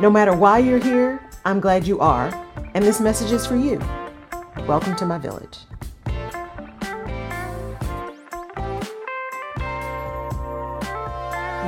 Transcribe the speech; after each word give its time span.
No 0.00 0.10
matter 0.10 0.34
why 0.34 0.58
you're 0.58 0.80
here, 0.80 1.20
I'm 1.44 1.60
glad 1.60 1.86
you 1.86 2.00
are, 2.00 2.34
and 2.74 2.84
this 2.84 3.00
message 3.00 3.30
is 3.30 3.46
for 3.46 3.54
you. 3.54 3.80
Welcome 4.66 4.96
to 4.96 5.06
my 5.06 5.18
village. 5.18 5.58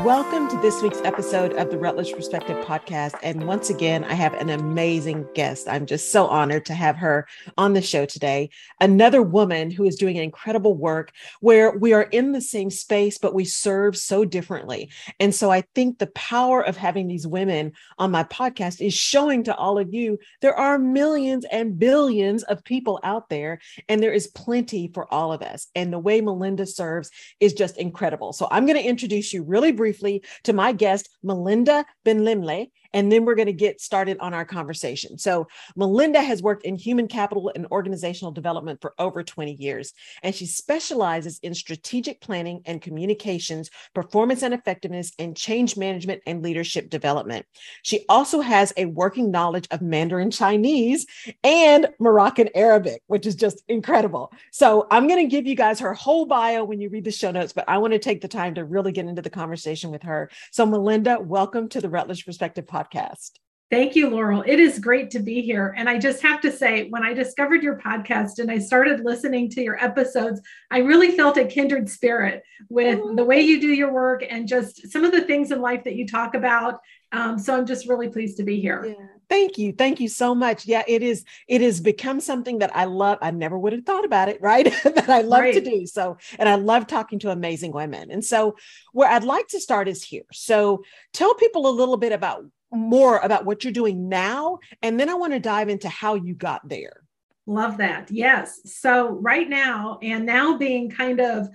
Welcome 0.06 0.46
to 0.50 0.56
this 0.58 0.82
week's 0.82 1.00
episode 1.00 1.54
of 1.54 1.68
the 1.68 1.78
Rutledge 1.78 2.12
Perspective 2.12 2.64
podcast. 2.64 3.16
And 3.24 3.44
once 3.44 3.70
again, 3.70 4.04
I 4.04 4.14
have 4.14 4.34
an 4.34 4.50
amazing 4.50 5.26
guest. 5.34 5.66
I'm 5.66 5.84
just 5.84 6.12
so 6.12 6.28
honored 6.28 6.64
to 6.66 6.74
have 6.74 6.94
her 6.94 7.26
on 7.58 7.72
the 7.72 7.82
show 7.82 8.06
today. 8.06 8.50
Another 8.80 9.20
woman 9.20 9.68
who 9.68 9.82
is 9.82 9.96
doing 9.96 10.14
incredible 10.14 10.76
work 10.76 11.10
where 11.40 11.76
we 11.76 11.92
are 11.92 12.04
in 12.04 12.30
the 12.30 12.40
same 12.40 12.70
space, 12.70 13.18
but 13.18 13.34
we 13.34 13.44
serve 13.44 13.96
so 13.96 14.24
differently. 14.24 14.90
And 15.18 15.34
so 15.34 15.50
I 15.50 15.62
think 15.74 15.98
the 15.98 16.06
power 16.06 16.64
of 16.64 16.76
having 16.76 17.08
these 17.08 17.26
women 17.26 17.72
on 17.98 18.12
my 18.12 18.22
podcast 18.22 18.80
is 18.80 18.94
showing 18.94 19.42
to 19.42 19.56
all 19.56 19.76
of 19.76 19.92
you 19.92 20.20
there 20.40 20.54
are 20.54 20.78
millions 20.78 21.44
and 21.50 21.80
billions 21.80 22.44
of 22.44 22.62
people 22.62 23.00
out 23.02 23.28
there, 23.28 23.58
and 23.88 24.00
there 24.00 24.12
is 24.12 24.28
plenty 24.28 24.88
for 24.94 25.12
all 25.12 25.32
of 25.32 25.42
us. 25.42 25.66
And 25.74 25.92
the 25.92 25.98
way 25.98 26.20
Melynda 26.20 26.68
serves 26.68 27.10
is 27.40 27.54
just 27.54 27.76
incredible. 27.76 28.32
So 28.32 28.46
I'm 28.52 28.66
going 28.66 28.78
to 28.78 28.88
introduce 28.88 29.32
you 29.32 29.42
really 29.42 29.72
briefly 29.72 29.95
briefly 29.96 30.22
to 30.44 30.52
my 30.52 30.72
guest, 30.72 31.08
Melynda 31.24 31.84
Benlemlih, 32.04 32.68
and 32.92 33.10
then 33.10 33.24
we're 33.24 33.34
going 33.34 33.46
to 33.46 33.52
get 33.52 33.80
started 33.80 34.18
on 34.20 34.34
our 34.34 34.44
conversation. 34.44 35.18
So, 35.18 35.48
Melynda 35.76 36.24
has 36.24 36.42
worked 36.42 36.64
in 36.64 36.76
human 36.76 37.08
capital 37.08 37.50
and 37.54 37.66
organizational 37.70 38.32
development 38.32 38.80
for 38.80 38.94
over 38.98 39.22
20 39.22 39.54
years, 39.54 39.92
and 40.22 40.34
she 40.34 40.46
specializes 40.46 41.38
in 41.40 41.54
strategic 41.54 42.20
planning 42.20 42.62
and 42.66 42.80
communications, 42.80 43.70
performance 43.94 44.42
and 44.42 44.54
effectiveness, 44.54 45.12
and 45.18 45.36
change 45.36 45.76
management 45.76 46.22
and 46.26 46.42
leadership 46.42 46.90
development. 46.90 47.46
She 47.82 48.04
also 48.08 48.40
has 48.40 48.72
a 48.76 48.86
working 48.86 49.30
knowledge 49.30 49.66
of 49.70 49.82
Mandarin 49.82 50.30
Chinese 50.30 51.06
and 51.44 51.88
Moroccan 51.98 52.48
Arabic, 52.54 53.02
which 53.06 53.26
is 53.26 53.34
just 53.34 53.62
incredible. 53.68 54.32
So, 54.52 54.86
I'm 54.90 55.08
going 55.08 55.24
to 55.24 55.30
give 55.30 55.46
you 55.46 55.56
guys 55.56 55.80
her 55.80 55.94
whole 55.94 56.26
bio 56.26 56.64
when 56.64 56.80
you 56.80 56.88
read 56.88 57.04
the 57.04 57.10
show 57.10 57.30
notes, 57.30 57.52
but 57.52 57.64
I 57.68 57.78
want 57.78 57.92
to 57.92 57.98
take 57.98 58.20
the 58.20 58.28
time 58.28 58.54
to 58.54 58.64
really 58.64 58.92
get 58.92 59.06
into 59.06 59.22
the 59.22 59.30
conversation 59.30 59.90
with 59.90 60.02
her. 60.02 60.30
So, 60.50 60.66
Melynda, 60.66 61.24
welcome 61.24 61.68
to 61.70 61.80
the 61.80 61.88
Rutledge 61.88 62.24
Perspective 62.24 62.66
podcast 62.66 62.75
podcast. 62.76 63.32
Thank 63.68 63.96
you, 63.96 64.08
Laurel. 64.08 64.44
It 64.46 64.60
is 64.60 64.78
great 64.78 65.10
to 65.10 65.18
be 65.18 65.42
here. 65.42 65.74
And 65.76 65.88
I 65.88 65.98
just 65.98 66.22
have 66.22 66.40
to 66.42 66.52
say, 66.52 66.88
when 66.88 67.02
I 67.02 67.12
discovered 67.12 67.64
your 67.64 67.76
podcast 67.76 68.38
and 68.38 68.48
I 68.48 68.58
started 68.58 69.00
listening 69.00 69.50
to 69.50 69.60
your 69.60 69.82
episodes, 69.84 70.40
I 70.70 70.78
really 70.78 71.16
felt 71.16 71.36
a 71.36 71.44
kindred 71.44 71.90
spirit 71.90 72.44
with 72.68 73.00
the 73.16 73.24
way 73.24 73.40
you 73.40 73.60
do 73.60 73.66
your 73.66 73.92
work 73.92 74.22
and 74.28 74.46
just 74.46 74.92
some 74.92 75.04
of 75.04 75.10
the 75.10 75.22
things 75.22 75.50
in 75.50 75.60
life 75.60 75.82
that 75.82 75.96
you 75.96 76.06
talk 76.06 76.34
about. 76.34 76.78
Um, 77.10 77.40
so 77.40 77.56
I'm 77.56 77.66
just 77.66 77.88
really 77.88 78.08
pleased 78.08 78.36
to 78.36 78.44
be 78.44 78.60
here. 78.60 78.84
Yeah. 78.86 79.06
Thank 79.28 79.58
you. 79.58 79.72
Thank 79.72 79.98
you 79.98 80.08
so 80.08 80.32
much. 80.32 80.66
Yeah, 80.66 80.84
it 80.86 81.02
is, 81.02 81.24
it 81.48 81.60
has 81.60 81.80
become 81.80 82.20
something 82.20 82.58
that 82.58 82.74
I 82.76 82.84
love. 82.84 83.18
I 83.20 83.32
never 83.32 83.58
would 83.58 83.72
have 83.72 83.84
thought 83.84 84.04
about 84.04 84.28
it, 84.28 84.38
right? 84.40 84.72
that 84.84 85.08
I 85.08 85.22
love 85.22 85.40
right. 85.40 85.54
to 85.54 85.60
do. 85.60 85.86
So, 85.86 86.18
and 86.38 86.48
I 86.48 86.54
love 86.54 86.86
talking 86.86 87.18
to 87.20 87.30
amazing 87.30 87.72
women. 87.72 88.12
And 88.12 88.24
so 88.24 88.54
where 88.92 89.10
I'd 89.10 89.24
like 89.24 89.48
to 89.48 89.60
start 89.60 89.88
is 89.88 90.04
here. 90.04 90.26
So 90.32 90.84
tell 91.12 91.34
people 91.34 91.68
a 91.68 91.74
little 91.74 91.96
bit 91.96 92.12
about 92.12 92.44
more 92.72 93.18
about 93.18 93.44
what 93.44 93.64
you're 93.64 93.72
doing 93.72 94.08
now. 94.08 94.58
And 94.82 94.98
then 94.98 95.08
I 95.08 95.14
want 95.14 95.32
to 95.32 95.40
dive 95.40 95.68
into 95.68 95.88
how 95.88 96.14
you 96.14 96.34
got 96.34 96.68
there. 96.68 97.02
Love 97.46 97.76
that. 97.78 98.10
Yes. 98.10 98.60
So, 98.64 99.08
right 99.08 99.48
now, 99.48 99.98
and 100.02 100.26
now 100.26 100.56
being 100.56 100.90
kind 100.90 101.20
of 101.20 101.48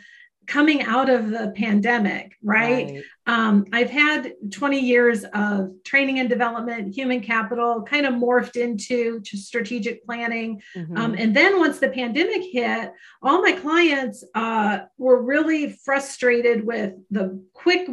coming 0.48 0.84
out 0.84 1.10
of 1.10 1.30
the 1.30 1.54
pandemic, 1.56 2.34
right? 2.42 2.92
right. 2.92 3.04
Um, 3.28 3.66
I've 3.72 3.90
had 3.90 4.34
20 4.52 4.80
years 4.80 5.24
of 5.34 5.72
training 5.84 6.20
and 6.20 6.28
development, 6.28 6.96
human 6.96 7.22
capital, 7.22 7.84
kind 7.84 8.06
of 8.06 8.16
morphed 8.16 8.56
into 8.56 9.24
strategic 9.24 10.04
planning. 10.06 10.62
Mm-hmm. 10.76 10.98
Um, 10.98 11.16
and 11.18 11.36
then 11.36 11.60
once 11.60 11.80
the 11.80 11.90
pandemic 11.90 12.42
hit, 12.52 12.92
all 13.22 13.42
my 13.42 13.52
clients 13.52 14.24
uh, 14.34 14.80
were 14.98 15.22
really 15.22 15.74
frustrated 15.86 16.66
with 16.66 16.94
the 17.12 17.44
quick 17.54 17.88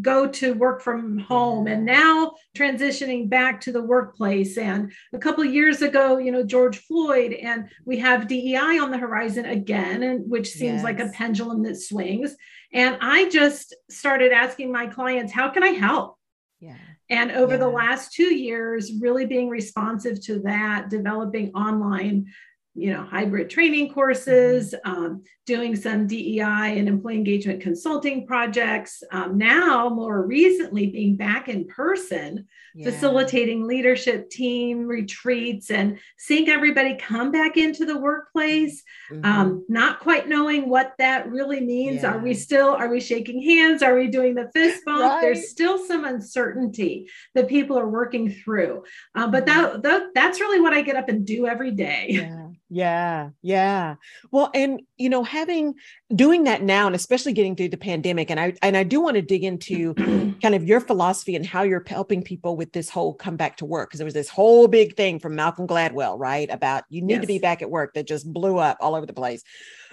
go 0.00 0.26
to 0.26 0.54
work 0.54 0.82
from 0.82 1.16
home 1.18 1.68
and 1.68 1.84
now 1.84 2.32
transitioning 2.56 3.28
back 3.28 3.60
to 3.60 3.72
the 3.72 3.82
workplace. 3.82 4.58
And 4.58 4.92
a 5.12 5.18
couple 5.18 5.44
years 5.44 5.80
ago, 5.82 6.18
you 6.18 6.32
know, 6.32 6.42
George 6.42 6.78
Floyd, 6.78 7.34
and 7.34 7.68
we 7.84 7.98
have 7.98 8.26
DEI 8.26 8.80
on 8.80 8.90
the 8.90 8.98
horizon 8.98 9.44
again, 9.44 10.02
and 10.02 10.28
which 10.28 10.48
seems 10.48 10.82
yes. 10.82 10.84
like 10.84 10.98
a 10.98 11.08
pendulum 11.10 11.62
that 11.62 11.76
swings. 11.76 12.34
And 12.74 12.96
I 13.00 13.28
just 13.28 13.74
started 13.90 14.32
asking 14.32 14.71
my 14.72 14.86
clients, 14.86 15.32
how 15.32 15.50
can 15.50 15.62
I 15.62 15.68
help? 15.68 16.16
Yeah. 16.60 16.76
And 17.10 17.30
over 17.32 17.54
yeah. 17.54 17.58
the 17.58 17.68
last 17.68 18.12
two 18.12 18.34
years, 18.34 18.92
really 19.00 19.26
being 19.26 19.48
responsive 19.48 20.20
to 20.24 20.40
that, 20.40 20.88
developing 20.88 21.52
online 21.54 22.26
you 22.74 22.90
know 22.90 23.02
hybrid 23.02 23.50
training 23.50 23.92
courses 23.92 24.74
mm-hmm. 24.74 24.90
um, 24.90 25.22
doing 25.44 25.76
some 25.76 26.06
dei 26.06 26.40
and 26.40 26.88
employee 26.88 27.16
engagement 27.16 27.60
consulting 27.60 28.26
projects 28.26 29.02
um, 29.12 29.36
now 29.36 29.88
more 29.88 30.26
recently 30.26 30.86
being 30.86 31.16
back 31.16 31.48
in 31.48 31.66
person 31.66 32.46
yeah. 32.74 32.90
facilitating 32.90 33.66
leadership 33.66 34.30
team 34.30 34.86
retreats 34.86 35.70
and 35.70 35.98
seeing 36.16 36.48
everybody 36.48 36.96
come 36.96 37.30
back 37.30 37.58
into 37.58 37.84
the 37.84 37.98
workplace 37.98 38.82
mm-hmm. 39.10 39.24
um, 39.24 39.64
not 39.68 40.00
quite 40.00 40.28
knowing 40.28 40.68
what 40.68 40.94
that 40.98 41.28
really 41.30 41.60
means 41.60 42.02
yeah. 42.02 42.12
are 42.12 42.18
we 42.18 42.32
still 42.32 42.70
are 42.70 42.88
we 42.88 43.00
shaking 43.00 43.42
hands 43.42 43.82
are 43.82 43.96
we 43.96 44.08
doing 44.08 44.34
the 44.34 44.50
fist 44.54 44.82
bump 44.86 45.02
right. 45.02 45.20
there's 45.20 45.50
still 45.50 45.76
some 45.86 46.04
uncertainty 46.04 47.06
that 47.34 47.48
people 47.48 47.78
are 47.78 47.88
working 47.88 48.30
through 48.30 48.82
uh, 49.14 49.26
but 49.26 49.44
mm-hmm. 49.44 49.60
that, 49.60 49.82
that 49.82 50.02
that's 50.14 50.40
really 50.40 50.60
what 50.60 50.72
i 50.72 50.80
get 50.80 50.96
up 50.96 51.10
and 51.10 51.26
do 51.26 51.46
every 51.46 51.72
day 51.72 52.06
yeah. 52.08 52.41
Yeah, 52.74 53.30
yeah. 53.42 53.96
Well, 54.30 54.50
and 54.54 54.80
you 54.96 55.10
know, 55.10 55.24
having 55.24 55.74
doing 56.14 56.44
that 56.44 56.62
now, 56.62 56.86
and 56.86 56.96
especially 56.96 57.34
getting 57.34 57.54
through 57.54 57.68
the 57.68 57.76
pandemic, 57.76 58.30
and 58.30 58.40
I 58.40 58.54
and 58.62 58.78
I 58.78 58.82
do 58.82 59.02
want 59.02 59.16
to 59.16 59.22
dig 59.22 59.44
into 59.44 59.92
kind 60.42 60.54
of 60.54 60.64
your 60.64 60.80
philosophy 60.80 61.36
and 61.36 61.44
how 61.44 61.64
you're 61.64 61.84
helping 61.86 62.22
people 62.22 62.56
with 62.56 62.72
this 62.72 62.88
whole 62.88 63.12
come 63.12 63.36
back 63.36 63.58
to 63.58 63.66
work 63.66 63.90
because 63.90 63.98
there 63.98 64.06
was 64.06 64.14
this 64.14 64.30
whole 64.30 64.68
big 64.68 64.96
thing 64.96 65.18
from 65.18 65.34
Malcolm 65.34 65.66
Gladwell, 65.66 66.18
right, 66.18 66.48
about 66.50 66.84
you 66.88 67.02
need 67.02 67.16
yes. 67.16 67.20
to 67.20 67.26
be 67.26 67.38
back 67.38 67.60
at 67.60 67.68
work 67.68 67.92
that 67.92 68.06
just 68.06 68.32
blew 68.32 68.56
up 68.56 68.78
all 68.80 68.94
over 68.94 69.04
the 69.04 69.12
place. 69.12 69.42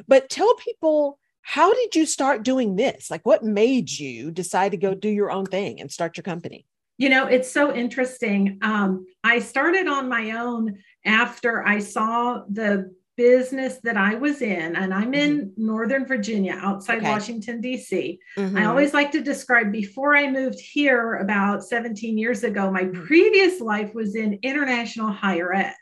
But 0.07 0.29
tell 0.29 0.55
people 0.55 1.19
how 1.41 1.73
did 1.73 1.95
you 1.97 2.05
start 2.05 2.43
doing 2.43 2.77
this? 2.77 3.11
Like, 3.11 3.25
what 3.25 3.43
made 3.43 3.91
you 3.91 4.31
decide 4.31 4.71
to 4.71 4.77
go 4.77 4.93
do 4.93 5.09
your 5.09 5.31
own 5.31 5.45
thing 5.45 5.81
and 5.81 5.91
start 5.91 6.15
your 6.15 6.23
company? 6.23 6.65
You 6.97 7.07
know, 7.07 7.27
it's 7.27 7.49
so 7.49 7.73
interesting. 7.73 8.59
Um, 8.61 9.05
I 9.23 9.39
started 9.39 9.87
on 9.87 10.09
my 10.09 10.31
own 10.31 10.77
after 11.05 11.65
I 11.65 11.79
saw 11.79 12.43
the 12.49 12.93
business 13.19 13.79
that 13.83 13.97
I 13.97 14.15
was 14.15 14.41
in, 14.41 14.77
and 14.77 14.93
I'm 14.93 15.13
in 15.13 15.47
mm-hmm. 15.47 15.65
Northern 15.65 16.05
Virginia 16.05 16.57
outside 16.61 16.99
okay. 16.99 17.09
Washington, 17.09 17.59
D.C. 17.59 18.17
Mm-hmm. 18.37 18.57
I 18.57 18.65
always 18.65 18.93
like 18.93 19.11
to 19.11 19.21
describe 19.21 19.73
before 19.73 20.15
I 20.15 20.31
moved 20.31 20.57
here 20.57 21.15
about 21.15 21.65
17 21.65 22.17
years 22.17 22.45
ago, 22.45 22.71
my 22.71 22.83
mm-hmm. 22.83 23.05
previous 23.05 23.59
life 23.59 23.93
was 23.93 24.15
in 24.15 24.39
international 24.41 25.11
higher 25.11 25.53
ed. 25.53 25.73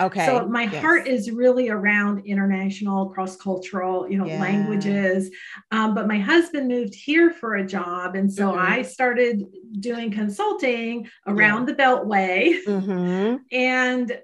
Okay. 0.00 0.26
So 0.26 0.46
my 0.46 0.64
yes. 0.64 0.82
heart 0.82 1.06
is 1.06 1.30
really 1.30 1.68
around 1.68 2.26
international, 2.26 3.10
cross-cultural, 3.10 4.10
you 4.10 4.18
know, 4.18 4.26
yeah. 4.26 4.40
languages. 4.40 5.30
Um, 5.70 5.94
but 5.94 6.06
my 6.06 6.18
husband 6.18 6.68
moved 6.68 6.94
here 6.94 7.30
for 7.30 7.56
a 7.56 7.66
job, 7.66 8.14
and 8.14 8.32
so 8.32 8.50
mm-hmm. 8.52 8.72
I 8.72 8.82
started 8.82 9.44
doing 9.80 10.10
consulting 10.10 11.08
around 11.26 11.68
yeah. 11.68 11.74
the 11.74 11.82
Beltway. 11.82 12.64
Mm-hmm. 12.66 13.36
And 13.52 14.18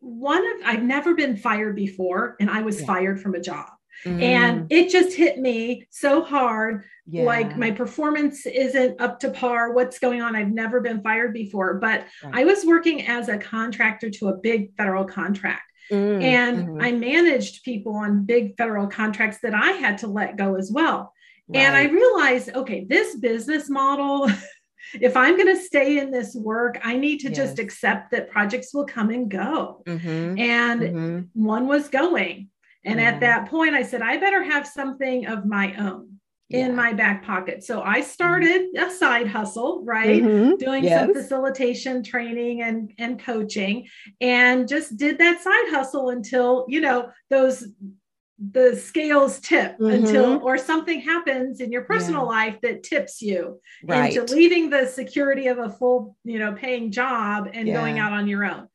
one 0.00 0.46
of 0.46 0.56
I've 0.64 0.82
never 0.82 1.14
been 1.14 1.36
fired 1.36 1.76
before, 1.76 2.36
and 2.40 2.50
I 2.50 2.62
was 2.62 2.80
yeah. 2.80 2.86
fired 2.86 3.20
from 3.20 3.34
a 3.34 3.40
job. 3.40 3.68
Mm. 4.04 4.22
And 4.22 4.72
it 4.72 4.90
just 4.90 5.16
hit 5.16 5.38
me 5.38 5.86
so 5.90 6.22
hard. 6.22 6.84
Yeah. 7.06 7.24
Like 7.24 7.56
my 7.56 7.70
performance 7.70 8.46
isn't 8.46 9.00
up 9.00 9.18
to 9.20 9.30
par. 9.30 9.72
What's 9.72 9.98
going 9.98 10.22
on? 10.22 10.36
I've 10.36 10.52
never 10.52 10.80
been 10.80 11.02
fired 11.02 11.32
before, 11.32 11.74
but 11.74 12.06
right. 12.22 12.34
I 12.34 12.44
was 12.44 12.64
working 12.64 13.06
as 13.06 13.28
a 13.28 13.38
contractor 13.38 14.10
to 14.10 14.28
a 14.28 14.36
big 14.36 14.76
federal 14.76 15.04
contract. 15.04 15.62
Mm. 15.90 16.22
And 16.22 16.58
mm-hmm. 16.58 16.82
I 16.82 16.92
managed 16.92 17.64
people 17.64 17.94
on 17.94 18.24
big 18.24 18.56
federal 18.56 18.86
contracts 18.86 19.38
that 19.42 19.54
I 19.54 19.72
had 19.72 19.98
to 19.98 20.06
let 20.06 20.36
go 20.36 20.54
as 20.54 20.70
well. 20.70 21.12
Right. 21.48 21.60
And 21.60 21.74
I 21.74 21.84
realized, 21.84 22.54
okay, 22.54 22.84
this 22.84 23.16
business 23.16 23.70
model 23.70 24.30
if 24.94 25.16
I'm 25.16 25.36
going 25.36 25.54
to 25.54 25.62
stay 25.62 25.98
in 25.98 26.10
this 26.10 26.34
work, 26.34 26.78
I 26.82 26.96
need 26.96 27.18
to 27.20 27.28
yes. 27.28 27.36
just 27.36 27.58
accept 27.58 28.10
that 28.12 28.30
projects 28.30 28.72
will 28.72 28.86
come 28.86 29.10
and 29.10 29.30
go. 29.30 29.82
Mm-hmm. 29.86 30.38
And 30.38 30.80
mm-hmm. 30.80 31.44
one 31.44 31.66
was 31.66 31.88
going. 31.88 32.48
And 32.84 33.00
at 33.00 33.20
that 33.20 33.50
point, 33.50 33.74
I 33.74 33.82
said, 33.82 34.00
I 34.00 34.16
better 34.16 34.42
have 34.42 34.66
something 34.66 35.26
of 35.26 35.44
my 35.44 35.74
own 35.76 36.18
yeah. 36.48 36.66
in 36.66 36.74
my 36.74 36.92
back 36.92 37.22
pocket. 37.22 37.62
So 37.62 37.82
I 37.82 38.00
started 38.00 38.74
a 38.76 38.90
side 38.90 39.28
hustle, 39.28 39.84
right? 39.84 40.22
Mm-hmm. 40.22 40.56
Doing 40.56 40.84
yes. 40.84 41.00
some 41.00 41.14
facilitation 41.14 42.02
training 42.02 42.62
and, 42.62 42.92
and 42.98 43.20
coaching, 43.20 43.88
and 44.20 44.66
just 44.66 44.96
did 44.96 45.18
that 45.18 45.42
side 45.42 45.68
hustle 45.68 46.10
until, 46.10 46.64
you 46.68 46.80
know, 46.80 47.10
those 47.28 47.66
the 48.38 48.76
scales 48.76 49.40
tip 49.40 49.72
mm-hmm. 49.78 50.04
until 50.04 50.40
or 50.42 50.56
something 50.56 51.00
happens 51.00 51.60
in 51.60 51.72
your 51.72 51.82
personal 51.82 52.22
yeah. 52.22 52.28
life 52.28 52.60
that 52.62 52.84
tips 52.84 53.20
you 53.20 53.60
right. 53.84 54.16
into 54.16 54.32
leaving 54.32 54.70
the 54.70 54.86
security 54.86 55.48
of 55.48 55.58
a 55.58 55.70
full 55.70 56.16
you 56.24 56.38
know 56.38 56.52
paying 56.52 56.92
job 56.92 57.48
and 57.52 57.66
yeah. 57.66 57.74
going 57.74 57.98
out 57.98 58.12
on 58.12 58.28
your 58.28 58.44
own 58.44 58.68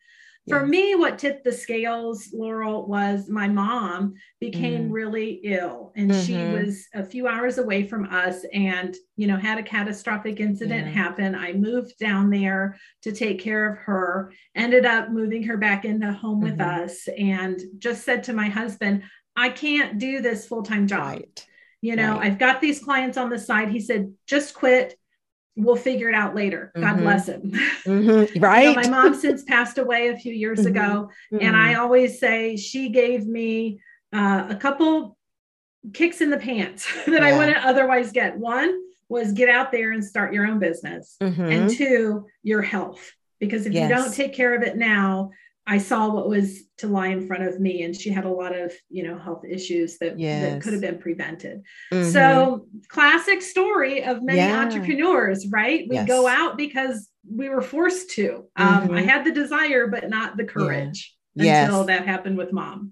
for 0.50 0.60
yeah. 0.60 0.66
me 0.66 0.96
what 0.96 1.18
tipped 1.18 1.46
the 1.46 1.52
scales 1.52 2.30
laurel 2.34 2.86
was 2.86 3.30
my 3.30 3.48
mom 3.48 4.14
became 4.42 4.90
mm. 4.90 4.92
really 4.92 5.40
ill 5.46 5.94
and 5.96 6.12
mm-hmm. 6.12 6.22
she 6.22 6.36
was 6.36 6.86
a 6.94 7.06
few 7.06 7.26
hours 7.26 7.58
away 7.58 7.88
from 7.88 8.06
us 8.14 8.44
and 8.52 8.98
you 9.16 9.28
know 9.28 9.38
had 9.38 9.58
a 9.58 9.64
catastrophic 9.64 10.42
incident 10.42 10.88
happen 10.88 11.36
i 11.36 11.54
moved 11.54 11.98
down 12.00 12.30
there 12.30 12.78
to 13.02 13.14
take 13.14 13.40
care 13.40 13.72
of 13.72 13.78
her 13.78 14.34
ended 14.56 14.86
up 14.86 15.10
moving 15.10 15.44
her 15.44 15.56
back 15.56 15.86
into 15.86 16.12
home 16.12 16.42
mm-hmm. 16.42 16.52
with 16.52 16.60
us 16.60 17.08
and 17.18 17.62
just 17.78 18.04
said 18.04 18.26
to 18.26 18.34
my 18.34 18.50
husband 18.50 19.04
I 19.36 19.50
can't 19.50 20.00
do 20.00 20.22
this 20.22 20.48
full 20.48 20.64
time 20.64 20.88
job. 20.88 21.08
Right. 21.08 21.48
You 21.82 21.96
know, 21.96 22.14
right. 22.14 22.32
I've 22.32 22.40
got 22.40 22.62
these 22.62 22.82
clients 22.82 23.18
on 23.18 23.30
the 23.30 23.40
side. 23.40 23.70
He 23.70 23.82
said, 23.82 24.14
just 24.26 24.54
quit. 24.54 24.98
We'll 25.56 25.76
figure 25.76 26.10
it 26.10 26.16
out 26.16 26.34
later. 26.34 26.72
Mm-hmm. 26.76 26.88
God 26.88 27.02
bless 27.02 27.28
him. 27.28 27.52
Mm-hmm. 27.86 28.40
Right. 28.40 28.64
you 28.70 28.74
know, 28.74 28.82
my 28.82 28.88
mom 28.88 29.14
since 29.14 29.44
passed 29.44 29.78
away 29.78 30.08
a 30.08 30.18
few 30.18 30.34
years 30.34 30.60
mm-hmm. 30.60 30.70
ago. 30.70 31.10
And 31.32 31.56
I 31.56 31.74
mm-hmm. 31.74 31.82
always 31.82 32.20
say 32.20 32.56
she 32.56 32.90
gave 32.90 33.28
me 33.28 33.80
uh, 34.14 34.48
a 34.50 34.56
couple 34.56 35.18
kicks 35.94 36.22
in 36.22 36.30
the 36.30 36.38
pants 36.38 36.88
that 37.06 37.22
yeah. 37.22 37.28
I 37.28 37.38
wouldn't 37.38 37.66
otherwise 37.66 38.12
get. 38.12 38.38
One 38.38 38.80
was 39.10 39.34
get 39.34 39.50
out 39.50 39.72
there 39.72 39.92
and 39.92 40.04
start 40.04 40.34
your 40.34 40.48
own 40.48 40.60
business. 40.60 41.18
And 41.20 41.36
mm-hmm. 41.36 41.68
two, 41.68 42.28
your 42.42 42.62
health. 42.62 43.12
Because 43.40 43.66
if 43.66 43.74
yes. 43.74 43.90
you 43.90 43.96
don't 43.96 44.14
take 44.14 44.34
care 44.34 44.56
of 44.56 44.64
it 44.64 44.78
now, 44.78 45.32
I 45.66 45.78
saw 45.78 46.10
what 46.10 46.28
was 46.28 46.64
to 46.80 46.88
lie 46.88 47.08
in 47.08 47.26
front 47.26 47.44
of 47.44 47.60
me, 47.60 47.84
and 47.84 47.96
she 47.96 48.10
had 48.10 48.26
a 48.26 48.30
lot 48.30 48.56
of, 48.56 48.74
you 48.90 49.04
know, 49.04 49.18
health 49.18 49.46
issues 49.50 49.98
that, 50.00 50.20
yes. 50.20 50.42
that 50.42 50.62
could 50.62 50.74
have 50.74 50.82
been 50.82 51.00
prevented. 51.00 51.64
Mm-hmm. 51.92 52.10
So, 52.12 52.68
classic 52.90 53.42
story 53.42 54.04
of 54.04 54.22
many 54.22 54.40
yeah. 54.40 54.60
entrepreneurs, 54.60 55.48
right? 55.48 55.86
We 55.90 55.96
yes. 55.96 56.08
go 56.08 56.28
out 56.28 56.58
because 56.58 57.10
we 57.30 57.48
were 57.48 57.62
forced 57.62 58.10
to. 58.12 58.46
Um, 58.58 58.88
mm-hmm. 58.88 58.96
I 58.96 59.02
had 59.04 59.26
the 59.26 59.32
desire, 59.32 59.88
but 59.88 60.10
not 60.10 60.36
the 60.36 60.44
courage 60.44 61.16
yeah. 61.36 61.64
until 61.64 61.80
yes. 61.80 61.88
that 61.88 62.08
happened 62.08 62.38
with 62.38 62.52
mom. 62.52 62.92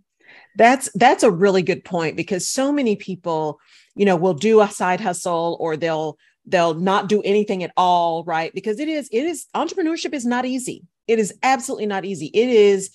That's 0.56 0.90
that's 0.96 1.24
a 1.24 1.32
really 1.32 1.62
good 1.62 1.84
point 1.84 2.16
because 2.16 2.48
so 2.48 2.72
many 2.72 2.96
people, 2.96 3.60
you 3.96 4.06
know, 4.06 4.16
will 4.16 4.34
do 4.34 4.62
a 4.62 4.70
side 4.70 5.02
hustle 5.02 5.58
or 5.60 5.76
they'll 5.76 6.18
they'll 6.46 6.74
not 6.74 7.10
do 7.10 7.22
anything 7.22 7.64
at 7.64 7.72
all, 7.78 8.24
right? 8.24 8.54
Because 8.54 8.80
it 8.80 8.88
is 8.88 9.10
it 9.12 9.24
is 9.24 9.48
entrepreneurship 9.56 10.14
is 10.14 10.26
not 10.26 10.46
easy 10.46 10.86
it 11.12 11.20
is 11.20 11.34
absolutely 11.44 11.88
not 11.88 12.06
easy. 12.06 12.28
It 12.28 12.50
is 12.50 12.90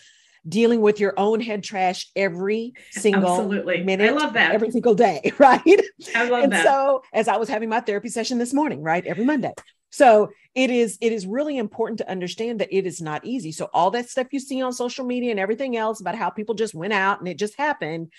dealing 0.49 0.81
with 0.81 1.01
your 1.01 1.13
own 1.19 1.41
head 1.41 1.63
trash 1.63 2.11
every 2.17 2.73
single 2.91 3.29
Absolutely. 3.29 3.83
minute. 3.85 4.11
I 4.11 4.15
love 4.15 4.33
that. 4.35 4.53
Every 4.53 4.71
single 4.71 4.95
day, 4.95 5.33
right? 5.39 5.83
I 6.15 6.29
love 6.29 6.45
and 6.45 6.53
that. 6.53 6.65
So 6.65 7.03
as 7.13 7.29
I 7.29 7.37
was 7.37 7.49
having 7.49 7.69
my 7.69 7.81
therapy 7.81 8.09
session 8.09 8.39
this 8.39 8.55
morning, 8.55 8.83
right? 8.83 9.05
Every 9.05 9.25
Monday. 9.25 9.53
So 9.91 10.31
it 10.55 10.71
is 10.71 10.97
it 11.01 11.13
is 11.13 11.27
really 11.27 11.59
important 11.59 11.99
to 11.99 12.11
understand 12.11 12.61
that 12.61 12.75
it 12.75 12.87
is 12.87 13.03
not 13.03 13.25
easy. 13.25 13.53
So 13.53 13.69
all 13.75 13.91
that 13.91 14.09
stuff 14.09 14.29
you 14.31 14.41
see 14.41 14.63
on 14.63 14.73
social 14.73 15.05
media 15.05 15.31
and 15.31 15.41
everything 15.41 15.77
else 15.77 16.01
about 16.01 16.15
how 16.15 16.31
people 16.31 16.55
just 16.55 16.75
went 16.75 16.93
out 16.93 17.19
and 17.19 17.29
it 17.29 17.39
just 17.39 17.57
happened, 17.59 18.13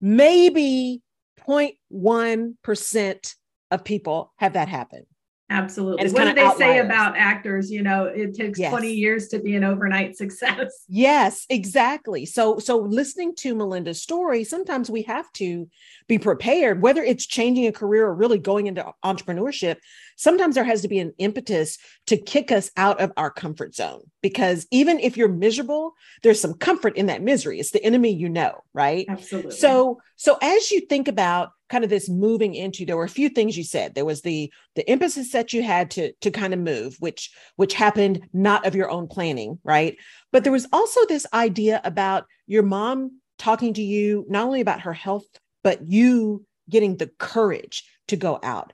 maybe 0.00 1.00
0.1% 1.46 3.34
of 3.70 3.84
people 3.84 4.32
have 4.36 4.52
that 4.54 4.68
happen. 4.68 5.06
Absolutely. 5.50 6.10
What 6.10 6.24
do 6.24 6.34
they 6.34 6.42
outliers. 6.42 6.58
say 6.58 6.78
about 6.78 7.16
actors? 7.16 7.70
You 7.70 7.82
know, 7.82 8.04
it 8.04 8.34
takes 8.34 8.58
yes. 8.58 8.70
20 8.70 8.92
years 8.92 9.28
to 9.28 9.38
be 9.38 9.54
an 9.56 9.64
overnight 9.64 10.16
success. 10.16 10.84
Yes, 10.88 11.46
exactly. 11.48 12.26
So 12.26 12.58
so 12.58 12.78
listening 12.78 13.34
to 13.36 13.54
Melynda's 13.54 14.02
story, 14.02 14.44
sometimes 14.44 14.90
we 14.90 15.02
have 15.02 15.30
to 15.34 15.68
be 16.06 16.18
prepared, 16.18 16.82
whether 16.82 17.02
it's 17.02 17.26
changing 17.26 17.66
a 17.66 17.72
career 17.72 18.06
or 18.06 18.14
really 18.14 18.38
going 18.38 18.66
into 18.66 18.92
entrepreneurship. 19.04 19.76
Sometimes 20.16 20.54
there 20.54 20.64
has 20.64 20.82
to 20.82 20.88
be 20.88 20.98
an 20.98 21.12
impetus 21.18 21.78
to 22.06 22.16
kick 22.16 22.52
us 22.52 22.70
out 22.76 23.00
of 23.00 23.12
our 23.16 23.30
comfort 23.30 23.74
zone 23.74 24.02
because 24.20 24.66
even 24.70 24.98
if 24.98 25.16
you're 25.16 25.28
miserable, 25.28 25.94
there's 26.22 26.40
some 26.40 26.54
comfort 26.54 26.96
in 26.96 27.06
that 27.06 27.22
misery. 27.22 27.60
It's 27.60 27.70
the 27.70 27.84
enemy 27.84 28.12
you 28.12 28.28
know, 28.28 28.64
right? 28.74 29.06
Absolutely. 29.08 29.52
So 29.52 30.00
so 30.18 30.36
as 30.42 30.70
you 30.70 30.80
think 30.82 31.08
about 31.08 31.50
kind 31.68 31.84
of 31.84 31.90
this 31.90 32.08
moving 32.08 32.54
into 32.54 32.84
there 32.84 32.96
were 32.96 33.04
a 33.04 33.08
few 33.08 33.28
things 33.28 33.56
you 33.56 33.64
said. 33.64 33.94
There 33.94 34.04
was 34.04 34.22
the 34.22 34.52
the 34.74 34.88
emphasis 34.88 35.32
that 35.32 35.52
you 35.52 35.62
had 35.62 35.90
to 35.92 36.12
to 36.20 36.30
kind 36.30 36.52
of 36.52 36.60
move 36.60 36.96
which 36.98 37.30
which 37.56 37.74
happened 37.74 38.28
not 38.32 38.66
of 38.66 38.74
your 38.74 38.90
own 38.90 39.06
planning 39.06 39.58
right? 39.64 39.96
But 40.32 40.44
there 40.44 40.52
was 40.52 40.66
also 40.72 41.00
this 41.06 41.26
idea 41.32 41.80
about 41.84 42.26
your 42.46 42.62
mom 42.62 43.20
talking 43.38 43.74
to 43.74 43.82
you 43.82 44.26
not 44.28 44.46
only 44.46 44.60
about 44.60 44.82
her 44.82 44.92
health 44.92 45.26
but 45.62 45.86
you 45.86 46.44
getting 46.68 46.96
the 46.96 47.10
courage 47.18 47.84
to 48.08 48.16
go 48.16 48.38
out. 48.42 48.72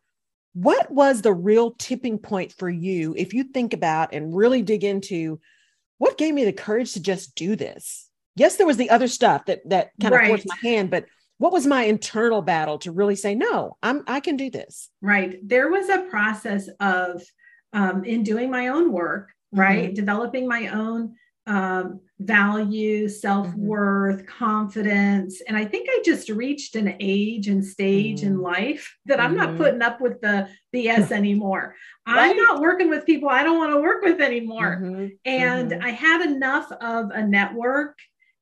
What 0.53 0.91
was 0.91 1.23
the 1.23 1.33
real 1.33 1.73
tipping 1.73 2.19
point 2.19 2.53
for 2.53 2.71
you 2.71 3.15
if 3.17 3.35
you 3.35 3.45
think 3.45 3.73
about 3.73 4.15
and 4.15 4.35
really 4.35 4.63
dig 4.63 4.85
into 4.85 5.41
what 5.99 6.19
gave 6.19 6.35
me 6.35 6.45
the 6.45 6.53
courage 6.53 6.93
to 6.93 7.01
just 7.01 7.35
do 7.35 7.57
this? 7.57 8.09
Yes 8.37 8.57
there 8.57 8.67
was 8.67 8.77
the 8.77 8.91
other 8.91 9.09
stuff 9.09 9.47
that 9.47 9.69
that 9.69 9.91
kind 10.01 10.15
right. 10.15 10.23
of 10.25 10.29
forced 10.29 10.49
my 10.49 10.57
hand 10.63 10.91
but 10.91 11.07
what 11.39 11.53
was 11.53 11.67
my 11.67 11.85
internal 11.85 12.43
battle 12.43 12.79
to 12.79 12.93
really 12.93 13.17
say 13.17 13.35
no 13.35 13.77
i'm 13.83 14.03
i 14.07 14.21
can 14.21 14.37
do 14.37 14.51
this 14.51 14.91
right 15.01 15.39
there 15.43 15.69
was 15.71 15.89
a 15.89 16.03
process 16.11 16.69
of 16.81 17.23
um, 17.73 18.05
in 18.05 18.23
doing 18.23 18.51
my 18.51 18.69
own 18.69 18.93
work 18.93 19.31
right 19.53 19.87
mm-hmm. 19.87 19.95
developing 19.95 20.49
my 20.49 20.69
own 20.69 21.15
um, 21.47 22.01
value 22.21 23.07
self-worth 23.09 24.19
mm-hmm. 24.19 24.39
confidence 24.39 25.43
and 25.47 25.57
i 25.57 25.65
think 25.65 25.89
i 25.91 26.01
just 26.05 26.29
reached 26.31 26.77
an 26.77 26.97
age 27.01 27.49
and 27.49 27.65
stage 27.65 28.21
mm-hmm. 28.21 28.29
in 28.29 28.41
life 28.41 28.97
that 29.05 29.21
i'm 29.21 29.35
not 29.35 29.51
mm-hmm. 29.51 29.59
putting 29.59 29.83
up 29.83 30.01
with 30.01 30.21
the 30.21 30.49
bs 30.75 31.11
anymore 31.11 31.75
right? 32.07 32.31
i'm 32.31 32.37
not 32.37 32.61
working 32.61 32.89
with 32.89 33.05
people 33.05 33.29
i 33.29 33.43
don't 33.43 33.59
want 33.59 33.73
to 33.73 33.81
work 33.81 34.03
with 34.03 34.21
anymore 34.21 34.81
mm-hmm. 34.81 35.07
and 35.25 35.73
mm-hmm. 35.73 35.85
i 35.85 35.91
had 35.91 36.23
enough 36.23 36.71
of 36.81 37.11
a 37.11 37.27
network 37.27 37.99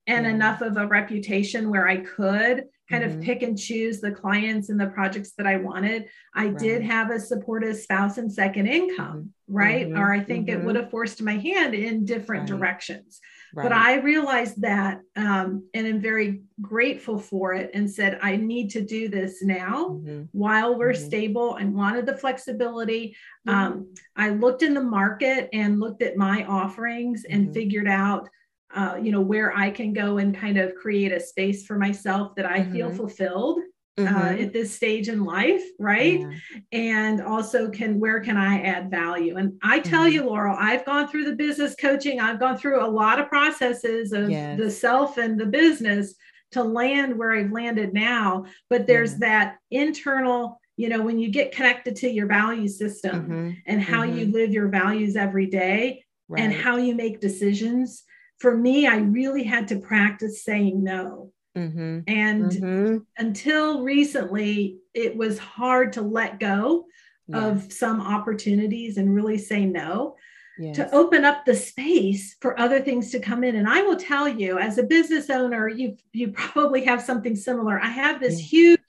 and 0.06 0.26
enough 0.26 0.60
of 0.60 0.76
a 0.76 0.86
reputation 0.86 1.70
where 1.70 1.86
I 1.86 1.98
could 1.98 2.64
kind 2.92 3.04
mm-hmm. 3.04 3.18
of 3.18 3.24
pick 3.24 3.42
and 3.42 3.58
choose 3.58 4.00
the 4.00 4.12
clients 4.12 4.68
and 4.68 4.78
the 4.78 4.88
projects 4.88 5.32
that 5.38 5.46
I 5.46 5.56
wanted. 5.56 6.08
I 6.34 6.46
right. 6.46 6.58
did 6.58 6.82
have 6.82 7.10
a 7.10 7.18
supportive 7.18 7.76
spouse 7.76 8.18
and 8.18 8.30
second 8.30 8.66
income, 8.66 9.32
mm-hmm. 9.48 9.54
right? 9.54 9.88
Mm-hmm. 9.88 9.98
Or 9.98 10.12
I 10.12 10.20
think 10.20 10.48
it 10.48 10.62
would 10.62 10.74
mm-hmm. 10.74 10.82
have 10.82 10.90
forced 10.90 11.22
my 11.22 11.38
hand 11.38 11.74
in 11.74 12.04
different 12.04 12.50
right. 12.50 12.58
directions. 12.58 13.20
Right. 13.54 13.64
But 13.64 13.72
I 13.72 13.96
realized 14.00 14.60
that 14.62 15.00
um, 15.16 15.66
and 15.74 15.86
am 15.86 16.00
very 16.00 16.42
grateful 16.60 17.18
for 17.18 17.54
it 17.54 17.70
and 17.74 17.90
said, 17.90 18.18
I 18.22 18.36
need 18.36 18.70
to 18.70 18.82
do 18.82 19.08
this 19.08 19.42
now 19.42 19.88
mm-hmm. 19.90 20.24
while 20.32 20.78
we're 20.78 20.92
mm-hmm. 20.92 21.06
stable. 21.06 21.56
I 21.58 21.64
wanted 21.64 22.06
the 22.06 22.16
flexibility. 22.16 23.16
Um, 23.46 23.94
I 24.16 24.30
looked 24.30 24.62
in 24.62 24.74
the 24.74 24.82
market 24.82 25.48
and 25.52 25.80
looked 25.80 26.02
at 26.02 26.16
my 26.16 26.44
offerings 26.44 27.24
and 27.28 27.52
figured 27.52 27.88
out 27.88 28.28
uh, 28.74 28.98
you 29.00 29.12
know, 29.12 29.20
where 29.20 29.56
I 29.56 29.70
can 29.70 29.92
go 29.92 30.18
and 30.18 30.36
kind 30.36 30.58
of 30.58 30.74
create 30.74 31.12
a 31.12 31.20
space 31.20 31.66
for 31.66 31.78
myself 31.78 32.34
that 32.36 32.46
I 32.46 32.60
mm-hmm. 32.60 32.72
feel 32.72 32.90
fulfilled 32.90 33.60
uh, 33.98 34.02
mm-hmm. 34.02 34.16
uh, 34.16 34.42
at 34.42 34.52
this 34.52 34.74
stage 34.74 35.08
in 35.08 35.24
life, 35.24 35.62
right? 35.78 36.20
Yeah. 36.20 36.30
And 36.72 37.20
also, 37.20 37.68
can 37.68 38.00
where 38.00 38.20
can 38.20 38.36
I 38.36 38.62
add 38.62 38.90
value? 38.90 39.36
And 39.36 39.58
I 39.62 39.80
tell 39.80 40.04
mm-hmm. 40.04 40.14
you, 40.14 40.24
Laurel, 40.24 40.56
I've 40.58 40.86
gone 40.86 41.08
through 41.08 41.24
the 41.24 41.36
business 41.36 41.74
coaching. 41.74 42.20
I've 42.20 42.40
gone 42.40 42.56
through 42.56 42.84
a 42.84 42.88
lot 42.88 43.18
of 43.18 43.28
processes 43.28 44.12
of 44.12 44.30
yes. 44.30 44.58
the 44.58 44.70
self 44.70 45.18
and 45.18 45.38
the 45.38 45.46
business 45.46 46.14
to 46.52 46.62
land 46.62 47.18
where 47.18 47.32
I've 47.32 47.52
landed 47.52 47.92
now. 47.92 48.46
But 48.70 48.86
there's 48.86 49.12
yeah. 49.12 49.18
that 49.20 49.56
internal 49.70 50.58
you 50.78 50.88
know 50.88 51.02
when 51.02 51.18
you 51.18 51.28
get 51.28 51.52
connected 51.52 51.96
to 51.96 52.08
your 52.08 52.26
value 52.26 52.68
system 52.68 53.22
mm-hmm. 53.22 53.50
and 53.66 53.82
how 53.82 54.04
mm-hmm. 54.04 54.18
you 54.18 54.26
live 54.32 54.52
your 54.52 54.68
values 54.68 55.16
every 55.16 55.46
day 55.46 56.02
right. 56.28 56.42
and 56.42 56.52
how 56.52 56.78
you 56.78 56.94
make 56.94 57.20
decisions 57.20 58.04
for 58.42 58.56
me, 58.56 58.88
I 58.88 58.96
really 58.96 59.44
had 59.44 59.68
to 59.68 59.78
practice 59.78 60.44
saying 60.44 60.82
no. 60.82 61.30
Mm-hmm. 61.56 62.00
And 62.08 62.50
mm-hmm. 62.50 62.96
until 63.16 63.82
recently, 63.82 64.78
it 64.94 65.16
was 65.16 65.38
hard 65.38 65.92
to 65.92 66.02
let 66.02 66.40
go 66.40 66.86
yeah. 67.28 67.46
of 67.46 67.72
some 67.72 68.00
opportunities 68.00 68.96
and 68.96 69.14
really 69.14 69.38
say 69.38 69.64
no. 69.64 70.16
Yes. 70.58 70.76
To 70.76 70.94
open 70.94 71.24
up 71.24 71.46
the 71.46 71.54
space 71.54 72.36
for 72.40 72.58
other 72.60 72.80
things 72.80 73.10
to 73.12 73.20
come 73.20 73.42
in. 73.42 73.56
And 73.56 73.66
I 73.66 73.82
will 73.82 73.96
tell 73.96 74.28
you, 74.28 74.58
as 74.58 74.76
a 74.76 74.82
business 74.82 75.30
owner, 75.30 75.66
you 75.66 75.96
you 76.12 76.32
probably 76.32 76.84
have 76.84 77.00
something 77.00 77.34
similar. 77.36 77.80
I 77.80 77.88
have 77.88 78.20
this 78.20 78.38
yeah. 78.38 78.46
huge 78.46 78.80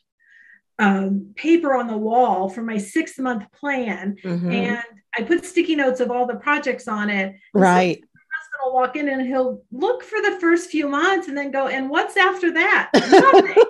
um, 0.80 1.34
paper 1.36 1.74
on 1.74 1.88
the 1.88 1.98
wall 1.98 2.50
for 2.50 2.64
my 2.64 2.78
six 2.78 3.18
month 3.18 3.50
plan, 3.54 4.18
mm-hmm. 4.22 4.52
and 4.52 4.84
I 5.18 5.24
put 5.24 5.46
sticky 5.46 5.76
notes 5.76 6.02
of 6.02 6.12
all 6.12 6.28
the 6.28 6.36
projects 6.36 6.88
on 6.90 7.10
it. 7.10 7.36
Right. 7.54 8.02
So 8.02 8.13
will 8.64 8.74
walk 8.74 8.96
in 8.96 9.10
and 9.10 9.26
he'll 9.28 9.64
look 9.72 10.04
for 10.04 10.22
the 10.22 10.38
first 10.40 10.70
few 10.70 10.88
months 10.88 11.28
and 11.28 11.38
then 11.38 11.52
go, 11.52 11.68
and 11.68 11.90
what's 11.90 12.18
after 12.18 12.52
that? 12.54 12.90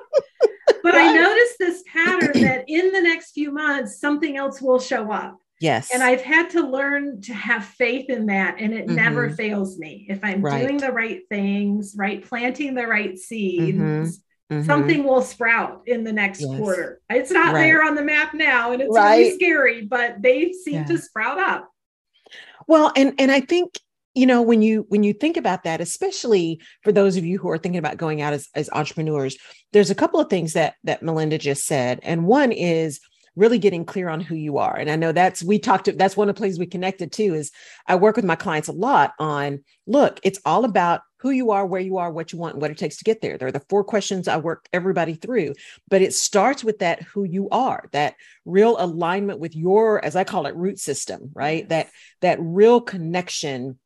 But. 0.82 0.96
I 0.96 1.14
noticed 1.14 1.60
this 1.60 1.84
pattern 1.88 2.42
that 2.42 2.66
in 2.68 2.92
the 2.92 3.00
next 3.00 3.32
few 3.32 3.54
months, 3.54 4.02
something 4.02 4.36
else 4.36 4.62
will 4.62 4.82
show 4.82 5.10
up. 5.14 5.40
Yes. 5.62 5.92
And 5.94 6.04
I've 6.04 6.22
had 6.22 6.50
to 6.52 6.62
learn 6.62 7.22
to 7.22 7.34
have 7.34 7.64
faith 7.64 8.10
in 8.10 8.26
that. 8.26 8.58
And 8.60 8.74
it 8.74 8.88
mm-hmm. 8.88 8.96
never 8.96 9.30
fails 9.30 9.80
me. 9.80 10.06
If 10.10 10.20
I'm 10.24 10.42
right. 10.42 10.62
doing 10.62 10.78
the 10.78 10.92
right 10.92 11.22
things, 11.30 11.96
right, 11.98 12.22
planting 12.22 12.74
the 12.76 12.86
right 12.86 13.18
seeds, 13.18 13.78
mm-hmm. 13.78 14.54
Mm-hmm. 14.54 14.66
something 14.66 15.06
will 15.06 15.22
sprout 15.22 15.84
in 15.86 16.04
the 16.04 16.12
next 16.12 16.42
yes. 16.42 16.58
quarter. 16.58 17.00
It's 17.10 17.32
not 17.32 17.54
right. 17.54 17.62
there 17.62 17.84
on 17.84 17.96
the 17.96 18.04
map 18.04 18.34
now 18.34 18.74
and 18.74 18.82
it's 18.82 18.94
right. 18.94 19.18
really 19.18 19.36
scary, 19.36 19.86
but 19.86 20.22
they 20.22 20.52
seem 20.52 20.76
yeah. 20.76 20.86
to 20.86 20.98
sprout 20.98 21.40
up. 21.40 21.70
Well, 22.68 22.92
and 22.96 23.14
and 23.20 23.32
I 23.32 23.42
think 23.42 23.74
you 24.14 24.26
know 24.26 24.42
when 24.42 24.62
you 24.62 24.86
when 24.90 25.04
you 25.04 25.14
think 25.14 25.38
about 25.38 25.64
that 25.64 25.82
especially 25.82 26.62
for 26.84 26.92
those 26.92 27.18
of 27.18 27.26
you 27.26 27.38
who 27.38 27.50
are 27.50 27.58
thinking 27.58 27.80
about 27.80 27.98
going 27.98 28.22
out 28.22 28.34
as, 28.34 28.50
as 28.56 28.70
entrepreneurs 28.72 29.38
there's 29.72 29.92
a 29.92 29.96
couple 29.96 30.20
of 30.20 30.30
things 30.30 30.54
that 30.54 30.76
that 30.84 31.02
melynda 31.02 31.40
just 31.40 31.66
said 31.66 32.00
and 32.04 32.26
one 32.26 32.52
is 32.52 33.00
really 33.36 33.58
getting 33.58 33.86
clear 33.86 34.10
on 34.10 34.22
who 34.22 34.36
you 34.36 34.58
are. 34.58 34.76
And 34.76 34.90
I 34.90 34.96
know 34.96 35.12
that's 35.12 35.44
we 35.44 35.60
talked 35.60 35.86
to 35.86 35.92
that's 35.92 36.16
one 36.18 36.30
of 36.30 36.36
the 36.36 36.40
places 36.40 36.60
we 36.60 36.66
connected 36.68 37.12
to 37.14 37.24
is 37.34 37.52
I 37.88 37.96
work 37.96 38.16
with 38.16 38.26
my 38.26 38.36
clients 38.36 38.68
a 38.68 38.74
lot 38.74 39.14
on 39.20 39.64
look, 39.88 40.20
it's 40.24 40.40
all 40.46 40.66
about 40.66 41.02
who 41.18 41.32
you 41.32 41.52
are, 41.52 41.66
where 41.66 41.82
you 41.82 41.98
are, 41.98 42.12
what 42.12 42.34
you 42.34 42.38
want, 42.38 42.56
and 42.56 42.62
what 42.62 42.70
it 42.70 42.78
takes 42.78 42.98
to 42.98 43.04
get 43.06 43.22
there. 43.22 43.38
There 43.38 43.48
are 43.48 43.54
the 43.54 43.64
four 43.70 43.84
questions 43.84 44.28
I 44.28 44.38
work 44.38 44.68
everybody 44.74 45.14
through, 45.14 45.54
but 45.90 46.02
it 46.02 46.14
starts 46.14 46.64
with 46.64 46.80
that 46.80 47.02
who 47.02 47.24
you 47.24 47.48
are, 47.50 47.88
that 47.94 48.16
real 48.46 48.76
alignment 48.78 49.40
with 49.40 49.56
your, 49.56 50.04
as 50.04 50.18
I 50.18 50.26
call 50.26 50.46
it, 50.48 50.56
root 50.56 50.80
system, 50.80 51.32
right? 51.34 51.68
That 51.70 51.90
that 52.22 52.40
real 52.42 52.82
connection 52.82 53.80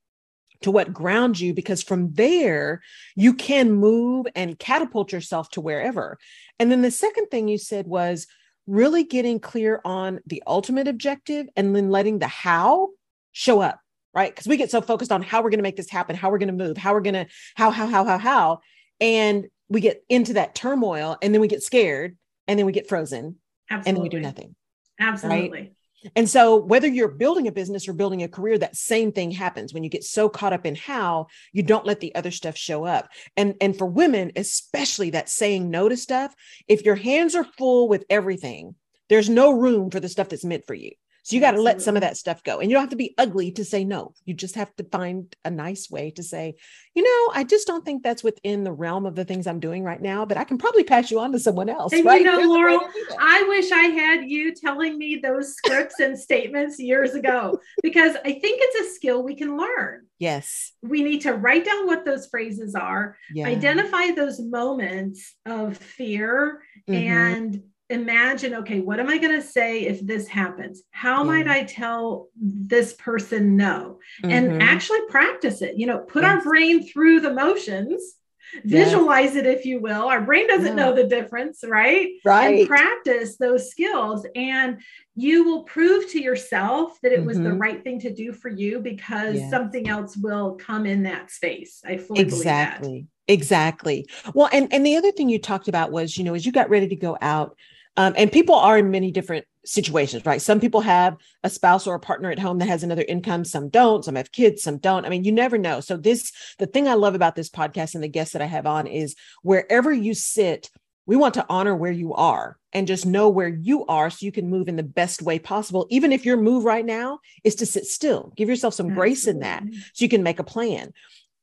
to 0.62 0.72
what 0.72 0.94
grounds 0.94 1.42
you 1.42 1.54
because 1.54 1.84
from 1.84 2.14
there 2.14 2.82
you 3.16 3.34
can 3.34 3.72
move 3.72 4.26
and 4.36 4.60
catapult 4.60 5.12
yourself 5.12 5.50
to 5.50 5.62
wherever 5.62 6.18
and 6.60 6.72
then 6.72 6.82
the 6.82 6.92
second 6.92 7.28
thing 7.28 7.48
you 7.48 7.58
said 7.58 7.88
was 7.88 8.28
really 8.66 9.04
getting 9.04 9.40
clear 9.40 9.82
on 9.86 10.20
the 10.26 10.44
ultimate 10.46 10.88
objective 10.88 11.48
and 11.56 11.76
then 11.76 11.90
letting 11.90 12.20
the 12.20 12.28
how 12.28 12.90
show 13.32 13.62
up 13.62 13.80
right 14.14 14.34
because 14.34 14.48
we 14.48 14.58
get 14.58 14.72
so 14.72 14.82
focused 14.82 15.12
on 15.12 15.22
how 15.22 15.42
we're 15.42 15.50
going 15.50 15.60
to 15.60 15.64
make 15.64 15.78
this 15.78 15.90
happen 15.90 16.16
how 16.16 16.30
we're 16.30 16.38
going 16.38 16.56
to 16.56 16.66
move 16.66 16.78
how 16.78 16.94
we're 16.94 17.02
going 17.02 17.14
to 17.14 17.28
how 17.56 17.72
how 17.72 17.88
how 17.88 18.04
how 18.04 18.18
how 18.18 18.60
and 19.00 19.48
we 19.70 19.82
get 19.82 20.04
into 20.10 20.34
that 20.34 20.56
turmoil 20.56 21.18
and 21.22 21.34
then 21.34 21.42
we 21.42 21.48
get 21.48 21.64
scared 21.64 22.18
and 22.48 22.58
then 22.58 22.66
we 22.66 22.72
get 22.72 22.90
frozen 22.90 23.36
Absolutely. 23.70 23.90
and 23.90 23.98
then 23.98 24.04
we 24.04 24.10
do 24.10 24.20
nothing 24.20 24.56
Absolutely. 25.00 25.52
Right? 25.52 25.74
And 26.16 26.30
so, 26.30 26.56
whether 26.56 26.88
you're 26.88 27.08
building 27.08 27.48
a 27.48 27.52
business 27.52 27.88
or 27.88 27.94
building 27.94 28.24
a 28.24 28.28
career, 28.28 28.58
that 28.58 28.76
same 28.76 29.12
thing 29.12 29.32
happens 29.32 29.74
when 29.74 29.84
you 29.84 29.90
get 29.90 30.04
so 30.04 30.30
caught 30.30 30.54
up 30.54 30.66
in 30.66 30.76
how 30.76 31.28
you 31.54 31.64
don't 31.64 31.86
let 31.86 32.00
the 32.00 32.14
other 32.16 32.32
stuff 32.32 32.58
show 32.58 32.86
up. 32.86 33.10
And 33.36 33.56
and 33.62 33.78
for 33.78 33.86
women, 33.86 34.32
especially 34.36 35.12
that 35.12 35.30
saying 35.30 35.70
no 35.70 35.90
to 35.90 35.98
stuff, 35.98 36.34
if 36.68 36.86
your 36.86 36.96
hands 36.96 37.36
are 37.36 37.46
full 37.58 37.88
with 37.88 38.06
everything, 38.10 38.76
there's 39.10 39.30
no 39.30 39.52
room 39.52 39.90
for 39.90 40.00
the 40.00 40.10
stuff 40.10 40.30
that's 40.30 40.46
meant 40.46 40.66
for 40.68 40.74
you. 40.74 40.92
So 41.28 41.36
you 41.36 41.42
got 41.42 41.52
to 41.52 41.62
let 41.62 41.82
some 41.82 41.98
of 41.98 42.04
that 42.04 42.16
stuff 42.16 42.42
go. 42.42 42.60
And 42.60 42.72
you 42.72 42.76
don't 42.76 42.84
have 42.84 42.92
to 42.92 42.96
be 42.96 43.14
ugly 43.18 43.52
to 43.52 43.66
say 43.66 43.84
no. 43.84 44.14
You 44.24 44.34
just 44.34 44.56
have 44.56 44.74
to 44.78 44.86
find 44.86 45.36
a 45.44 45.52
nice 45.52 45.92
way 45.92 46.12
to 46.12 46.24
say, 46.24 46.56
you 46.96 47.04
know, 47.04 47.34
I 47.38 47.44
just 47.44 47.68
don't 47.68 47.84
think 47.84 48.02
that's 48.02 48.24
within 48.24 48.64
the 48.64 48.72
realm 48.72 49.06
of 49.06 49.16
the 49.16 49.26
things 49.26 49.46
I'm 49.46 49.60
doing 49.60 49.84
right 49.84 50.02
now, 50.02 50.24
but 50.24 50.38
I 50.38 50.46
can 50.46 50.58
probably 50.58 50.86
pass 50.86 51.12
you 51.12 51.20
on 51.20 51.34
to 51.34 51.40
someone 51.40 51.68
else. 51.68 51.92
And 51.92 52.06
right? 52.06 52.22
you 52.22 52.32
know, 52.32 52.40
Laurel, 52.48 52.80
I 53.20 53.44
wish 53.50 53.74
I 53.74 53.88
had 53.88 54.30
you 54.30 54.56
telling 54.56 54.98
me 54.98 55.20
those 55.22 55.54
scripts 55.54 56.00
and 56.00 56.18
statements 56.18 56.80
years 56.80 57.14
ago 57.14 57.60
because 57.84 58.16
I 58.16 58.32
think 58.32 58.62
it's 58.62 58.90
a 58.90 58.96
skill 58.96 59.22
we 59.22 59.36
can 59.36 59.58
learn. 59.58 60.06
Yes. 60.20 60.72
We 60.82 61.04
need 61.04 61.24
to 61.24 61.34
write 61.34 61.66
down 61.66 61.88
what 61.88 62.06
those 62.06 62.28
phrases 62.28 62.74
are, 62.74 63.18
yeah. 63.34 63.48
identify 63.48 64.12
those 64.12 64.40
moments 64.40 65.36
of 65.46 65.76
fear 65.76 66.62
mm-hmm. 66.88 66.94
and 66.94 67.64
imagine 67.90 68.54
okay 68.54 68.80
what 68.80 69.00
am 69.00 69.08
i 69.08 69.18
going 69.18 69.34
to 69.34 69.46
say 69.46 69.86
if 69.86 70.06
this 70.06 70.28
happens 70.28 70.84
how 70.92 71.20
yeah. 71.20 71.24
might 71.24 71.48
i 71.48 71.64
tell 71.64 72.28
this 72.36 72.94
person 72.94 73.56
no 73.56 73.98
mm-hmm. 74.22 74.32
and 74.32 74.62
actually 74.62 75.00
practice 75.10 75.62
it 75.62 75.78
you 75.78 75.88
know 75.88 76.00
put 76.00 76.24
yes. 76.24 76.32
our 76.32 76.44
brain 76.44 76.86
through 76.86 77.22
the 77.22 77.34
motions 77.34 78.16
visualize 78.64 79.36
it 79.36 79.46
if 79.46 79.66
you 79.66 79.80
will 79.80 80.08
our 80.08 80.22
brain 80.22 80.48
doesn't 80.48 80.78
yeah. 80.78 80.86
know 80.86 80.96
the 80.96 81.04
difference 81.04 81.64
right 81.66 82.10
right 82.26 82.60
and 82.60 82.68
practice 82.68 83.38
those 83.38 83.70
skills 83.70 84.26
and 84.36 84.82
you 85.16 85.44
will 85.44 85.64
prove 85.64 86.10
to 86.10 86.22
yourself 86.22 86.98
that 87.02 87.12
it 87.12 87.20
mm-hmm. 87.20 87.28
was 87.28 87.38
the 87.38 87.44
mm-hmm. 87.44 87.58
right 87.58 87.84
thing 87.84 88.00
to 88.00 88.14
do 88.14 88.32
for 88.32 88.50
you 88.50 88.80
because 88.80 89.38
something 89.50 89.90
else 89.90 90.16
will 90.18 90.56
come 90.56 90.86
in 90.86 91.04
that 91.04 91.30
space 91.30 91.82
i 91.86 91.98
fully 91.98 92.22
exactly 92.22 93.08
exactly 93.28 94.08
well 94.34 94.50
and 94.54 94.72
and 94.72 94.86
the 94.86 94.96
other 94.96 95.12
thing 95.12 95.30
you 95.30 95.40
talked 95.40 95.68
about 95.68 95.92
was 95.92 96.18
you 96.18 96.24
know 96.24 96.34
as 96.34 96.46
you 96.46 96.52
got 96.52 96.70
ready 96.70 96.88
to 96.88 96.96
go 96.96 97.18
out 97.22 97.58
um, 97.98 98.14
and 98.16 98.32
people 98.32 98.56
are 98.56 98.78
in 98.78 98.92
many 98.92 99.12
different 99.12 99.46
situations, 99.66 100.26
right? 100.26 100.42
Some 100.42 100.60
people 100.60 100.82
have 100.82 101.18
a 101.44 101.50
spouse 101.50 101.88
or 101.88 101.96
a 101.96 102.00
partner 102.00 102.32
at 102.32 102.40
home 102.40 102.60
that 102.60 102.68
has 102.68 102.84
another 102.84 103.04
income, 103.08 103.44
some 103.44 103.70
don't, 103.70 104.06
some 104.06 104.16
have 104.16 104.32
kids, 104.32 104.64
some 104.64 104.78
don't. 104.78 105.06
I 105.06 105.10
mean, 105.10 105.24
you 105.24 105.32
never 105.32 105.58
know. 105.58 105.82
So, 105.82 105.98
this, 105.98 106.32
the 106.60 106.68
thing 106.68 106.88
I 106.88 106.94
love 106.94 107.16
about 107.16 107.36
this 107.36 107.50
podcast 107.50 107.96
and 107.96 108.04
the 108.04 108.08
guests 108.08 108.34
that 108.34 108.42
I 108.42 108.46
have 108.46 108.68
on 108.68 108.88
is 108.88 109.16
wherever 109.42 109.92
you 109.92 110.14
sit, 110.14 110.70
we 111.08 111.16
want 111.16 111.34
to 111.36 111.46
honor 111.50 111.76
where 111.76 111.92
you 111.92 112.14
are 112.14 112.58
and 112.72 112.86
just 112.86 113.06
know 113.06 113.30
where 113.30 113.48
you 113.48 113.86
are 113.88 114.10
so 114.10 114.26
you 114.26 114.32
can 114.32 114.50
move 114.50 114.68
in 114.68 114.76
the 114.76 114.84
best 114.84 115.22
way 115.22 115.40
possible. 115.40 115.88
Even 115.90 116.12
if 116.12 116.26
your 116.26 116.38
move 116.38 116.66
right 116.66 116.86
now 116.86 117.20
is 117.44 117.56
to 117.56 117.66
sit 117.66 117.86
still, 117.86 118.32
give 118.38 118.50
yourself 118.50 118.74
some 118.74 118.88
Absolutely. 118.88 119.10
grace 119.10 119.28
in 119.28 119.40
that 119.40 119.64
so 119.94 120.06
you 120.06 120.10
can 120.10 120.24
make 120.24 120.40
a 120.40 120.44
plan. 120.44 120.94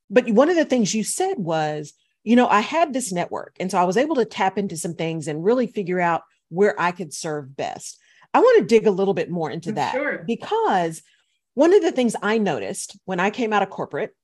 But 0.09 0.29
one 0.31 0.51
of 0.51 0.57
the 0.57 0.67
things 0.67 0.95
you 0.95 1.03
said 1.03 1.39
was, 1.39 1.95
you 2.23 2.37
know, 2.37 2.47
I 2.47 2.61
had 2.61 2.93
this 2.93 3.11
network. 3.13 3.57
And 3.59 3.71
so 3.71 3.79
I 3.79 3.85
was 3.85 3.97
able 3.97 4.17
to 4.17 4.25
tap 4.25 4.57
into 4.57 4.77
some 4.77 4.95
things 4.95 5.29
and 5.29 5.45
really 5.45 5.67
figure 5.67 6.01
out 6.01 6.23
where 6.49 6.81
I 6.81 6.93
could 6.93 7.13
serve 7.13 7.57
best. 7.57 7.99
I 8.33 8.41
want 8.41 8.59
to 8.59 8.67
dig 8.67 8.87
a 8.87 8.93
little 8.93 9.15
bit 9.15 9.31
more 9.31 9.51
into 9.51 9.71
mm, 9.71 9.77
that 9.77 9.93
sure. 9.93 10.25
because 10.27 11.03
one 11.55 11.73
of 11.73 11.83
the 11.83 11.93
things 11.93 12.17
I 12.21 12.39
noticed 12.39 12.99
when 13.05 13.21
I 13.21 13.31
came 13.31 13.53
out 13.53 13.63
of 13.63 13.71
corporate 13.71 14.15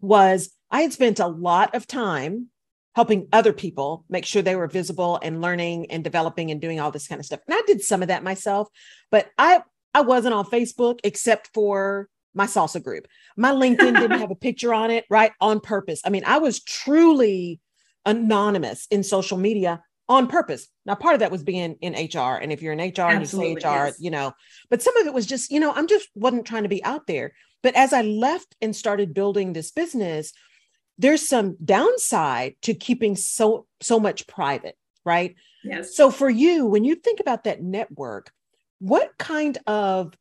was 0.00 0.50
I 0.70 0.82
had 0.82 0.92
spent 0.92 1.20
a 1.20 1.26
lot 1.26 1.74
of 1.74 1.86
time 1.86 2.48
helping 2.94 3.28
other 3.32 3.52
people 3.52 4.04
make 4.08 4.26
sure 4.26 4.42
they 4.42 4.56
were 4.56 4.66
visible 4.66 5.20
and 5.22 5.40
learning 5.40 5.90
and 5.90 6.02
developing 6.02 6.50
and 6.50 6.60
doing 6.60 6.80
all 6.80 6.90
this 6.90 7.06
kind 7.06 7.20
of 7.20 7.26
stuff. 7.26 7.40
And 7.46 7.56
I 7.56 7.62
did 7.66 7.80
some 7.80 8.02
of 8.02 8.08
that 8.08 8.24
myself, 8.24 8.68
but 9.10 9.28
I 9.38 9.62
I 9.94 10.00
wasn't 10.02 10.34
on 10.34 10.44
Facebook 10.44 10.98
except 11.04 11.50
for 11.54 12.08
my 12.34 12.46
salsa 12.46 12.82
group. 12.82 13.06
My 13.36 13.52
LinkedIn 13.52 13.98
didn't 13.98 14.18
have 14.18 14.30
a 14.30 14.36
picture 14.36 14.74
on 14.74 14.90
it, 14.90 15.04
right? 15.08 15.32
On 15.40 15.60
purpose. 15.60 16.00
I 16.04 16.10
mean, 16.10 16.24
I 16.26 16.38
was 16.38 16.62
truly 16.62 17.60
anonymous 18.04 18.86
in 18.90 19.02
social 19.02 19.38
media 19.38 19.82
on 20.08 20.26
purpose. 20.26 20.68
Now, 20.86 20.94
part 20.94 21.14
of 21.14 21.20
that 21.20 21.30
was 21.30 21.42
being 21.42 21.76
in 21.80 21.92
HR. 21.92 22.36
And 22.36 22.52
if 22.52 22.62
you're 22.62 22.72
in 22.72 22.78
HR 22.78 23.02
and 23.02 23.20
you 23.20 23.26
say 23.26 23.54
HR, 23.54 23.86
yes. 23.86 24.00
you 24.00 24.10
know, 24.10 24.32
but 24.70 24.82
some 24.82 24.96
of 24.96 25.06
it 25.06 25.12
was 25.12 25.26
just, 25.26 25.50
you 25.50 25.60
know, 25.60 25.72
I'm 25.72 25.86
just 25.86 26.08
wasn't 26.14 26.46
trying 26.46 26.62
to 26.62 26.68
be 26.68 26.82
out 26.84 27.06
there. 27.06 27.32
But 27.62 27.74
as 27.74 27.92
I 27.92 28.02
left 28.02 28.56
and 28.60 28.74
started 28.74 29.14
building 29.14 29.52
this 29.52 29.70
business, 29.70 30.32
there's 30.96 31.28
some 31.28 31.56
downside 31.64 32.56
to 32.62 32.74
keeping 32.74 33.16
so 33.16 33.66
so 33.80 34.00
much 34.00 34.26
private, 34.26 34.76
right? 35.04 35.36
Yes. 35.62 35.94
So 35.94 36.10
for 36.10 36.30
you, 36.30 36.66
when 36.66 36.84
you 36.84 36.94
think 36.94 37.20
about 37.20 37.44
that 37.44 37.62
network, 37.62 38.30
what 38.78 39.16
kind 39.18 39.58
of 39.66 40.14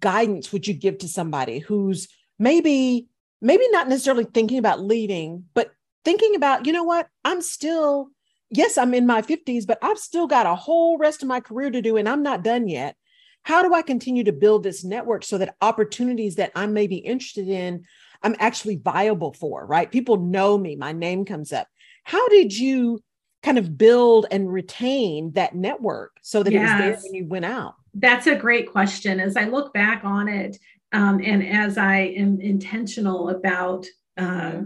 guidance 0.00 0.52
would 0.52 0.66
you 0.66 0.74
give 0.74 0.98
to 0.98 1.08
somebody 1.08 1.58
who's 1.58 2.08
maybe 2.38 3.06
maybe 3.40 3.68
not 3.70 3.88
necessarily 3.88 4.24
thinking 4.24 4.58
about 4.58 4.80
leaving, 4.80 5.44
but 5.54 5.70
thinking 6.04 6.34
about, 6.34 6.66
you 6.66 6.72
know 6.72 6.84
what, 6.84 7.08
I'm 7.24 7.42
still 7.42 8.08
yes, 8.52 8.78
I'm 8.78 8.94
in 8.94 9.06
my 9.06 9.22
50s, 9.22 9.66
but 9.66 9.78
I've 9.82 9.98
still 9.98 10.26
got 10.26 10.46
a 10.46 10.54
whole 10.54 10.98
rest 10.98 11.22
of 11.22 11.28
my 11.28 11.40
career 11.40 11.70
to 11.70 11.82
do 11.82 11.96
and 11.96 12.08
I'm 12.08 12.22
not 12.22 12.44
done 12.44 12.68
yet. 12.68 12.96
How 13.44 13.62
do 13.62 13.74
I 13.74 13.82
continue 13.82 14.24
to 14.24 14.32
build 14.32 14.62
this 14.62 14.84
network 14.84 15.24
so 15.24 15.38
that 15.38 15.56
opportunities 15.60 16.36
that 16.36 16.52
I 16.54 16.66
may 16.66 16.86
be 16.86 16.96
interested 16.96 17.48
in, 17.48 17.84
I'm 18.22 18.36
actually 18.38 18.76
viable 18.76 19.32
for, 19.32 19.66
right? 19.66 19.90
People 19.90 20.18
know 20.18 20.56
me, 20.56 20.76
my 20.76 20.92
name 20.92 21.24
comes 21.24 21.52
up. 21.52 21.66
How 22.04 22.28
did 22.28 22.56
you 22.56 23.02
kind 23.42 23.58
of 23.58 23.76
build 23.76 24.26
and 24.30 24.52
retain 24.52 25.32
that 25.32 25.56
network 25.56 26.12
so 26.22 26.42
that 26.42 26.52
yes. 26.52 26.62
it 26.62 26.72
was 26.72 26.80
there 26.80 27.02
when 27.02 27.14
you 27.14 27.26
went 27.26 27.44
out? 27.44 27.74
That's 27.94 28.26
a 28.28 28.36
great 28.36 28.70
question. 28.70 29.18
As 29.18 29.36
I 29.36 29.44
look 29.44 29.74
back 29.74 30.04
on 30.04 30.28
it, 30.28 30.56
um, 30.92 31.20
and 31.24 31.44
as 31.44 31.78
I 31.78 31.96
am 31.96 32.40
intentional 32.40 33.30
about 33.30 33.86
uh, 34.16 34.62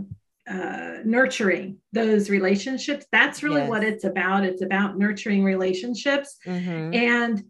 uh, 0.49 0.99
nurturing 1.05 1.79
those 1.93 2.31
relationships. 2.31 3.07
That's 3.13 3.43
really 3.43 3.63
yes. 3.63 3.69
what 3.69 3.85
it's 3.85 4.05
about. 4.05 4.45
It's 4.45 4.63
about 4.63 4.99
nurturing 4.99 5.45
relationships 5.45 6.37
mm-hmm. 6.47 6.95
and, 6.95 7.43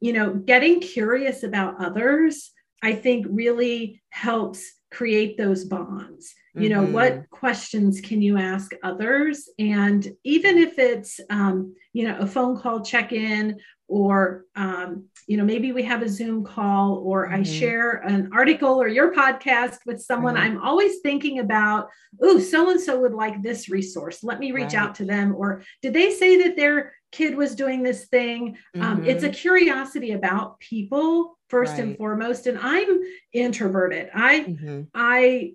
you 0.00 0.12
know, 0.12 0.34
getting 0.34 0.80
curious 0.80 1.42
about 1.42 1.80
others. 1.80 2.50
I 2.82 2.94
think 2.94 3.26
really 3.28 4.02
helps 4.10 4.64
create 4.90 5.38
those 5.38 5.64
bonds 5.64 6.34
you 6.54 6.68
know 6.68 6.82
mm-hmm. 6.82 6.92
what 6.92 7.30
questions 7.30 8.00
can 8.00 8.20
you 8.20 8.36
ask 8.36 8.72
others 8.82 9.48
and 9.58 10.12
even 10.24 10.58
if 10.58 10.78
it's 10.78 11.18
um, 11.30 11.74
you 11.92 12.06
know 12.06 12.16
a 12.18 12.26
phone 12.26 12.58
call 12.58 12.82
check 12.82 13.12
in 13.12 13.58
or 13.92 14.46
um, 14.56 15.04
you 15.26 15.36
know 15.36 15.44
maybe 15.44 15.70
we 15.70 15.82
have 15.82 16.00
a 16.00 16.08
zoom 16.08 16.42
call 16.42 17.02
or 17.04 17.26
mm-hmm. 17.26 17.34
i 17.34 17.42
share 17.42 17.96
an 18.06 18.30
article 18.32 18.80
or 18.80 18.88
your 18.88 19.12
podcast 19.12 19.76
with 19.84 20.00
someone 20.00 20.34
mm-hmm. 20.34 20.56
i'm 20.56 20.62
always 20.62 21.00
thinking 21.00 21.40
about 21.40 21.90
oh 22.22 22.38
so 22.38 22.70
and 22.70 22.80
so 22.80 22.98
would 22.98 23.12
like 23.12 23.42
this 23.42 23.68
resource 23.68 24.24
let 24.24 24.40
me 24.40 24.50
reach 24.50 24.72
right. 24.72 24.76
out 24.76 24.94
to 24.94 25.04
them 25.04 25.34
or 25.36 25.62
did 25.82 25.92
they 25.92 26.10
say 26.10 26.42
that 26.42 26.56
their 26.56 26.94
kid 27.12 27.36
was 27.36 27.54
doing 27.54 27.82
this 27.82 28.06
thing 28.06 28.56
um, 28.80 29.04
it's 29.04 29.24
a 29.24 29.28
mm-hmm. 29.28 29.34
curiosity 29.34 30.12
about 30.12 30.58
people 30.58 31.38
first 31.50 31.72
right. 31.72 31.80
and 31.80 31.96
foremost 31.98 32.46
and 32.46 32.58
i'm 32.58 33.00
introverted 33.34 34.08
i 34.14 34.40
mm-hmm. 34.40 34.82
i 34.94 35.52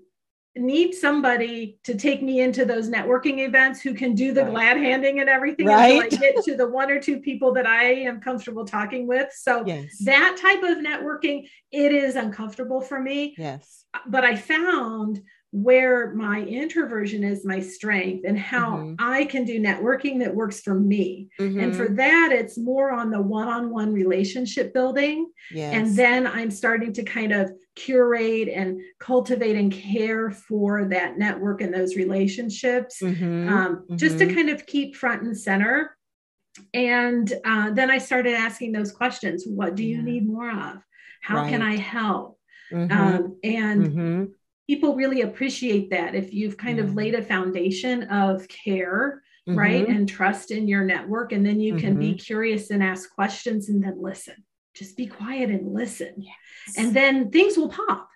need 0.59 0.93
somebody 0.93 1.77
to 1.83 1.95
take 1.95 2.21
me 2.21 2.41
into 2.41 2.65
those 2.65 2.89
networking 2.89 3.45
events 3.45 3.81
who 3.81 3.93
can 3.93 4.13
do 4.13 4.33
the 4.33 4.43
right. 4.43 4.51
glad 4.51 4.77
handing 4.77 5.19
and 5.19 5.29
everything 5.29 5.67
right. 5.67 6.03
until 6.03 6.19
I 6.19 6.21
get 6.21 6.43
to 6.43 6.55
the 6.55 6.67
one 6.67 6.91
or 6.91 6.99
two 6.99 7.19
people 7.19 7.53
that 7.53 7.65
I 7.65 7.83
am 7.83 8.19
comfortable 8.19 8.65
talking 8.65 9.07
with. 9.07 9.31
So 9.33 9.63
yes. 9.65 9.97
that 10.05 10.37
type 10.39 10.63
of 10.63 10.77
networking, 10.77 11.47
it 11.71 11.91
is 11.91 12.15
uncomfortable 12.15 12.81
for 12.81 12.99
me. 12.99 13.35
Yes. 13.37 13.85
But 14.07 14.23
I 14.23 14.35
found 14.35 15.21
where 15.51 16.13
my 16.13 16.41
introversion 16.41 17.23
is 17.23 17.45
my 17.45 17.59
strength 17.59 18.25
and 18.27 18.37
how 18.37 18.77
mm-hmm. 18.77 18.95
I 18.99 19.25
can 19.25 19.45
do 19.45 19.59
networking 19.59 20.19
that 20.19 20.35
works 20.35 20.59
for 20.59 20.75
me. 20.75 21.29
Mm-hmm. 21.39 21.59
And 21.59 21.75
for 21.75 21.85
mm-hmm. 21.85 21.95
that, 21.95 22.31
it's 22.33 22.57
more 22.57 22.91
on 22.91 23.09
the 23.09 23.21
one 23.21 23.47
on 23.47 23.69
one 23.69 23.93
relationship 23.93 24.73
building. 24.73 25.31
Yes. 25.51 25.73
And 25.73 25.95
then 25.95 26.27
I'm 26.27 26.51
starting 26.51 26.91
to 26.93 27.03
kind 27.03 27.31
of 27.31 27.51
curate 27.77 28.49
and 28.49 28.81
cultivate 28.99 29.55
and 29.55 29.71
care 29.71 30.31
for 30.31 30.85
that 30.85 31.17
network 31.17 31.61
and 31.61 31.73
those 31.73 31.95
relationships, 31.95 32.99
mm-hmm. 33.01 33.47
Um, 33.47 33.85
just 33.95 34.17
to 34.17 34.25
mm-hmm. 34.25 34.35
kind 34.35 34.49
of 34.49 34.65
keep 34.65 34.95
front 34.95 35.21
and 35.21 35.37
center. 35.37 35.95
And 36.73 37.31
uh, 37.45 37.71
then 37.71 37.91
I 37.91 37.99
started 37.99 38.33
asking 38.33 38.71
those 38.71 38.91
questions 38.91 39.45
What 39.45 39.75
do 39.75 39.83
you 39.83 39.97
yeah. 39.97 40.03
need 40.03 40.27
more 40.27 40.49
of? 40.49 40.77
How 41.21 41.37
right. 41.37 41.49
can 41.49 41.61
I 41.61 41.77
help? 41.77 42.39
Mm-hmm. 42.71 42.91
Um, 42.91 43.37
and 43.43 44.29
people 44.67 44.95
really 44.95 45.21
appreciate 45.21 45.89
that 45.91 46.15
if 46.15 46.33
you've 46.33 46.57
kind 46.57 46.79
of 46.79 46.95
laid 46.95 47.15
a 47.15 47.21
foundation 47.21 48.03
of 48.03 48.47
care 48.47 49.23
mm-hmm. 49.47 49.57
right 49.57 49.87
and 49.87 50.07
trust 50.07 50.51
in 50.51 50.67
your 50.67 50.83
network 50.83 51.31
and 51.31 51.45
then 51.45 51.59
you 51.59 51.73
mm-hmm. 51.73 51.81
can 51.81 51.99
be 51.99 52.09
mm-hmm. 52.09 52.17
curious 52.17 52.69
and 52.69 52.83
ask 52.83 53.09
questions 53.13 53.69
and 53.69 53.83
then 53.83 54.01
listen 54.01 54.35
just 54.77 54.97
be 54.97 55.07
quiet 55.07 55.49
and 55.49 55.73
listen 55.73 56.13
yes. 56.17 56.77
and 56.77 56.95
then 56.95 57.31
things 57.31 57.57
will 57.57 57.69
pop 57.69 58.09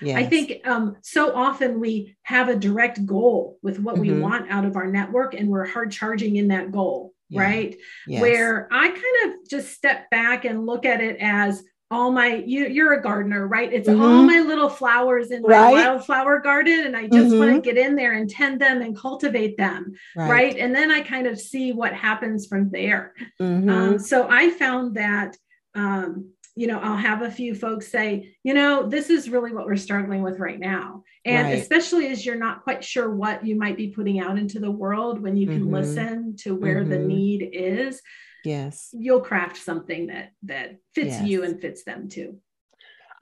yes. 0.00 0.16
i 0.16 0.24
think 0.24 0.66
um, 0.66 0.96
so 1.02 1.34
often 1.34 1.80
we 1.80 2.16
have 2.22 2.48
a 2.48 2.56
direct 2.56 3.04
goal 3.04 3.58
with 3.62 3.78
what 3.78 3.96
mm-hmm. 3.96 4.14
we 4.14 4.20
want 4.20 4.50
out 4.50 4.64
of 4.64 4.76
our 4.76 4.86
network 4.86 5.34
and 5.34 5.48
we're 5.48 5.66
hard 5.66 5.90
charging 5.90 6.36
in 6.36 6.48
that 6.48 6.70
goal 6.70 7.12
yeah. 7.28 7.42
right 7.42 7.76
yes. 8.06 8.20
where 8.20 8.68
i 8.72 8.88
kind 8.88 9.32
of 9.32 9.48
just 9.48 9.72
step 9.72 10.08
back 10.10 10.44
and 10.44 10.66
look 10.66 10.84
at 10.84 11.00
it 11.00 11.16
as 11.20 11.62
all 11.90 12.10
my 12.10 12.42
you, 12.46 12.66
you're 12.66 12.94
a 12.94 13.02
gardener 13.02 13.46
right 13.46 13.72
it's 13.72 13.88
mm-hmm. 13.88 14.02
all 14.02 14.22
my 14.22 14.40
little 14.40 14.68
flowers 14.68 15.30
in 15.30 15.42
my 15.42 15.70
wildflower 15.70 16.40
garden 16.40 16.86
and 16.86 16.96
i 16.96 17.02
just 17.02 17.30
mm-hmm. 17.30 17.38
want 17.38 17.54
to 17.54 17.60
get 17.60 17.78
in 17.78 17.94
there 17.94 18.14
and 18.14 18.28
tend 18.28 18.60
them 18.60 18.80
and 18.80 18.96
cultivate 18.96 19.56
them 19.56 19.94
right. 20.16 20.30
right, 20.30 20.56
and 20.56 20.74
then 20.74 20.90
i 20.90 21.00
kind 21.00 21.26
of 21.26 21.38
see 21.38 21.72
what 21.72 21.92
happens 21.92 22.46
from 22.46 22.70
there 22.70 23.14
mm-hmm. 23.40 23.68
um, 23.68 23.98
so 23.98 24.26
i 24.28 24.50
found 24.50 24.96
that 24.96 25.36
um, 25.74 26.30
you 26.56 26.66
know 26.66 26.78
i'll 26.78 26.96
have 26.96 27.22
a 27.22 27.30
few 27.30 27.54
folks 27.54 27.88
say 27.88 28.36
you 28.42 28.54
know 28.54 28.88
this 28.88 29.10
is 29.10 29.28
really 29.28 29.52
what 29.52 29.66
we're 29.66 29.76
struggling 29.76 30.22
with 30.22 30.38
right 30.38 30.60
now 30.60 31.02
and 31.24 31.48
right. 31.48 31.58
especially 31.58 32.06
as 32.08 32.24
you're 32.24 32.36
not 32.36 32.62
quite 32.62 32.84
sure 32.84 33.10
what 33.10 33.44
you 33.44 33.56
might 33.56 33.76
be 33.76 33.88
putting 33.88 34.20
out 34.20 34.38
into 34.38 34.60
the 34.60 34.70
world 34.70 35.20
when 35.20 35.36
you 35.36 35.46
can 35.46 35.62
mm-hmm. 35.62 35.74
listen 35.74 36.36
to 36.36 36.54
where 36.54 36.84
the 36.84 36.96
mm-hmm. 36.96 37.08
need 37.08 37.50
is 37.52 38.00
yes 38.44 38.90
you'll 38.92 39.20
craft 39.20 39.56
something 39.56 40.06
that 40.08 40.32
that 40.42 40.76
fits 40.94 41.16
yes. 41.18 41.26
you 41.26 41.42
and 41.44 41.60
fits 41.60 41.84
them 41.84 42.08
too 42.08 42.38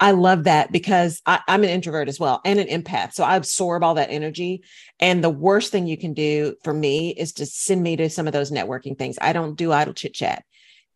I 0.00 0.10
love 0.10 0.44
that 0.44 0.72
because 0.72 1.22
I, 1.26 1.38
am 1.46 1.62
an 1.62 1.70
introvert 1.70 2.08
as 2.08 2.18
well 2.18 2.40
and 2.44 2.58
an 2.58 2.66
empath. 2.66 3.12
So 3.14 3.22
I 3.22 3.36
absorb 3.36 3.84
all 3.84 3.94
that 3.94 4.10
energy. 4.10 4.64
And 4.98 5.22
the 5.22 5.30
worst 5.30 5.70
thing 5.70 5.86
you 5.86 5.96
can 5.96 6.12
do 6.12 6.56
for 6.64 6.74
me 6.74 7.10
is 7.10 7.34
to 7.34 7.46
send 7.46 7.84
me 7.84 7.94
to 7.94 8.10
some 8.10 8.26
of 8.26 8.32
those 8.32 8.50
networking 8.50 8.98
things. 8.98 9.16
I 9.20 9.32
don't 9.32 9.54
do 9.54 9.70
idle 9.70 9.94
chit 9.94 10.12
chat 10.12 10.42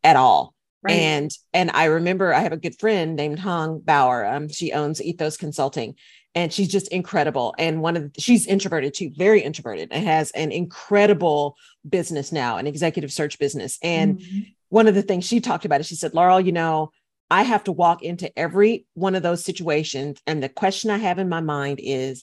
at 0.03 0.16
all. 0.16 0.56
Right. 0.87 0.94
And 0.94 1.31
and 1.53 1.70
I 1.72 1.87
remember 1.87 2.33
I 2.33 2.40
have 2.40 2.53
a 2.53 2.57
good 2.57 2.79
friend 2.79 3.16
named 3.16 3.40
Hong 3.40 3.81
Bauer. 3.81 4.25
Um, 4.25 4.49
she 4.49 4.72
owns 4.72 5.03
Ethos 5.03 5.37
Consulting, 5.37 5.96
and 6.37 6.53
she's 6.53 6.68
just 6.68 6.88
incredible. 6.88 7.55
And 7.59 7.83
one 7.83 7.96
of 7.96 8.12
the, 8.12 8.20
she's 8.20 8.46
introverted 8.46 8.94
too, 8.94 9.11
very 9.16 9.40
introverted, 9.40 9.88
and 9.90 10.05
has 10.05 10.31
an 10.31 10.53
incredible 10.53 11.57
business 11.88 12.31
now, 12.31 12.57
an 12.59 12.68
executive 12.68 13.12
search 13.12 13.38
business. 13.40 13.79
And 13.83 14.20
mm-hmm. 14.20 14.40
one 14.68 14.87
of 14.87 14.94
the 14.94 15.03
things 15.03 15.25
she 15.25 15.40
talked 15.40 15.64
about 15.64 15.81
is 15.81 15.87
she 15.87 15.96
said, 15.96 16.14
Laurel, 16.14 16.40
you 16.40 16.53
know, 16.53 16.92
I 17.31 17.42
have 17.42 17.64
to 17.64 17.72
walk 17.72 18.03
into 18.03 18.37
every 18.38 18.87
one 18.94 19.16
of 19.16 19.25
those 19.25 19.44
situations. 19.44 20.20
And 20.25 20.40
the 20.40 20.49
question 20.49 20.90
I 20.90 20.99
have 20.99 21.18
in 21.18 21.29
my 21.29 21.40
mind 21.40 21.81
is, 21.83 22.22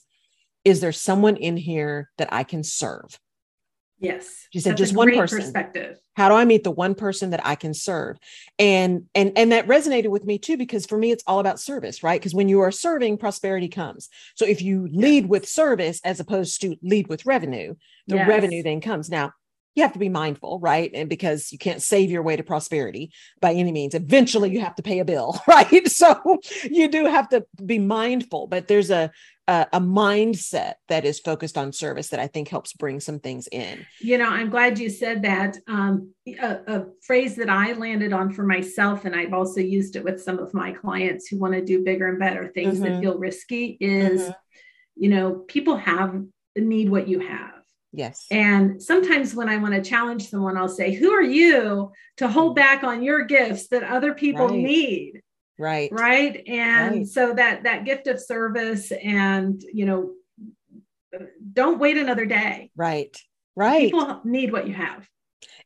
is 0.64 0.80
there 0.80 0.92
someone 0.92 1.36
in 1.36 1.58
here 1.58 2.08
that 2.16 2.32
I 2.32 2.44
can 2.44 2.62
serve? 2.62 3.18
Yes. 3.98 4.46
She 4.52 4.60
said 4.60 4.70
That's 4.72 4.80
just 4.80 4.94
one 4.94 5.14
person. 5.14 5.40
Perspective. 5.40 5.98
How 6.14 6.28
do 6.28 6.34
I 6.34 6.44
meet 6.44 6.64
the 6.64 6.70
one 6.70 6.94
person 6.94 7.30
that 7.30 7.44
I 7.44 7.54
can 7.54 7.74
serve? 7.74 8.18
And 8.58 9.04
and 9.14 9.32
and 9.36 9.52
that 9.52 9.66
resonated 9.66 10.08
with 10.08 10.24
me 10.24 10.38
too 10.38 10.56
because 10.56 10.86
for 10.86 10.98
me 10.98 11.10
it's 11.10 11.24
all 11.26 11.40
about 11.40 11.60
service, 11.60 12.02
right? 12.02 12.20
Because 12.20 12.34
when 12.34 12.48
you 12.48 12.60
are 12.60 12.70
serving, 12.70 13.18
prosperity 13.18 13.68
comes. 13.68 14.08
So 14.34 14.46
if 14.46 14.62
you 14.62 14.88
lead 14.92 15.26
with 15.26 15.48
service 15.48 16.00
as 16.04 16.20
opposed 16.20 16.60
to 16.62 16.76
lead 16.82 17.08
with 17.08 17.26
revenue, 17.26 17.74
the 18.06 18.16
yes. 18.16 18.28
revenue 18.28 18.62
then 18.62 18.80
comes. 18.80 19.10
Now, 19.10 19.32
you 19.74 19.82
have 19.82 19.92
to 19.92 19.98
be 19.98 20.08
mindful, 20.08 20.60
right? 20.60 20.90
And 20.94 21.08
because 21.08 21.50
you 21.52 21.58
can't 21.58 21.82
save 21.82 22.10
your 22.10 22.22
way 22.22 22.36
to 22.36 22.42
prosperity 22.42 23.12
by 23.40 23.52
any 23.52 23.72
means, 23.72 23.94
eventually 23.94 24.50
you 24.50 24.60
have 24.60 24.76
to 24.76 24.82
pay 24.82 25.00
a 25.00 25.04
bill, 25.04 25.40
right? 25.48 25.88
So 25.88 26.40
you 26.64 26.88
do 26.88 27.06
have 27.06 27.28
to 27.30 27.44
be 27.64 27.78
mindful, 27.78 28.46
but 28.46 28.68
there's 28.68 28.90
a 28.90 29.10
a, 29.46 29.66
a, 29.74 29.80
mindset 29.80 30.74
that 30.88 31.04
is 31.04 31.20
focused 31.20 31.58
on 31.58 31.72
service 31.72 32.08
that 32.08 32.20
I 32.20 32.26
think 32.26 32.48
helps 32.48 32.72
bring 32.72 32.98
some 32.98 33.18
things 33.18 33.46
in. 33.52 33.84
You 34.00 34.16
know, 34.16 34.28
I'm 34.28 34.48
glad 34.48 34.78
you 34.78 34.88
said 34.88 35.22
that. 35.22 35.58
Um, 35.68 36.14
a, 36.26 36.60
a, 36.66 36.86
phrase 37.02 37.36
that 37.36 37.50
I 37.50 37.72
landed 37.72 38.14
on 38.14 38.32
for 38.32 38.44
myself, 38.44 39.04
and 39.04 39.14
I've 39.14 39.34
also 39.34 39.60
used 39.60 39.96
it 39.96 40.04
with 40.04 40.22
some 40.22 40.38
of 40.38 40.54
my 40.54 40.72
clients 40.72 41.26
who 41.26 41.38
want 41.38 41.52
to 41.52 41.62
do 41.62 41.84
bigger 41.84 42.08
and 42.08 42.18
better 42.18 42.48
things 42.48 42.76
mm-hmm. 42.80 42.94
that 42.94 43.00
feel 43.00 43.18
risky, 43.18 43.76
is 43.80 44.22
mm-hmm. 44.22 44.32
you 44.96 45.10
know, 45.10 45.44
people 45.46 45.76
have 45.76 46.22
need 46.56 46.88
what 46.88 47.08
you 47.08 47.20
have. 47.20 47.63
Yes. 47.96 48.26
And 48.30 48.82
sometimes 48.82 49.34
when 49.34 49.48
I 49.48 49.56
want 49.56 49.74
to 49.74 49.82
challenge 49.82 50.28
someone, 50.28 50.56
I'll 50.56 50.68
say, 50.68 50.92
Who 50.92 51.12
are 51.12 51.22
you 51.22 51.92
to 52.18 52.28
hold 52.28 52.52
mm. 52.52 52.56
back 52.56 52.84
on 52.84 53.02
your 53.02 53.24
gifts 53.24 53.68
that 53.68 53.82
other 53.84 54.14
people 54.14 54.48
right. 54.48 54.58
need? 54.58 55.22
right. 55.58 55.90
Right? 55.92 56.42
And 56.48 56.96
right. 56.96 57.06
so 57.06 57.34
that 57.34 57.62
that 57.64 57.84
gift 57.84 58.06
of 58.06 58.20
service 58.20 58.90
and 58.90 59.62
you 59.72 59.86
know 59.86 60.12
don't 61.52 61.78
wait 61.78 61.96
another 61.96 62.26
day. 62.26 62.70
Right. 62.76 63.16
Right. 63.54 63.92
People 63.92 64.20
need 64.24 64.52
what 64.52 64.66
you 64.66 64.74
have. 64.74 65.08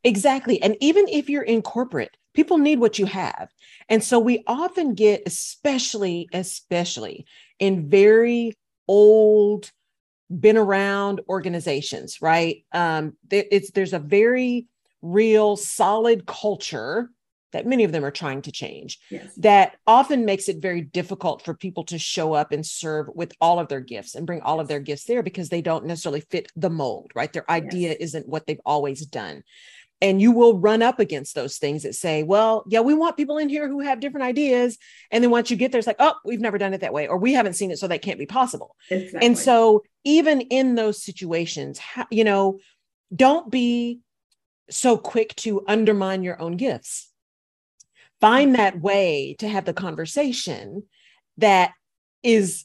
Exactly. 0.05 0.61
And 0.61 0.77
even 0.81 1.09
if 1.09 1.31
you're 1.31 1.43
in 1.43 1.63
corporate 1.63 2.17
people 2.39 2.59
need 2.59 2.79
what 2.79 3.01
you 3.01 3.07
have. 3.07 3.49
And 3.89 4.05
so 4.05 4.21
we 4.21 4.45
often 4.47 4.95
get 4.95 5.25
especially 5.27 6.29
especially 6.33 7.27
in 7.59 7.91
very 7.91 8.57
old 8.87 9.73
been 10.29 10.57
around 10.57 11.21
organizations 11.29 12.21
right 12.21 12.65
um 12.73 13.15
it's 13.31 13.71
there's 13.71 13.93
a 13.93 13.99
very 13.99 14.67
real 15.01 15.57
solid 15.57 16.27
culture 16.27 17.11
that 17.53 17.67
many 17.67 17.85
of 17.85 17.93
them 17.93 18.05
are 18.05 18.11
trying 18.11 18.43
to 18.43 18.53
change 18.53 18.99
yes. 19.11 19.35
that 19.37 19.77
often 19.87 20.25
makes 20.25 20.49
it 20.49 20.59
very 20.61 20.83
difficult 20.83 21.43
for 21.43 21.55
people 21.55 21.85
to 21.85 21.99
show 21.99 22.35
up 22.35 22.53
and 22.53 22.65
serve 22.65 23.09
with 23.15 23.33
all 23.41 23.59
of 23.59 23.69
their 23.69 23.81
gifts 23.81 24.15
and 24.15 24.27
bring 24.27 24.43
all 24.43 24.61
of 24.61 24.69
their 24.69 24.81
gifts 24.81 25.05
there 25.05 25.23
because 25.23 25.49
they 25.49 25.63
don't 25.63 25.87
necessarily 25.87 26.21
fit 26.21 26.51
the 26.57 26.71
mold 26.71 27.11
right 27.15 27.33
their 27.33 27.51
idea 27.51 27.91
yes. 27.91 27.99
isn't 28.01 28.29
what 28.29 28.47
they've 28.47 28.61
always 28.67 29.07
done 29.07 29.43
and 30.01 30.21
you 30.21 30.31
will 30.31 30.59
run 30.59 30.83
up 30.83 31.01
against 31.01 31.35
those 31.35 31.59
things 31.59 31.83
that 31.83 31.95
say 31.95 32.23
well 32.23 32.65
yeah 32.69 32.81
we 32.81 32.95
want 32.95 33.17
people 33.17 33.39
in 33.39 33.49
here 33.49 33.69
who 33.69 33.81
have 33.81 34.01
different 34.01 34.25
ideas. 34.25 34.79
And 35.11 35.23
then 35.23 35.31
once 35.31 35.51
you 35.51 35.57
get 35.57 35.73
there 35.73 35.79
it's 35.79 35.87
like 35.87 35.97
oh 35.99 36.15
we've 36.25 36.41
never 36.41 36.59
done 36.59 36.75
it 36.75 36.81
that 36.81 36.93
way 36.93 37.07
or 37.09 37.19
we 37.19 37.33
haven't 37.33 37.55
seen 37.55 37.71
it 37.71 37.79
so 37.79 37.89
that 37.89 38.03
can't 38.03 38.19
be 38.19 38.27
possible. 38.27 38.77
Exactly. 38.91 39.27
and 39.27 39.39
so 39.39 39.83
even 40.05 40.41
in 40.43 40.75
those 40.75 41.03
situations 41.03 41.81
you 42.11 42.25
know 42.25 42.59
don't 43.15 43.51
be 43.51 44.01
so 44.71 44.97
quick 44.97 45.35
to 45.37 45.65
undermine 45.67 46.23
your 46.23 46.41
own 46.41 46.57
gifts. 46.57 47.11
Find 48.21 48.57
that 48.57 48.81
way 48.81 49.37
to 49.39 49.49
have 49.49 49.65
the 49.65 49.73
conversation 49.73 50.83
that 51.39 51.73
is 52.23 52.65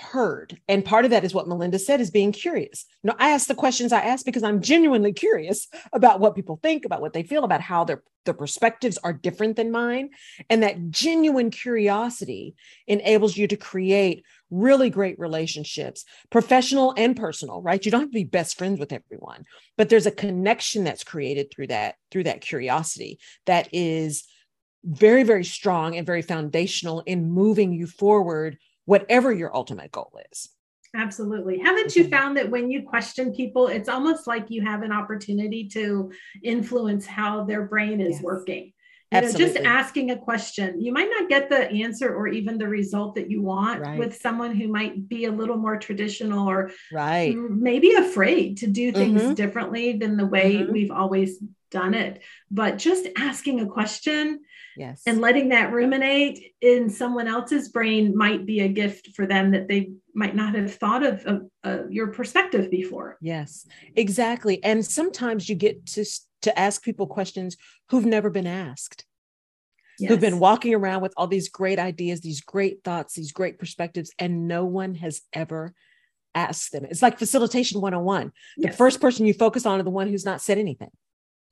heard. 0.00 0.58
And 0.68 0.84
part 0.84 1.04
of 1.04 1.10
that 1.12 1.24
is 1.24 1.32
what 1.32 1.46
Melynda 1.46 1.78
said 1.78 2.00
is 2.00 2.10
being 2.10 2.32
curious. 2.32 2.86
You 3.02 3.08
know, 3.08 3.16
I 3.18 3.30
ask 3.30 3.46
the 3.46 3.54
questions 3.54 3.92
I 3.92 4.00
ask 4.00 4.24
because 4.24 4.42
I'm 4.42 4.60
genuinely 4.60 5.12
curious 5.12 5.68
about 5.92 6.20
what 6.20 6.34
people 6.34 6.58
think, 6.62 6.84
about 6.84 7.00
what 7.00 7.12
they 7.12 7.22
feel, 7.22 7.44
about 7.44 7.60
how 7.60 7.84
their, 7.84 8.02
their 8.24 8.34
perspectives 8.34 8.98
are 9.04 9.12
different 9.12 9.56
than 9.56 9.70
mine. 9.70 10.10
And 10.48 10.62
that 10.62 10.90
genuine 10.90 11.50
curiosity 11.50 12.54
enables 12.86 13.36
you 13.36 13.46
to 13.46 13.56
create 13.56 14.24
really 14.50 14.90
great 14.90 15.18
relationships, 15.18 16.04
professional 16.30 16.92
and 16.96 17.16
personal, 17.16 17.62
right? 17.62 17.84
You 17.84 17.92
don't 17.92 18.00
have 18.00 18.10
to 18.10 18.14
be 18.14 18.24
best 18.24 18.58
friends 18.58 18.80
with 18.80 18.92
everyone, 18.92 19.44
but 19.76 19.88
there's 19.88 20.06
a 20.06 20.10
connection 20.10 20.82
that's 20.82 21.04
created 21.04 21.52
through 21.52 21.68
that, 21.68 21.94
through 22.10 22.24
that 22.24 22.40
curiosity 22.40 23.20
that 23.46 23.68
is 23.72 24.24
very, 24.84 25.22
very 25.22 25.44
strong 25.44 25.96
and 25.96 26.06
very 26.06 26.22
foundational 26.22 27.00
in 27.06 27.30
moving 27.30 27.72
you 27.72 27.86
forward 27.86 28.58
whatever 28.90 29.32
your 29.32 29.54
ultimate 29.54 29.92
goal 29.92 30.18
is. 30.32 30.48
Absolutely. 30.96 31.60
Haven't 31.60 31.94
you 31.94 32.02
mm-hmm. 32.02 32.10
found 32.10 32.36
that 32.36 32.50
when 32.50 32.68
you 32.72 32.82
question 32.82 33.32
people, 33.32 33.68
it's 33.68 33.88
almost 33.88 34.26
like 34.26 34.50
you 34.50 34.62
have 34.62 34.82
an 34.82 34.90
opportunity 34.90 35.68
to 35.68 36.10
influence 36.42 37.06
how 37.06 37.44
their 37.44 37.62
brain 37.66 38.00
is 38.00 38.16
yes. 38.16 38.22
working? 38.22 38.72
You 39.12 39.20
know, 39.20 39.32
just 39.32 39.56
asking 39.56 40.10
a 40.10 40.16
question. 40.16 40.80
You 40.80 40.92
might 40.92 41.08
not 41.08 41.28
get 41.28 41.48
the 41.48 41.70
answer 41.70 42.12
or 42.12 42.26
even 42.26 42.58
the 42.58 42.66
result 42.66 43.14
that 43.14 43.30
you 43.30 43.42
want 43.42 43.80
right. 43.80 43.98
with 43.98 44.20
someone 44.20 44.54
who 44.56 44.66
might 44.66 45.08
be 45.08 45.24
a 45.26 45.32
little 45.32 45.56
more 45.56 45.78
traditional 45.78 46.48
or 46.48 46.72
right. 46.92 47.36
maybe 47.36 47.92
afraid 47.94 48.58
to 48.58 48.66
do 48.66 48.90
things 48.90 49.22
mm-hmm. 49.22 49.34
differently 49.34 49.98
than 49.98 50.16
the 50.16 50.26
way 50.26 50.54
mm-hmm. 50.54 50.72
we've 50.72 50.92
always 50.92 51.38
done 51.70 51.94
it. 51.94 52.22
But 52.50 52.78
just 52.78 53.06
asking 53.16 53.60
a 53.60 53.66
question 53.66 54.40
yes. 54.76 55.02
And 55.06 55.20
letting 55.20 55.50
that 55.50 55.72
ruminate 55.72 56.54
in 56.60 56.90
someone 56.90 57.28
else's 57.28 57.68
brain 57.68 58.16
might 58.16 58.46
be 58.46 58.60
a 58.60 58.68
gift 58.68 59.10
for 59.14 59.26
them 59.26 59.50
that 59.52 59.68
they 59.68 59.92
might 60.14 60.34
not 60.34 60.54
have 60.54 60.74
thought 60.74 61.02
of, 61.04 61.24
of 61.26 61.50
uh, 61.64 61.88
your 61.88 62.08
perspective 62.08 62.70
before. 62.70 63.16
Yes 63.20 63.66
exactly. 63.96 64.62
And 64.64 64.84
sometimes 64.84 65.48
you 65.48 65.54
get 65.54 65.86
to 65.86 66.04
to 66.42 66.58
ask 66.58 66.82
people 66.82 67.06
questions 67.06 67.56
who've 67.90 68.06
never 68.06 68.30
been 68.30 68.46
asked. 68.46 69.04
Yes. 69.98 70.08
who've 70.08 70.20
been 70.20 70.38
walking 70.38 70.74
around 70.74 71.02
with 71.02 71.12
all 71.18 71.26
these 71.26 71.50
great 71.50 71.78
ideas 71.78 72.22
these 72.22 72.40
great 72.40 72.82
thoughts 72.82 73.12
these 73.16 73.32
great 73.32 73.58
perspectives 73.58 74.10
and 74.18 74.48
no 74.48 74.64
one 74.64 74.94
has 74.94 75.20
ever 75.34 75.74
asked 76.34 76.72
them. 76.72 76.86
It's 76.86 77.02
like 77.02 77.18
facilitation 77.18 77.82
101 77.82 78.32
the 78.56 78.72
first 78.72 79.02
person 79.02 79.26
you 79.26 79.34
focus 79.34 79.66
on 79.66 79.78
is 79.78 79.84
the 79.84 79.90
one 79.90 80.08
who's 80.08 80.24
not 80.24 80.40
said 80.40 80.56
anything 80.56 80.88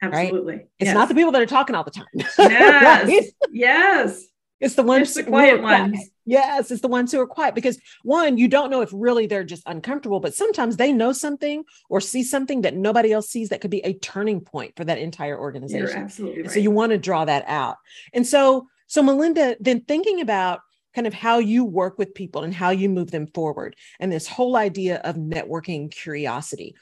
Absolutely. 0.03 0.55
Right? 0.55 0.69
It's 0.79 0.89
yes. 0.89 0.95
not 0.95 1.09
the 1.09 1.15
people 1.15 1.33
that 1.33 1.43
are 1.43 1.47
talking 1.47 1.75
all 1.75 1.85
the 1.85 1.91
time. 1.91 2.07
Yes. 2.39 3.09
right? 3.09 3.25
Yes. 3.51 4.25
It's 4.61 4.75
the 4.75 4.83
ones 4.83 5.09
it's 5.09 5.17
the 5.17 5.23
quiet 5.23 5.63
ones. 5.63 5.93
Quiet. 5.93 6.09
Yes, 6.27 6.71
it's 6.71 6.83
the 6.83 6.89
ones 6.89 7.13
who 7.13 7.21
are 7.21 7.27
quiet 7.27 7.55
because 7.55 7.79
one, 8.03 8.37
you 8.37 8.49
don't 8.49 8.71
know 8.71 8.83
if 8.83 8.91
really 8.93 9.27
they're 9.27 9.45
just 9.45 9.63
uncomfortable, 9.67 10.21
but 10.21 10.35
sometimes 10.35 10.77
they 10.77 10.93
know 10.93 11.13
something 11.13 11.65
or 11.89 12.01
see 12.01 12.23
something 12.23 12.63
that 12.63 12.77
nobody 12.77 13.13
else 13.13 13.31
sees 13.31 13.51
that 13.51 13.61
could 13.61 13.71
be 13.71 13.85
a 13.85 13.95
turning 13.95 14.41
point 14.41 14.75
for 14.77 14.85
that 14.85 14.99
entire 14.99 15.39
organization. 15.39 15.89
You're 15.89 15.97
absolutely 15.97 16.43
right. 16.43 16.51
So 16.51 16.59
you 16.59 16.71
want 16.71 16.91
to 16.91 16.99
draw 16.99 17.25
that 17.25 17.45
out. 17.47 17.77
And 18.13 18.27
so, 18.27 18.67
so 18.89 19.03
Melynda, 19.03 19.57
then 19.61 19.83
thinking 19.83 20.21
about 20.21 20.61
kind 20.95 21.07
of 21.07 21.15
how 21.15 21.39
you 21.39 21.65
work 21.65 21.97
with 21.97 22.15
people 22.15 22.43
and 22.43 22.53
how 22.53 22.71
you 22.71 22.89
move 22.89 23.11
them 23.11 23.29
forward 23.29 23.77
and 24.01 24.11
this 24.11 24.27
whole 24.27 24.57
idea 24.57 24.97
of 25.05 25.15
networking 25.15 25.91
curiosity 25.91 26.75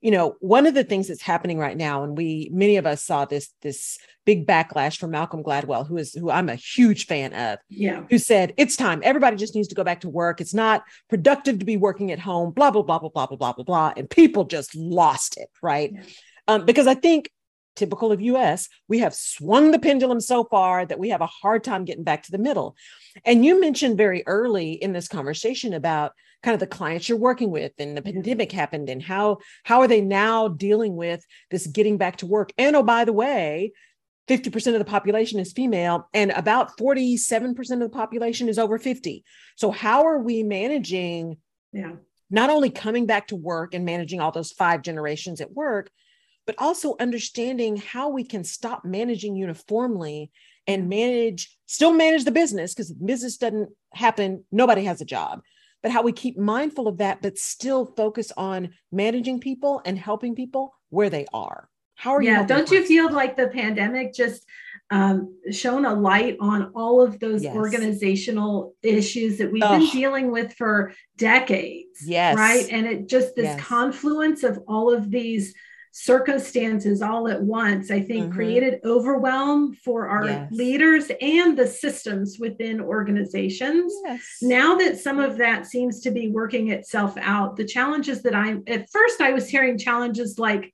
you 0.00 0.10
know 0.10 0.36
one 0.40 0.66
of 0.66 0.74
the 0.74 0.84
things 0.84 1.08
that's 1.08 1.22
happening 1.22 1.58
right 1.58 1.76
now 1.76 2.02
and 2.02 2.16
we 2.16 2.50
many 2.52 2.76
of 2.76 2.86
us 2.86 3.02
saw 3.02 3.24
this 3.24 3.50
this 3.62 3.98
big 4.24 4.46
backlash 4.46 4.98
from 4.98 5.10
malcolm 5.10 5.42
gladwell 5.42 5.86
who 5.86 5.96
is 5.96 6.14
who 6.14 6.30
i'm 6.30 6.48
a 6.48 6.54
huge 6.54 7.06
fan 7.06 7.32
of 7.34 7.58
yeah. 7.68 8.02
who 8.10 8.18
said 8.18 8.52
it's 8.56 8.76
time. 8.76 9.00
Everybody 9.04 9.36
just 9.36 9.54
needs 9.54 9.68
to 9.68 9.74
go 9.74 9.84
back 9.84 10.00
to 10.00 10.08
work. 10.08 10.40
It's 10.40 10.54
not 10.54 10.82
productive 11.08 11.58
to 11.58 11.64
be 11.64 11.76
working 11.76 12.12
at 12.12 12.18
home 12.18 12.52
blah 12.52 12.70
blah 12.70 12.82
blah 12.82 12.98
blah 12.98 13.08
blah 13.08 13.26
blah 13.26 13.36
blah 13.36 13.52
blah 13.52 13.64
blah 13.64 13.92
and 13.96 14.08
people 14.08 14.44
just 14.44 14.74
lost 14.74 15.36
it 15.36 15.48
right? 15.62 15.92
Yeah. 15.92 16.02
um, 16.48 16.64
because 16.64 16.86
i 16.86 16.94
think 16.94 17.30
typical 17.76 18.12
of 18.12 18.20
us 18.20 18.68
we 18.88 18.98
have 18.98 19.14
swung 19.14 19.70
the 19.70 19.78
pendulum 19.78 20.20
so 20.20 20.44
far 20.44 20.84
that 20.84 20.98
we 20.98 21.10
have 21.10 21.20
a 21.20 21.26
hard 21.26 21.64
time 21.64 21.84
getting 21.84 22.04
back 22.04 22.22
to 22.24 22.32
the 22.32 22.38
middle. 22.38 22.76
And 23.24 23.44
you 23.44 23.60
mentioned 23.60 23.96
very 23.96 24.22
early 24.26 24.72
in 24.72 24.92
this 24.92 25.08
conversation 25.08 25.74
about 25.74 26.12
kind 26.42 26.54
of 26.54 26.60
the 26.60 26.66
clients 26.66 27.08
you're 27.08 27.18
working 27.18 27.50
with 27.50 27.72
and 27.78 27.96
the 27.96 28.02
pandemic 28.02 28.50
happened 28.52 28.88
and 28.88 29.02
how 29.02 29.38
how 29.64 29.80
are 29.80 29.88
they 29.88 30.00
now 30.00 30.48
dealing 30.48 30.96
with 30.96 31.24
this 31.50 31.66
getting 31.66 31.98
back 31.98 32.16
to 32.16 32.26
work? 32.26 32.52
And 32.58 32.76
oh 32.76 32.82
by 32.82 33.04
the 33.04 33.12
way 33.12 33.72
50% 34.28 34.74
of 34.74 34.78
the 34.78 34.84
population 34.84 35.40
is 35.40 35.52
female 35.52 36.08
and 36.14 36.30
about 36.30 36.78
47% 36.78 37.58
of 37.72 37.80
the 37.80 37.88
population 37.88 38.48
is 38.48 38.58
over 38.58 38.78
50 38.78 39.24
so 39.56 39.70
how 39.70 40.06
are 40.06 40.18
we 40.18 40.42
managing 40.42 41.36
yeah. 41.72 41.92
not 42.30 42.48
only 42.48 42.70
coming 42.70 43.06
back 43.06 43.26
to 43.28 43.36
work 43.36 43.74
and 43.74 43.84
managing 43.84 44.20
all 44.20 44.30
those 44.30 44.52
five 44.52 44.82
generations 44.82 45.40
at 45.40 45.52
work 45.52 45.90
but 46.46 46.54
also 46.58 46.96
understanding 47.00 47.76
how 47.76 48.08
we 48.08 48.24
can 48.24 48.44
stop 48.44 48.84
managing 48.84 49.36
uniformly 49.36 50.30
and 50.66 50.88
manage 50.88 51.56
still 51.66 51.92
manage 51.92 52.24
the 52.24 52.30
business 52.30 52.74
because 52.74 52.92
business 52.92 53.36
doesn't 53.36 53.70
happen 53.92 54.44
nobody 54.52 54.84
has 54.84 55.00
a 55.00 55.04
job 55.04 55.40
but 55.82 55.92
how 55.92 56.02
we 56.02 56.12
keep 56.12 56.38
mindful 56.38 56.88
of 56.88 56.98
that, 56.98 57.22
but 57.22 57.38
still 57.38 57.86
focus 57.86 58.32
on 58.36 58.70
managing 58.92 59.40
people 59.40 59.80
and 59.84 59.98
helping 59.98 60.34
people 60.34 60.74
where 60.90 61.10
they 61.10 61.26
are. 61.32 61.68
How 61.94 62.12
are 62.12 62.22
you? 62.22 62.30
Yeah, 62.30 62.46
don't 62.46 62.70
you 62.70 62.84
feel 62.84 63.10
like 63.10 63.36
the 63.36 63.48
pandemic 63.48 64.14
just 64.14 64.46
um, 64.90 65.36
shone 65.50 65.84
a 65.84 65.94
light 65.94 66.36
on 66.40 66.72
all 66.74 67.02
of 67.02 67.20
those 67.20 67.42
yes. 67.42 67.54
organizational 67.54 68.74
issues 68.82 69.38
that 69.38 69.52
we've 69.52 69.62
been 69.62 69.88
dealing 69.90 70.30
with 70.30 70.54
for 70.54 70.92
decades? 71.16 72.02
Yes. 72.04 72.36
Right. 72.36 72.66
And 72.70 72.86
it 72.86 73.06
just 73.06 73.36
this 73.36 73.44
yes. 73.44 73.60
confluence 73.60 74.44
of 74.44 74.60
all 74.66 74.92
of 74.92 75.10
these 75.10 75.54
circumstances 75.92 77.02
all 77.02 77.28
at 77.28 77.42
once, 77.42 77.90
I 77.90 78.00
think 78.00 78.26
mm-hmm. 78.26 78.34
created 78.34 78.80
overwhelm 78.84 79.74
for 79.74 80.08
our 80.08 80.26
yes. 80.26 80.52
leaders 80.52 81.10
and 81.20 81.58
the 81.58 81.66
systems 81.66 82.38
within 82.38 82.80
organizations. 82.80 83.92
Yes. 84.04 84.38
Now 84.40 84.76
that 84.76 84.98
some 84.98 85.18
of 85.18 85.38
that 85.38 85.66
seems 85.66 86.00
to 86.02 86.10
be 86.10 86.30
working 86.30 86.68
itself 86.68 87.16
out, 87.18 87.56
the 87.56 87.64
challenges 87.64 88.22
that 88.22 88.34
I'm 88.34 88.62
at 88.66 88.88
first, 88.90 89.20
I 89.20 89.32
was 89.32 89.48
hearing 89.48 89.78
challenges 89.78 90.38
like, 90.38 90.72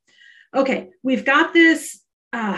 okay, 0.55 0.89
we've 1.03 1.25
got 1.25 1.53
this. 1.53 2.01
Uh, 2.33 2.57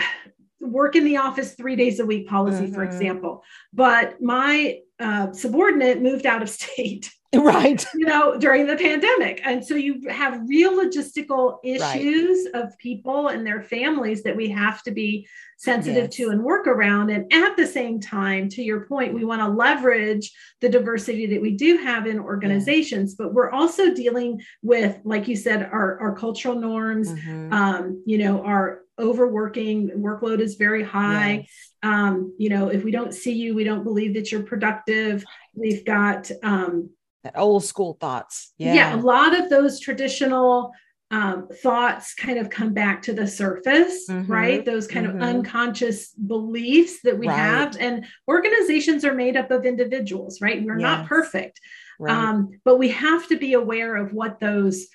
work 0.62 0.94
in 0.94 1.04
the 1.04 1.16
office 1.16 1.54
three 1.54 1.74
days 1.74 2.00
a 2.00 2.04
week 2.04 2.28
policy, 2.28 2.64
mm-hmm. 2.64 2.74
for 2.74 2.84
example, 2.84 3.42
but 3.72 4.20
my 4.20 4.78
uh, 4.98 5.32
subordinate 5.32 6.02
moved 6.02 6.26
out 6.26 6.42
of 6.42 6.50
state 6.50 7.10
right 7.36 7.86
you 7.94 8.04
know 8.04 8.36
during 8.36 8.66
the 8.66 8.76
pandemic 8.76 9.40
and 9.44 9.64
so 9.64 9.76
you 9.76 10.00
have 10.08 10.42
real 10.48 10.72
logistical 10.72 11.58
issues 11.62 12.48
right. 12.52 12.64
of 12.64 12.76
people 12.78 13.28
and 13.28 13.46
their 13.46 13.62
families 13.62 14.24
that 14.24 14.36
we 14.36 14.48
have 14.48 14.82
to 14.82 14.90
be 14.90 15.24
sensitive 15.56 16.04
yes. 16.04 16.14
to 16.16 16.30
and 16.30 16.42
work 16.42 16.66
around 16.66 17.08
and 17.08 17.32
at 17.32 17.56
the 17.56 17.66
same 17.66 18.00
time 18.00 18.48
to 18.48 18.62
your 18.62 18.84
point 18.86 19.14
we 19.14 19.24
want 19.24 19.40
to 19.40 19.46
leverage 19.46 20.32
the 20.60 20.68
diversity 20.68 21.26
that 21.26 21.40
we 21.40 21.52
do 21.52 21.76
have 21.76 22.08
in 22.08 22.18
organizations 22.18 23.14
but 23.14 23.32
we're 23.32 23.50
also 23.50 23.94
dealing 23.94 24.40
with 24.62 24.98
like 25.04 25.28
you 25.28 25.36
said 25.36 25.62
our, 25.62 26.00
our 26.00 26.16
cultural 26.16 26.56
norms 26.56 27.12
mm-hmm. 27.12 27.52
um, 27.52 28.02
you 28.06 28.18
know 28.18 28.42
our 28.42 28.80
overworking 28.98 29.88
workload 29.90 30.40
is 30.40 30.56
very 30.56 30.82
high 30.82 31.32
yes. 31.32 31.70
um, 31.84 32.34
you 32.38 32.48
know 32.48 32.68
if 32.68 32.82
we 32.82 32.90
don't 32.90 33.14
see 33.14 33.34
you 33.34 33.54
we 33.54 33.62
don't 33.62 33.84
believe 33.84 34.14
that 34.14 34.32
you're 34.32 34.42
productive 34.42 35.24
we've 35.54 35.84
got 35.84 36.28
um, 36.42 36.90
that 37.24 37.38
old 37.38 37.64
school 37.64 37.96
thoughts. 38.00 38.52
Yeah. 38.58 38.74
Yeah. 38.74 38.96
A 38.96 39.00
lot 39.00 39.38
of 39.38 39.50
those 39.50 39.80
traditional 39.80 40.72
um, 41.10 41.48
thoughts 41.62 42.14
kind 42.14 42.38
of 42.38 42.50
come 42.50 42.72
back 42.72 43.02
to 43.02 43.12
the 43.12 43.26
surface, 43.26 44.08
mm-hmm. 44.08 44.30
right? 44.30 44.64
Those 44.64 44.86
kind 44.86 45.06
mm-hmm. 45.06 45.20
of 45.20 45.28
unconscious 45.28 46.10
beliefs 46.10 47.00
that 47.02 47.18
we 47.18 47.26
right. 47.26 47.36
have. 47.36 47.76
And 47.78 48.06
organizations 48.28 49.04
are 49.04 49.14
made 49.14 49.36
up 49.36 49.50
of 49.50 49.66
individuals, 49.66 50.40
right? 50.40 50.62
We're 50.62 50.78
yes. 50.78 50.82
not 50.82 51.06
perfect. 51.06 51.60
Right. 51.98 52.16
Um, 52.16 52.50
but 52.64 52.78
we 52.78 52.90
have 52.90 53.26
to 53.28 53.36
be 53.36 53.54
aware 53.54 53.96
of 53.96 54.12
what 54.12 54.38
those 54.40 54.86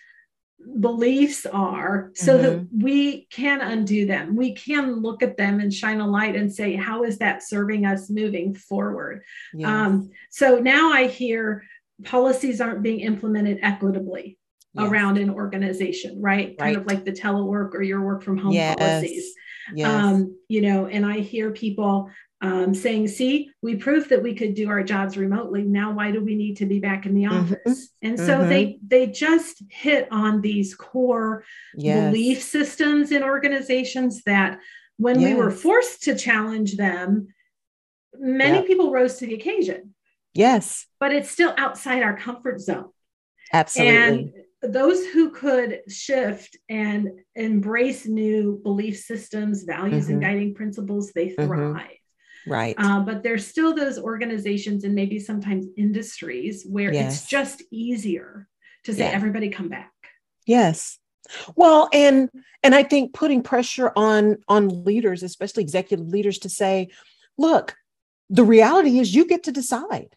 beliefs 0.80 1.46
are 1.46 2.12
so 2.16 2.38
mm-hmm. 2.38 2.44
that 2.44 2.68
we 2.84 3.26
can 3.26 3.62
undo 3.62 4.06
them. 4.08 4.36
We 4.36 4.56
can 4.56 5.02
look 5.02 5.22
at 5.22 5.38
them 5.38 5.60
and 5.60 5.72
shine 5.72 6.00
a 6.00 6.08
light 6.08 6.36
and 6.36 6.52
say, 6.52 6.76
how 6.76 7.04
is 7.04 7.20
that 7.20 7.44
serving 7.44 7.86
us 7.86 8.10
moving 8.10 8.56
forward? 8.56 9.24
Yes. 9.54 9.70
Um, 9.70 10.10
so 10.32 10.60
now 10.60 10.92
I 10.92 11.08
hear 11.08 11.66
policies 12.04 12.62
aren't 12.62 12.84
being 12.84 13.00
implemented 13.00 13.60
equitably 13.62 14.38
yes. 14.74 14.90
around 14.90 15.18
an 15.18 15.30
organization, 15.30 16.22
right? 16.22 16.48
right? 16.48 16.58
Kind 16.58 16.78
of 16.78 16.86
like 16.86 17.06
the 17.06 17.12
telework 17.12 17.74
or 17.74 17.82
your 17.82 18.02
work 18.02 18.24
from 18.24 18.38
home 18.38 18.52
yes. 18.52 18.76
policies. 18.78 19.34
Yes. 19.74 19.88
Um, 19.88 20.38
you 20.48 20.62
know, 20.62 20.88
and 20.88 21.06
I 21.06 21.20
hear 21.20 21.52
people 21.52 22.10
um, 22.42 22.76
saying, 22.76 23.08
see, 23.08 23.50
we 23.62 23.76
proved 23.76 24.10
that 24.10 24.22
we 24.22 24.36
could 24.36 24.54
do 24.54 24.70
our 24.70 24.84
jobs 24.84 25.18
remotely. 25.18 25.64
Now, 25.64 25.94
why 25.94 26.12
do 26.12 26.24
we 26.24 26.36
need 26.36 26.58
to 26.58 26.66
be 26.66 26.80
back 26.80 27.06
in 27.06 27.16
the 27.16 27.24
mm-hmm. 27.24 27.54
office? 27.54 27.88
Mm-hmm. 27.88 28.08
And 28.08 28.20
so 28.20 28.40
mm-hmm. 28.40 28.50
they 28.50 28.80
they 28.86 29.08
just 29.08 29.64
hit 29.70 30.08
on 30.12 30.42
these 30.42 30.76
core 30.76 31.44
yes. 31.76 32.12
belief 32.12 32.44
systems 32.44 33.12
in 33.12 33.24
organizations 33.24 34.22
that 34.26 34.60
when 34.98 35.20
yes. 35.20 35.30
we 35.30 35.36
were 35.36 35.50
forced 35.50 36.04
to 36.04 36.16
challenge 36.16 36.76
them, 36.76 37.28
many 38.14 38.58
yep. 38.58 38.68
people 38.68 38.92
rose 38.92 39.18
to 39.18 39.26
the 39.26 39.34
occasion 39.34 39.95
Yes. 40.36 40.86
But 41.00 41.14
it's 41.14 41.32
still 41.32 41.54
outside 41.58 42.04
our 42.04 42.16
comfort 42.16 42.60
zone. 42.60 42.90
Absolutely. 43.54 43.96
And 43.96 44.74
those 44.74 45.06
who 45.08 45.30
could 45.32 45.80
shift 45.88 46.58
and 46.70 47.10
embrace 47.36 48.06
new 48.06 48.60
belief 48.62 49.00
systems, 49.00 49.64
values, 49.64 50.06
mm-hmm. 50.06 50.14
and 50.14 50.22
guiding 50.22 50.54
principles, 50.54 51.12
they 51.14 51.30
mm-hmm. 51.30 51.46
thrive. 51.46 51.76
Mm-hmm. 51.76 52.52
Right. 52.52 52.76
Uh, 52.78 53.00
but 53.00 53.24
there's 53.24 53.48
still 53.48 53.74
those 53.74 53.98
organizations 53.98 54.84
and 54.84 54.94
maybe 54.94 55.20
sometimes 55.20 55.66
industries 55.78 56.64
where 56.64 56.94
yes. 56.94 57.22
it's 57.22 57.30
just 57.30 57.64
easier 57.72 58.48
to 58.84 58.94
say, 58.94 59.06
yeah. 59.06 59.16
everybody 59.16 59.50
come 59.50 59.70
back. 59.70 59.92
Yes. 60.46 61.00
Well, 61.56 61.90
and 61.92 62.30
and 62.62 62.76
I 62.76 62.84
think 62.84 63.14
putting 63.16 63.42
pressure 63.42 63.92
on 63.96 64.38
on 64.48 64.84
leaders, 64.84 65.24
especially 65.24 65.64
executive 65.64 66.08
leaders, 66.08 66.38
to 66.40 66.50
say, 66.50 66.90
look, 67.36 67.76
the 68.30 68.44
reality 68.44 69.00
is 69.00 69.16
you 69.16 69.26
get 69.26 69.44
to 69.44 69.52
decide. 69.52 70.16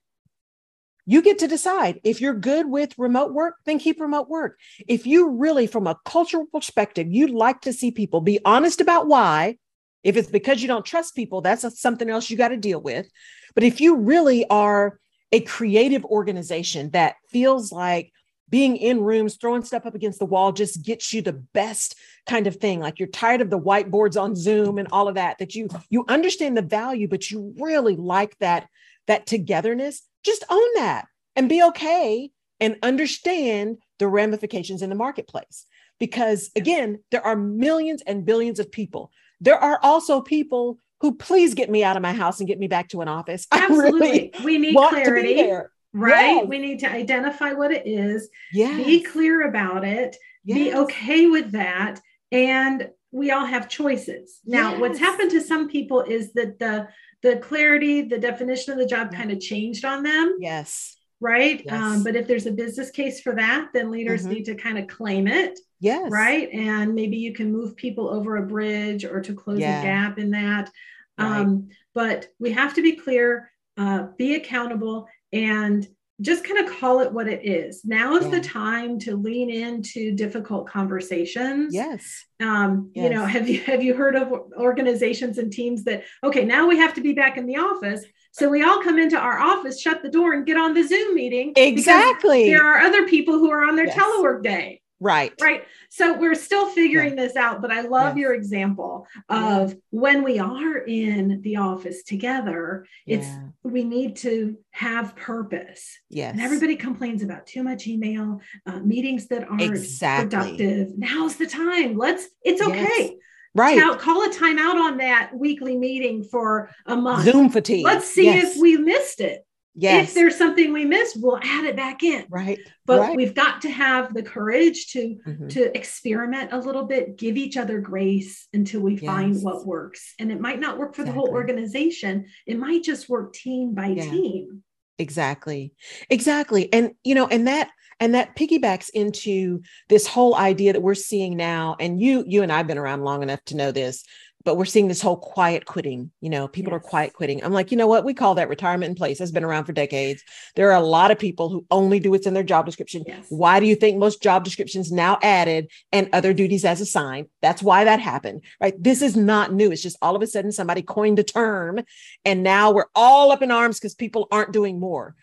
You 1.10 1.22
get 1.22 1.38
to 1.38 1.48
decide 1.48 2.00
if 2.04 2.20
you're 2.20 2.34
good 2.34 2.68
with 2.68 2.92
remote 2.98 3.32
work, 3.32 3.54
then 3.64 3.78
keep 3.78 3.98
remote 3.98 4.28
work. 4.28 4.58
If 4.86 5.06
you 5.06 5.30
really, 5.30 5.66
from 5.66 5.86
a 5.86 5.98
cultural 6.04 6.44
perspective, 6.52 7.06
you'd 7.10 7.30
like 7.30 7.62
to 7.62 7.72
see 7.72 7.90
people 7.90 8.20
be 8.20 8.40
honest 8.44 8.82
about 8.82 9.08
why. 9.08 9.56
If 10.04 10.18
it's 10.18 10.28
because 10.28 10.60
you 10.60 10.68
don't 10.68 10.84
trust 10.84 11.16
people, 11.16 11.40
that's 11.40 11.80
something 11.80 12.10
else 12.10 12.28
you 12.28 12.36
got 12.36 12.48
to 12.48 12.58
deal 12.58 12.82
with. 12.82 13.08
But 13.54 13.64
if 13.64 13.80
you 13.80 13.96
really 13.96 14.46
are 14.50 15.00
a 15.32 15.40
creative 15.40 16.04
organization 16.04 16.90
that 16.90 17.16
feels 17.30 17.72
like 17.72 18.12
being 18.50 18.76
in 18.76 19.00
rooms, 19.00 19.36
throwing 19.36 19.64
stuff 19.64 19.86
up 19.86 19.94
against 19.94 20.18
the 20.18 20.26
wall 20.26 20.52
just 20.52 20.82
gets 20.84 21.14
you 21.14 21.22
the 21.22 21.32
best 21.32 21.96
kind 22.26 22.46
of 22.46 22.56
thing. 22.56 22.80
Like 22.80 22.98
you're 22.98 23.08
tired 23.08 23.40
of 23.40 23.48
the 23.48 23.58
whiteboards 23.58 24.20
on 24.20 24.36
Zoom 24.36 24.76
and 24.76 24.88
all 24.92 25.08
of 25.08 25.14
that, 25.14 25.38
that 25.38 25.54
you 25.54 25.68
you 25.88 26.04
understand 26.06 26.54
the 26.54 26.62
value, 26.62 27.08
but 27.08 27.30
you 27.30 27.54
really 27.58 27.96
like 27.96 28.36
that 28.40 28.68
that 29.08 29.26
togetherness. 29.26 30.02
Just 30.24 30.44
own 30.48 30.68
that 30.76 31.06
and 31.34 31.48
be 31.48 31.62
okay 31.62 32.30
and 32.60 32.76
understand 32.82 33.78
the 33.98 34.08
ramifications 34.08 34.82
in 34.82 34.90
the 34.90 34.96
marketplace. 34.96 35.66
Because 35.98 36.50
again, 36.54 37.00
there 37.10 37.26
are 37.26 37.34
millions 37.34 38.02
and 38.06 38.24
billions 38.24 38.60
of 38.60 38.70
people. 38.70 39.10
There 39.40 39.58
are 39.58 39.80
also 39.82 40.20
people 40.20 40.78
who 41.00 41.14
please 41.16 41.54
get 41.54 41.70
me 41.70 41.82
out 41.82 41.96
of 41.96 42.02
my 42.02 42.12
house 42.12 42.38
and 42.38 42.48
get 42.48 42.58
me 42.58 42.68
back 42.68 42.88
to 42.90 43.00
an 43.00 43.08
office. 43.08 43.46
Absolutely. 43.52 44.32
Really 44.38 44.44
we 44.44 44.58
need 44.58 44.76
clarity 44.76 45.50
right? 45.92 46.36
Yes. 46.36 46.46
We 46.46 46.58
need 46.58 46.78
to 46.80 46.90
identify 46.90 47.52
what 47.52 47.70
it 47.70 47.86
is, 47.86 48.28
yes. 48.52 48.84
be 48.84 49.02
clear 49.02 49.48
about 49.48 49.84
it, 49.84 50.16
yes. 50.44 50.56
be 50.56 50.74
okay 50.74 51.26
with 51.26 51.52
that. 51.52 52.00
And 52.30 52.90
we 53.10 53.30
all 53.30 53.46
have 53.46 53.70
choices. 53.70 54.40
Now, 54.44 54.78
what's 54.78 54.98
happened 54.98 55.30
to 55.30 55.40
some 55.40 55.68
people 55.68 56.02
is 56.02 56.32
that 56.34 56.58
the 56.58 56.88
the 57.22 57.36
clarity, 57.36 58.02
the 58.02 58.18
definition 58.18 58.72
of 58.72 58.78
the 58.78 58.86
job 58.86 59.12
kind 59.12 59.30
of 59.30 59.40
changed 59.40 59.84
on 59.84 60.02
them. 60.02 60.36
Yes. 60.40 60.96
Right. 61.20 61.66
Um, 61.68 62.04
but 62.04 62.14
if 62.14 62.28
there's 62.28 62.46
a 62.46 62.52
business 62.52 62.90
case 62.90 63.20
for 63.20 63.34
that, 63.34 63.70
then 63.74 63.90
leaders 63.90 64.22
mm-hmm. 64.22 64.34
need 64.34 64.44
to 64.44 64.54
kind 64.54 64.78
of 64.78 64.86
claim 64.86 65.26
it. 65.26 65.58
Yes. 65.80 66.10
Right. 66.10 66.48
And 66.52 66.94
maybe 66.94 67.16
you 67.16 67.32
can 67.32 67.52
move 67.52 67.74
people 67.74 68.08
over 68.08 68.36
a 68.36 68.46
bridge 68.46 69.04
or 69.04 69.20
to 69.20 69.34
close 69.34 69.58
yeah. 69.58 69.80
a 69.80 69.82
gap 69.82 70.18
in 70.18 70.30
that. 70.30 70.70
Right. 71.18 71.40
Um, 71.40 71.70
but 71.92 72.28
we 72.38 72.52
have 72.52 72.74
to 72.74 72.82
be 72.82 72.92
clear, 72.92 73.50
uh, 73.76 74.06
be 74.16 74.36
accountable, 74.36 75.08
and 75.32 75.86
just 76.20 76.44
kind 76.44 76.66
of 76.66 76.78
call 76.78 77.00
it 77.00 77.12
what 77.12 77.28
it 77.28 77.46
is. 77.46 77.84
Now 77.84 78.16
is 78.16 78.24
yeah. 78.24 78.30
the 78.32 78.40
time 78.40 78.98
to 79.00 79.16
lean 79.16 79.50
into 79.50 80.12
difficult 80.12 80.66
conversations. 80.66 81.72
Yes. 81.72 82.24
Um, 82.40 82.90
yes. 82.94 83.04
You 83.04 83.10
know, 83.10 83.24
have 83.24 83.48
you 83.48 83.60
have 83.60 83.82
you 83.82 83.94
heard 83.94 84.16
of 84.16 84.32
organizations 84.56 85.38
and 85.38 85.52
teams 85.52 85.84
that 85.84 86.04
okay, 86.24 86.44
now 86.44 86.66
we 86.66 86.76
have 86.78 86.94
to 86.94 87.00
be 87.00 87.12
back 87.12 87.36
in 87.36 87.46
the 87.46 87.56
office, 87.56 88.04
so 88.32 88.48
we 88.48 88.62
all 88.62 88.82
come 88.82 88.98
into 88.98 89.16
our 89.16 89.38
office, 89.38 89.80
shut 89.80 90.02
the 90.02 90.10
door, 90.10 90.32
and 90.32 90.46
get 90.46 90.56
on 90.56 90.74
the 90.74 90.82
Zoom 90.82 91.14
meeting. 91.14 91.52
Exactly. 91.56 92.48
There 92.50 92.64
are 92.64 92.80
other 92.80 93.06
people 93.06 93.38
who 93.38 93.50
are 93.50 93.64
on 93.64 93.76
their 93.76 93.86
yes. 93.86 93.96
telework 93.96 94.42
day. 94.42 94.80
Right. 95.00 95.32
Right. 95.40 95.64
So 95.90 96.18
we're 96.18 96.34
still 96.34 96.68
figuring 96.70 97.16
yeah. 97.16 97.24
this 97.24 97.36
out, 97.36 97.62
but 97.62 97.70
I 97.70 97.82
love 97.82 98.16
yeah. 98.16 98.22
your 98.22 98.34
example 98.34 99.06
of 99.28 99.70
yeah. 99.70 99.76
when 99.90 100.24
we 100.24 100.38
are 100.38 100.78
in 100.78 101.40
the 101.42 101.56
office 101.56 102.02
together, 102.02 102.84
it's 103.06 103.28
we 103.62 103.84
need 103.84 104.16
to 104.16 104.58
have 104.72 105.14
purpose. 105.14 105.98
Yes. 106.10 106.32
And 106.32 106.42
everybody 106.42 106.76
complains 106.76 107.22
about 107.22 107.46
too 107.46 107.62
much 107.62 107.86
email, 107.86 108.40
uh, 108.66 108.80
meetings 108.80 109.28
that 109.28 109.48
aren't 109.48 109.62
exactly. 109.62 110.28
productive. 110.28 110.98
Now's 110.98 111.36
the 111.36 111.46
time. 111.46 111.96
Let's, 111.96 112.28
it's 112.42 112.60
okay. 112.60 112.86
Yes. 112.98 113.10
Right. 113.54 113.80
Call, 113.80 113.96
call 113.96 114.24
a 114.24 114.30
timeout 114.30 114.74
on 114.74 114.98
that 114.98 115.30
weekly 115.34 115.76
meeting 115.76 116.22
for 116.22 116.70
a 116.86 116.96
month. 116.96 117.24
Zoom 117.24 117.50
fatigue. 117.50 117.84
Let's 117.84 118.06
see 118.06 118.26
yes. 118.26 118.56
if 118.56 118.60
we 118.60 118.76
missed 118.76 119.20
it. 119.20 119.44
Yes. 119.80 120.08
If 120.08 120.14
there's 120.14 120.36
something 120.36 120.72
we 120.72 120.84
miss, 120.84 121.14
we'll 121.14 121.38
add 121.40 121.64
it 121.64 121.76
back 121.76 122.02
in. 122.02 122.24
Right. 122.28 122.58
But 122.84 123.00
right. 123.00 123.16
we've 123.16 123.34
got 123.34 123.62
to 123.62 123.70
have 123.70 124.12
the 124.12 124.24
courage 124.24 124.88
to 124.88 125.16
mm-hmm. 125.24 125.48
to 125.48 125.76
experiment 125.76 126.52
a 126.52 126.58
little 126.58 126.84
bit, 126.84 127.16
give 127.16 127.36
each 127.36 127.56
other 127.56 127.80
grace 127.80 128.48
until 128.52 128.80
we 128.80 128.94
yes. 128.94 129.04
find 129.04 129.40
what 129.40 129.64
works. 129.64 130.14
And 130.18 130.32
it 130.32 130.40
might 130.40 130.58
not 130.58 130.78
work 130.78 130.96
for 130.96 131.02
exactly. 131.02 131.22
the 131.22 131.26
whole 131.26 131.32
organization. 131.32 132.26
It 132.44 132.58
might 132.58 132.82
just 132.82 133.08
work 133.08 133.32
team 133.34 133.72
by 133.72 133.86
yeah. 133.86 134.02
team. 134.02 134.64
Exactly. 134.98 135.72
Exactly. 136.10 136.72
And 136.72 136.90
you 137.04 137.14
know, 137.14 137.28
and 137.28 137.46
that 137.46 137.70
and 138.00 138.16
that 138.16 138.34
piggybacks 138.34 138.90
into 138.92 139.62
this 139.88 140.08
whole 140.08 140.34
idea 140.34 140.72
that 140.72 140.82
we're 140.82 140.94
seeing 140.94 141.36
now 141.36 141.76
and 141.78 142.00
you 142.00 142.24
you 142.26 142.42
and 142.42 142.50
I've 142.50 142.66
been 142.66 142.78
around 142.78 143.04
long 143.04 143.22
enough 143.22 143.44
to 143.46 143.56
know 143.56 143.70
this 143.70 144.04
but 144.48 144.56
we're 144.56 144.64
seeing 144.64 144.88
this 144.88 145.02
whole 145.02 145.18
quiet 145.18 145.66
quitting. 145.66 146.10
You 146.22 146.30
know, 146.30 146.48
people 146.48 146.72
yes. 146.72 146.78
are 146.78 146.88
quiet 146.88 147.12
quitting. 147.12 147.44
I'm 147.44 147.52
like, 147.52 147.70
you 147.70 147.76
know 147.76 147.86
what? 147.86 148.02
We 148.02 148.14
call 148.14 148.36
that 148.36 148.48
retirement 148.48 148.88
in 148.88 148.94
place. 148.94 149.18
Has 149.18 149.30
been 149.30 149.44
around 149.44 149.66
for 149.66 149.74
decades. 149.74 150.24
There 150.56 150.72
are 150.72 150.82
a 150.82 150.86
lot 150.86 151.10
of 151.10 151.18
people 151.18 151.50
who 151.50 151.66
only 151.70 152.00
do 152.00 152.12
what's 152.12 152.26
in 152.26 152.32
their 152.32 152.42
job 152.42 152.64
description. 152.64 153.04
Yes. 153.06 153.26
Why 153.28 153.60
do 153.60 153.66
you 153.66 153.74
think 153.74 153.98
most 153.98 154.22
job 154.22 154.44
descriptions 154.44 154.90
now 154.90 155.18
added 155.22 155.70
and 155.92 156.08
other 156.14 156.32
duties 156.32 156.64
as 156.64 156.80
assigned? 156.80 157.26
That's 157.42 157.62
why 157.62 157.84
that 157.84 158.00
happened, 158.00 158.40
right? 158.58 158.72
This 158.82 159.02
is 159.02 159.16
not 159.16 159.52
new. 159.52 159.70
It's 159.70 159.82
just 159.82 159.98
all 160.00 160.16
of 160.16 160.22
a 160.22 160.26
sudden 160.26 160.50
somebody 160.50 160.80
coined 160.80 161.18
a 161.18 161.22
term 161.22 161.80
and 162.24 162.42
now 162.42 162.70
we're 162.70 162.88
all 162.94 163.30
up 163.32 163.42
in 163.42 163.50
arms 163.50 163.78
because 163.78 163.94
people 163.94 164.28
aren't 164.30 164.52
doing 164.52 164.80
more. 164.80 165.14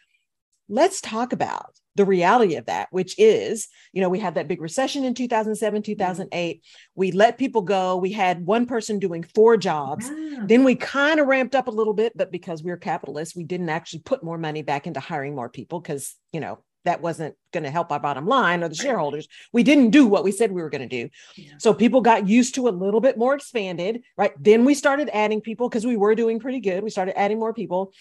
Let's 0.69 1.01
talk 1.01 1.33
about 1.33 1.73
the 1.95 2.05
reality 2.05 2.55
of 2.55 2.65
that, 2.65 2.87
which 2.91 3.17
is, 3.17 3.67
you 3.93 4.01
know, 4.01 4.09
we 4.09 4.19
had 4.19 4.35
that 4.35 4.47
big 4.47 4.61
recession 4.61 5.03
in 5.03 5.13
2007, 5.13 5.81
mm-hmm. 5.81 5.85
2008. 5.85 6.63
We 6.95 7.11
let 7.11 7.37
people 7.37 7.61
go. 7.61 7.97
We 7.97 8.11
had 8.11 8.45
one 8.45 8.65
person 8.65 8.99
doing 8.99 9.23
four 9.23 9.57
jobs. 9.57 10.09
Then 10.45 10.63
we 10.63 10.75
kind 10.75 11.19
of 11.19 11.27
ramped 11.27 11.55
up 11.55 11.67
a 11.67 11.71
little 11.71 11.93
bit, 11.93 12.13
but 12.15 12.31
because 12.31 12.63
we 12.63 12.71
we're 12.71 12.77
capitalists, 12.77 13.35
we 13.35 13.43
didn't 13.43 13.69
actually 13.69 13.99
put 13.99 14.23
more 14.23 14.37
money 14.37 14.61
back 14.61 14.87
into 14.87 14.99
hiring 14.99 15.35
more 15.35 15.49
people 15.49 15.79
because, 15.79 16.15
you 16.31 16.39
know, 16.39 16.59
that 16.85 17.01
wasn't 17.01 17.35
going 17.51 17.63
to 17.63 17.71
help 17.71 17.91
our 17.91 17.99
bottom 17.99 18.27
line 18.27 18.63
or 18.63 18.69
the 18.69 18.75
shareholders. 18.75 19.27
We 19.51 19.63
didn't 19.63 19.89
do 19.89 20.05
what 20.05 20.23
we 20.23 20.31
said 20.31 20.51
we 20.51 20.61
were 20.61 20.69
going 20.69 20.87
to 20.87 21.03
do. 21.03 21.09
Yeah. 21.35 21.53
So 21.57 21.73
people 21.73 22.01
got 22.01 22.27
used 22.27 22.55
to 22.55 22.67
a 22.67 22.69
little 22.69 23.01
bit 23.01 23.17
more 23.17 23.35
expanded, 23.35 24.03
right? 24.17 24.31
Then 24.39 24.65
we 24.65 24.75
started 24.75 25.09
adding 25.11 25.41
people 25.41 25.67
because 25.67 25.85
we 25.85 25.97
were 25.97 26.15
doing 26.15 26.39
pretty 26.39 26.59
good. 26.59 26.83
We 26.83 26.89
started 26.89 27.17
adding 27.19 27.39
more 27.39 27.53
people. 27.53 27.91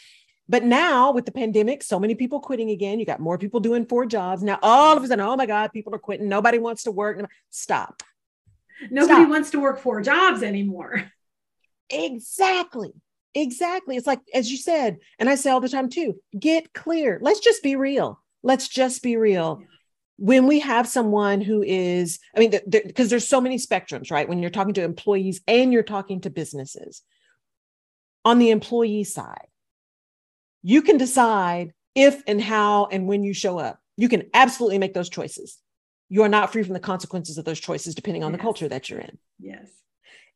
But 0.48 0.64
now 0.64 1.12
with 1.12 1.24
the 1.24 1.32
pandemic, 1.32 1.82
so 1.82 1.98
many 1.98 2.14
people 2.14 2.40
quitting 2.40 2.70
again. 2.70 3.00
You 3.00 3.06
got 3.06 3.20
more 3.20 3.38
people 3.38 3.60
doing 3.60 3.86
four 3.86 4.04
jobs. 4.04 4.42
Now 4.42 4.58
all 4.62 4.96
of 4.96 5.02
a 5.02 5.06
sudden, 5.06 5.24
oh 5.24 5.36
my 5.36 5.46
God, 5.46 5.72
people 5.72 5.94
are 5.94 5.98
quitting. 5.98 6.28
Nobody 6.28 6.58
wants 6.58 6.82
to 6.84 6.90
work. 6.90 7.18
Stop. 7.50 8.02
Nobody 8.90 9.22
Stop. 9.22 9.28
wants 9.30 9.50
to 9.50 9.60
work 9.60 9.80
four 9.80 10.00
jobs 10.00 10.42
anymore. 10.42 11.10
Exactly. 11.90 12.92
Exactly. 13.34 13.96
It's 13.96 14.06
like, 14.06 14.20
as 14.32 14.50
you 14.50 14.56
said, 14.56 14.96
and 15.18 15.28
I 15.28 15.34
say 15.34 15.50
all 15.50 15.60
the 15.60 15.68
time 15.68 15.90
too, 15.90 16.14
get 16.36 16.72
clear. 16.72 17.18
Let's 17.20 17.40
just 17.40 17.62
be 17.62 17.76
real. 17.76 18.20
Let's 18.42 18.68
just 18.68 19.02
be 19.02 19.16
real. 19.18 19.62
When 20.16 20.46
we 20.46 20.60
have 20.60 20.88
someone 20.88 21.42
who 21.42 21.62
is, 21.62 22.20
I 22.34 22.40
mean, 22.40 22.54
because 22.68 23.10
there's 23.10 23.28
so 23.28 23.40
many 23.40 23.58
spectrums, 23.58 24.10
right? 24.10 24.28
When 24.28 24.38
you're 24.38 24.50
talking 24.50 24.74
to 24.74 24.82
employees 24.82 25.42
and 25.46 25.74
you're 25.74 25.82
talking 25.82 26.22
to 26.22 26.30
businesses. 26.30 27.02
On 28.24 28.38
the 28.38 28.50
employee 28.50 29.04
side, 29.04 29.48
you 30.64 30.82
can 30.82 30.96
decide 30.96 31.72
if 31.94 32.22
and 32.26 32.40
how 32.40 32.86
and 32.86 33.06
when 33.06 33.22
you 33.22 33.34
show 33.34 33.58
up. 33.58 33.78
You 33.96 34.08
can 34.08 34.24
absolutely 34.34 34.78
make 34.78 34.94
those 34.94 35.10
choices. 35.10 35.58
You 36.08 36.22
are 36.22 36.28
not 36.28 36.52
free 36.52 36.64
from 36.64 36.72
the 36.72 36.80
consequences 36.80 37.38
of 37.38 37.44
those 37.44 37.60
choices 37.60 37.94
depending 37.94 38.24
on 38.24 38.32
yes. 38.32 38.38
the 38.38 38.42
culture 38.42 38.68
that 38.68 38.88
you're 38.88 39.00
in. 39.00 39.18
Yes. 39.38 39.68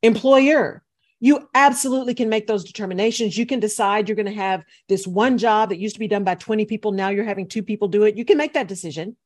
Employer, 0.03 0.85
you 1.19 1.49
absolutely 1.55 2.15
can 2.15 2.29
make 2.29 2.47
those 2.47 2.63
determinations. 2.63 3.37
You 3.37 3.47
can 3.47 3.59
decide 3.59 4.09
you're 4.09 4.17
going 4.17 4.27
to 4.27 4.33
have 4.33 4.65
this 4.89 5.07
one 5.07 5.39
job 5.39 5.71
that 5.71 5.79
used 5.79 5.97
to 5.97 5.99
be 5.99 6.07
done 6.07 6.25
by 6.25 6.37
20 6.37 6.67
people. 6.67 6.93
Now 6.93 7.09
you're 7.09 7.25
having 7.25 7.49
two 7.49 7.63
people 7.63 7.89
do 7.89 8.05
it. 8.05 8.17
You 8.17 8.25
can 8.25 8.39
make 8.39 8.53
that 8.53 8.69
decision. 8.69 9.17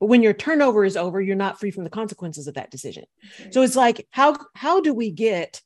But 0.00 0.06
when 0.06 0.22
your 0.22 0.32
turnover 0.32 0.84
is 0.84 0.96
over, 0.96 1.20
you're 1.20 1.36
not 1.36 1.60
free 1.60 1.70
from 1.72 1.84
the 1.84 1.90
consequences 1.90 2.46
of 2.46 2.54
that 2.54 2.70
decision. 2.70 3.04
Okay. 3.40 3.50
So 3.50 3.62
it's 3.62 3.76
like, 3.76 4.06
how, 4.10 4.36
how 4.54 4.80
do 4.80 4.94
we 4.94 5.10
get, 5.10 5.60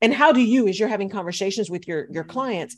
and 0.00 0.12
how 0.12 0.32
do 0.32 0.40
you, 0.40 0.68
as 0.68 0.80
you're 0.80 0.88
having 0.88 1.10
conversations 1.10 1.70
with 1.70 1.86
your, 1.86 2.08
your 2.10 2.24
mm-hmm. 2.24 2.32
clients, 2.32 2.76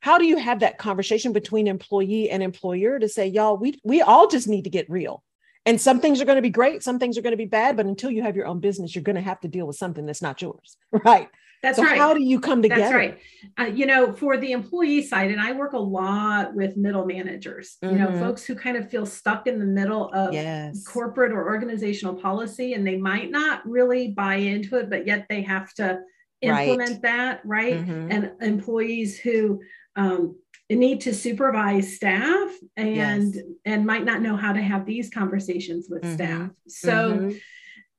how 0.00 0.18
do 0.18 0.26
you 0.26 0.36
have 0.36 0.60
that 0.60 0.78
conversation 0.78 1.32
between 1.32 1.66
employee 1.66 2.30
and 2.30 2.42
employer 2.42 2.98
to 2.98 3.08
say 3.08 3.26
y'all 3.26 3.56
we 3.56 3.78
we 3.84 4.02
all 4.02 4.28
just 4.28 4.48
need 4.48 4.64
to 4.64 4.70
get 4.70 4.88
real 4.90 5.22
and 5.64 5.80
some 5.80 6.00
things 6.00 6.20
are 6.20 6.24
going 6.24 6.36
to 6.36 6.42
be 6.42 6.50
great 6.50 6.82
some 6.82 6.98
things 6.98 7.18
are 7.18 7.22
going 7.22 7.32
to 7.32 7.36
be 7.36 7.46
bad 7.46 7.76
but 7.76 7.86
until 7.86 8.10
you 8.10 8.22
have 8.22 8.36
your 8.36 8.46
own 8.46 8.60
business 8.60 8.94
you're 8.94 9.04
going 9.04 9.16
to 9.16 9.22
have 9.22 9.40
to 9.40 9.48
deal 9.48 9.66
with 9.66 9.76
something 9.76 10.06
that's 10.06 10.22
not 10.22 10.40
yours 10.42 10.76
right 11.04 11.28
That's 11.62 11.78
so 11.78 11.84
right. 11.84 11.98
How 11.98 12.14
do 12.14 12.22
you 12.22 12.38
come 12.38 12.62
together? 12.62 12.82
That's 12.82 12.94
right. 12.94 13.18
Uh, 13.58 13.64
you 13.64 13.86
know, 13.86 14.12
for 14.12 14.36
the 14.36 14.52
employee 14.52 15.02
side, 15.02 15.30
and 15.30 15.40
I 15.40 15.52
work 15.52 15.72
a 15.72 15.78
lot 15.78 16.54
with 16.54 16.76
middle 16.76 17.06
managers, 17.06 17.76
mm-hmm. 17.82 17.94
you 17.94 18.00
know, 18.00 18.08
mm-hmm. 18.08 18.20
folks 18.20 18.44
who 18.44 18.54
kind 18.54 18.76
of 18.76 18.90
feel 18.90 19.06
stuck 19.06 19.46
in 19.46 19.58
the 19.58 19.64
middle 19.64 20.12
of 20.12 20.32
yes. 20.32 20.86
corporate 20.86 21.32
or 21.32 21.46
organizational 21.46 22.14
policy 22.14 22.74
and 22.74 22.86
they 22.86 22.96
might 22.96 23.30
not 23.30 23.66
really 23.66 24.08
buy 24.08 24.36
into 24.36 24.76
it, 24.76 24.90
but 24.90 25.06
yet 25.06 25.26
they 25.28 25.42
have 25.42 25.72
to 25.74 26.00
implement 26.42 26.90
right. 26.90 27.02
that, 27.02 27.40
right? 27.44 27.74
Mm-hmm. 27.74 28.12
And 28.12 28.32
employees 28.42 29.18
who 29.18 29.60
um, 29.96 30.36
need 30.70 31.00
to 31.02 31.14
supervise 31.14 31.94
staff 31.94 32.50
and 32.76 33.34
yes. 33.34 33.44
and 33.64 33.86
might 33.86 34.04
not 34.04 34.20
know 34.20 34.36
how 34.36 34.52
to 34.52 34.60
have 34.60 34.84
these 34.84 35.10
conversations 35.10 35.86
with 35.88 36.02
mm-hmm. 36.02 36.14
staff. 36.14 36.50
So 36.68 37.12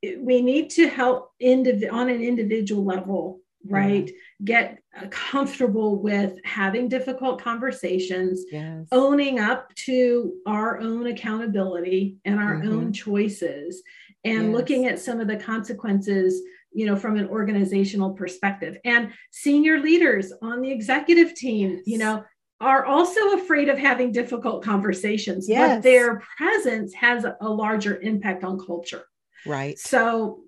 mm-hmm. 0.03 0.25
we 0.25 0.41
need 0.41 0.69
to 0.71 0.87
help 0.87 1.31
indiv- 1.41 1.91
on 1.91 2.09
an 2.09 2.21
individual 2.21 2.83
level 2.83 3.39
right 3.69 4.11
get 4.43 4.79
uh, 4.97 5.07
comfortable 5.09 6.01
with 6.01 6.37
having 6.45 6.87
difficult 6.87 7.41
conversations 7.41 8.45
yes. 8.51 8.85
owning 8.91 9.39
up 9.39 9.73
to 9.75 10.33
our 10.45 10.79
own 10.79 11.07
accountability 11.07 12.17
and 12.23 12.39
our 12.39 12.55
mm-hmm. 12.55 12.71
own 12.71 12.93
choices 12.93 13.83
and 14.23 14.47
yes. 14.47 14.55
looking 14.55 14.85
at 14.85 14.99
some 14.99 15.19
of 15.19 15.27
the 15.27 15.37
consequences 15.37 16.41
you 16.71 16.85
know 16.85 16.95
from 16.95 17.17
an 17.17 17.27
organizational 17.27 18.11
perspective 18.11 18.77
and 18.85 19.11
senior 19.31 19.79
leaders 19.79 20.33
on 20.41 20.61
the 20.61 20.71
executive 20.71 21.33
team 21.33 21.81
you 21.85 21.97
know 21.97 22.23
are 22.59 22.85
also 22.85 23.33
afraid 23.33 23.69
of 23.69 23.77
having 23.77 24.11
difficult 24.11 24.63
conversations 24.63 25.47
yes. 25.47 25.75
but 25.75 25.83
their 25.83 26.23
presence 26.37 26.93
has 26.93 27.25
a 27.41 27.49
larger 27.49 27.99
impact 28.01 28.43
on 28.43 28.59
culture 28.59 29.03
right 29.45 29.77
so 29.79 30.41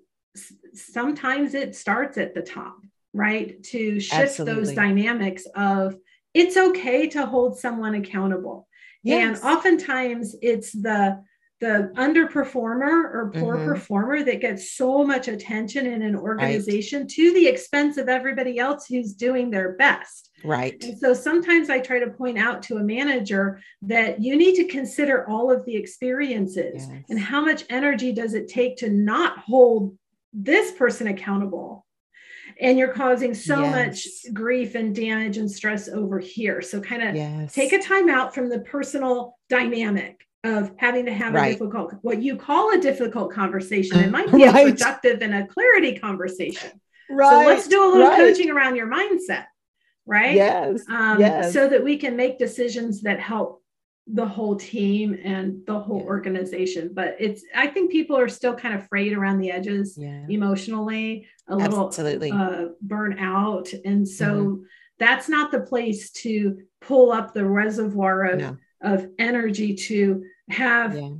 sometimes 0.74 1.54
it 1.54 1.74
starts 1.74 2.18
at 2.18 2.34
the 2.34 2.42
top 2.42 2.76
right? 3.12 3.62
To 3.64 4.00
shift 4.00 4.22
Absolutely. 4.22 4.64
those 4.64 4.74
dynamics 4.74 5.46
of 5.54 5.96
it's 6.34 6.56
okay 6.56 7.08
to 7.08 7.26
hold 7.26 7.58
someone 7.58 7.94
accountable. 7.94 8.68
Yes. 9.02 9.42
And 9.42 9.56
oftentimes 9.56 10.36
it's 10.42 10.72
the 10.72 11.22
the 11.60 11.92
underperformer 11.96 13.14
or 13.14 13.30
poor 13.34 13.56
mm-hmm. 13.56 13.68
performer 13.68 14.24
that 14.24 14.40
gets 14.40 14.72
so 14.72 15.04
much 15.04 15.28
attention 15.28 15.86
in 15.86 16.00
an 16.00 16.16
organization 16.16 17.00
right. 17.00 17.08
to 17.10 17.34
the 17.34 17.46
expense 17.46 17.98
of 17.98 18.08
everybody 18.08 18.58
else 18.58 18.86
who's 18.86 19.12
doing 19.12 19.50
their 19.50 19.72
best. 19.72 20.30
Right. 20.42 20.82
And 20.82 20.98
so 20.98 21.12
sometimes 21.12 21.68
I 21.68 21.80
try 21.80 21.98
to 21.98 22.08
point 22.08 22.38
out 22.38 22.62
to 22.64 22.78
a 22.78 22.82
manager 22.82 23.60
that 23.82 24.22
you 24.22 24.36
need 24.36 24.54
to 24.56 24.64
consider 24.64 25.28
all 25.28 25.52
of 25.52 25.66
the 25.66 25.76
experiences 25.76 26.86
yes. 26.88 27.04
and 27.10 27.20
how 27.20 27.44
much 27.44 27.64
energy 27.68 28.12
does 28.12 28.32
it 28.32 28.48
take 28.48 28.78
to 28.78 28.88
not 28.88 29.38
hold 29.38 29.96
this 30.32 30.72
person 30.72 31.08
accountable 31.08 31.84
and 32.58 32.78
you're 32.78 32.92
causing 32.92 33.34
so 33.34 33.62
yes. 33.62 33.74
much 33.74 34.34
grief 34.34 34.74
and 34.74 34.94
damage 34.94 35.36
and 35.36 35.50
stress 35.50 35.88
over 35.88 36.18
here. 36.18 36.60
So 36.62 36.80
kind 36.80 37.02
of 37.02 37.14
yes. 37.14 37.54
take 37.54 37.72
a 37.72 37.78
time 37.82 38.08
out 38.08 38.34
from 38.34 38.48
the 38.48 38.60
personal 38.60 39.36
dynamic 39.48 40.20
of 40.44 40.72
having 40.76 41.06
to 41.06 41.12
have 41.12 41.34
right. 41.34 41.48
a 41.48 41.52
difficult 41.52 41.94
what 42.02 42.22
you 42.22 42.36
call 42.36 42.72
a 42.72 42.80
difficult 42.80 43.32
conversation. 43.32 43.98
It 43.98 44.10
might 44.10 44.30
be 44.32 44.44
right. 44.44 44.68
a 44.68 44.70
productive 44.70 45.22
and 45.22 45.34
a 45.34 45.46
clarity 45.46 45.98
conversation. 45.98 46.70
Right. 47.10 47.30
So 47.30 47.48
let's 47.48 47.68
do 47.68 47.84
a 47.84 47.88
little 47.88 48.08
right. 48.08 48.16
coaching 48.16 48.50
around 48.50 48.76
your 48.76 48.86
mindset. 48.86 49.46
Right. 50.06 50.34
Yes. 50.34 50.82
Um, 50.88 51.20
yes. 51.20 51.52
So 51.52 51.68
that 51.68 51.84
we 51.84 51.98
can 51.98 52.16
make 52.16 52.38
decisions 52.38 53.02
that 53.02 53.20
help 53.20 53.62
the 54.06 54.26
whole 54.26 54.56
team 54.56 55.16
and 55.22 55.64
the 55.66 55.78
whole 55.78 56.00
yeah. 56.00 56.06
organization 56.06 56.90
but 56.92 57.14
it's 57.20 57.44
i 57.54 57.66
think 57.66 57.92
people 57.92 58.16
are 58.16 58.28
still 58.28 58.54
kind 58.54 58.74
of 58.74 58.86
frayed 58.88 59.12
around 59.12 59.38
the 59.38 59.50
edges 59.50 59.96
yeah. 59.96 60.24
emotionally 60.28 61.26
a 61.48 61.54
little 61.54 61.86
Absolutely. 61.86 62.30
Uh, 62.30 62.68
burn 62.80 63.18
out 63.18 63.68
and 63.84 64.08
so 64.08 64.26
mm-hmm. 64.26 64.62
that's 64.98 65.28
not 65.28 65.52
the 65.52 65.60
place 65.60 66.10
to 66.10 66.58
pull 66.80 67.12
up 67.12 67.34
the 67.34 67.44
reservoir 67.44 68.24
of, 68.24 68.38
no. 68.38 68.56
Of 68.82 69.08
energy 69.18 69.74
to 69.74 70.24
have 70.48 70.96
yeah. 70.96 71.10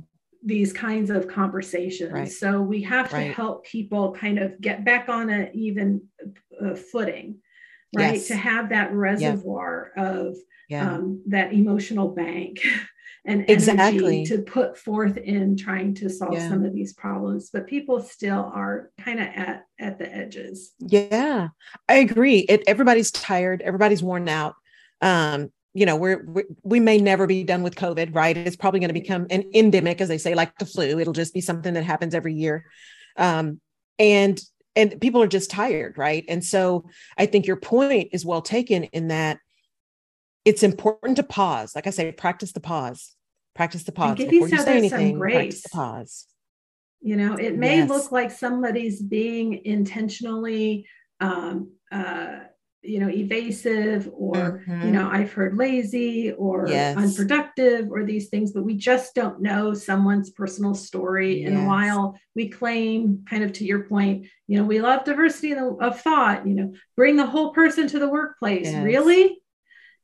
these 0.43 0.73
kinds 0.73 1.09
of 1.09 1.27
conversations 1.27 2.11
right. 2.11 2.31
so 2.31 2.61
we 2.61 2.81
have 2.81 3.09
to 3.09 3.15
right. 3.15 3.33
help 3.33 3.65
people 3.65 4.13
kind 4.13 4.39
of 4.39 4.59
get 4.59 4.83
back 4.83 5.09
on 5.09 5.29
an 5.29 5.49
even 5.53 6.01
uh, 6.63 6.75
footing 6.75 7.37
right 7.95 8.15
yes. 8.15 8.27
to 8.27 8.35
have 8.35 8.69
that 8.69 8.93
reservoir 8.93 9.91
of 9.97 10.35
yeah. 10.69 10.93
um, 10.93 11.21
that 11.27 11.53
emotional 11.53 12.09
bank 12.09 12.59
and 13.25 13.47
exactly 13.49 14.25
to 14.25 14.41
put 14.41 14.77
forth 14.77 15.17
in 15.17 15.55
trying 15.55 15.93
to 15.93 16.09
solve 16.09 16.33
yeah. 16.33 16.49
some 16.49 16.65
of 16.65 16.73
these 16.73 16.93
problems 16.93 17.49
but 17.51 17.67
people 17.67 18.01
still 18.01 18.51
are 18.53 18.91
kind 18.99 19.19
of 19.19 19.27
at 19.27 19.65
at 19.79 19.99
the 19.99 20.11
edges 20.11 20.71
yeah 20.79 21.49
i 21.87 21.95
agree 21.95 22.39
it 22.39 22.63
everybody's 22.65 23.11
tired 23.11 23.61
everybody's 23.61 24.01
worn 24.01 24.27
out 24.27 24.55
um 25.01 25.51
you 25.73 25.85
know 25.85 25.95
we're, 25.95 26.23
we 26.25 26.43
we 26.63 26.79
may 26.79 26.97
never 26.97 27.27
be 27.27 27.43
done 27.43 27.63
with 27.63 27.75
covid 27.75 28.13
right 28.13 28.35
it's 28.37 28.55
probably 28.55 28.79
going 28.79 28.89
to 28.89 28.93
become 28.93 29.25
an 29.29 29.43
endemic 29.53 30.01
as 30.01 30.09
they 30.09 30.17
say 30.17 30.35
like 30.35 30.57
the 30.57 30.65
flu 30.65 30.99
it'll 30.99 31.13
just 31.13 31.33
be 31.33 31.41
something 31.41 31.73
that 31.73 31.83
happens 31.83 32.13
every 32.13 32.33
year 32.33 32.65
um 33.17 33.59
and 33.97 34.41
and 34.75 34.99
people 35.01 35.21
are 35.21 35.27
just 35.27 35.49
tired 35.49 35.97
right 35.97 36.25
and 36.27 36.43
so 36.43 36.85
i 37.17 37.25
think 37.25 37.47
your 37.47 37.55
point 37.55 38.09
is 38.11 38.25
well 38.25 38.41
taken 38.41 38.83
in 38.85 39.07
that 39.09 39.39
it's 40.45 40.63
important 40.63 41.17
to 41.17 41.23
pause. 41.23 41.75
Like 41.75 41.87
I 41.87 41.91
say, 41.91 42.11
practice 42.11 42.51
the 42.51 42.59
pause. 42.59 43.15
Practice 43.55 43.83
the 43.83 43.91
pause. 43.91 44.17
Before 44.17 44.47
you 44.47 44.57
say 44.57 44.77
anything, 44.77 45.19
practice 45.19 45.63
the 45.63 45.69
pause. 45.69 46.27
You 47.01 47.15
know, 47.15 47.35
it 47.35 47.57
may 47.57 47.77
yes. 47.77 47.89
look 47.89 48.11
like 48.11 48.31
somebody's 48.31 49.01
being 49.01 49.65
intentionally 49.65 50.85
um, 51.19 51.71
uh, 51.91 52.39
you 52.83 52.99
know, 52.99 53.09
evasive 53.09 54.09
or, 54.13 54.63
mm-hmm. 54.67 54.81
you 54.81 54.91
know, 54.91 55.09
I've 55.11 55.31
heard 55.31 55.55
lazy 55.55 56.31
or 56.31 56.67
yes. 56.67 56.97
unproductive 56.97 57.91
or 57.91 58.03
these 58.03 58.29
things, 58.29 58.51
but 58.51 58.63
we 58.63 58.75
just 58.75 59.13
don't 59.13 59.41
know 59.41 59.73
someone's 59.73 60.31
personal 60.31 60.73
story. 60.73 61.41
Yes. 61.41 61.49
And 61.49 61.67
while 61.67 62.17
we 62.35 62.49
claim, 62.49 63.23
kind 63.29 63.43
of 63.43 63.53
to 63.53 63.65
your 63.65 63.83
point, 63.83 64.27
you 64.47 64.57
know, 64.57 64.63
we 64.63 64.81
love 64.81 65.05
diversity 65.05 65.53
of 65.53 66.01
thought, 66.01 66.47
you 66.47 66.55
know, 66.55 66.73
bring 66.95 67.17
the 67.17 67.25
whole 67.25 67.51
person 67.53 67.87
to 67.87 67.99
the 67.99 68.09
workplace. 68.09 68.65
Yes. 68.65 68.83
Really? 68.83 69.37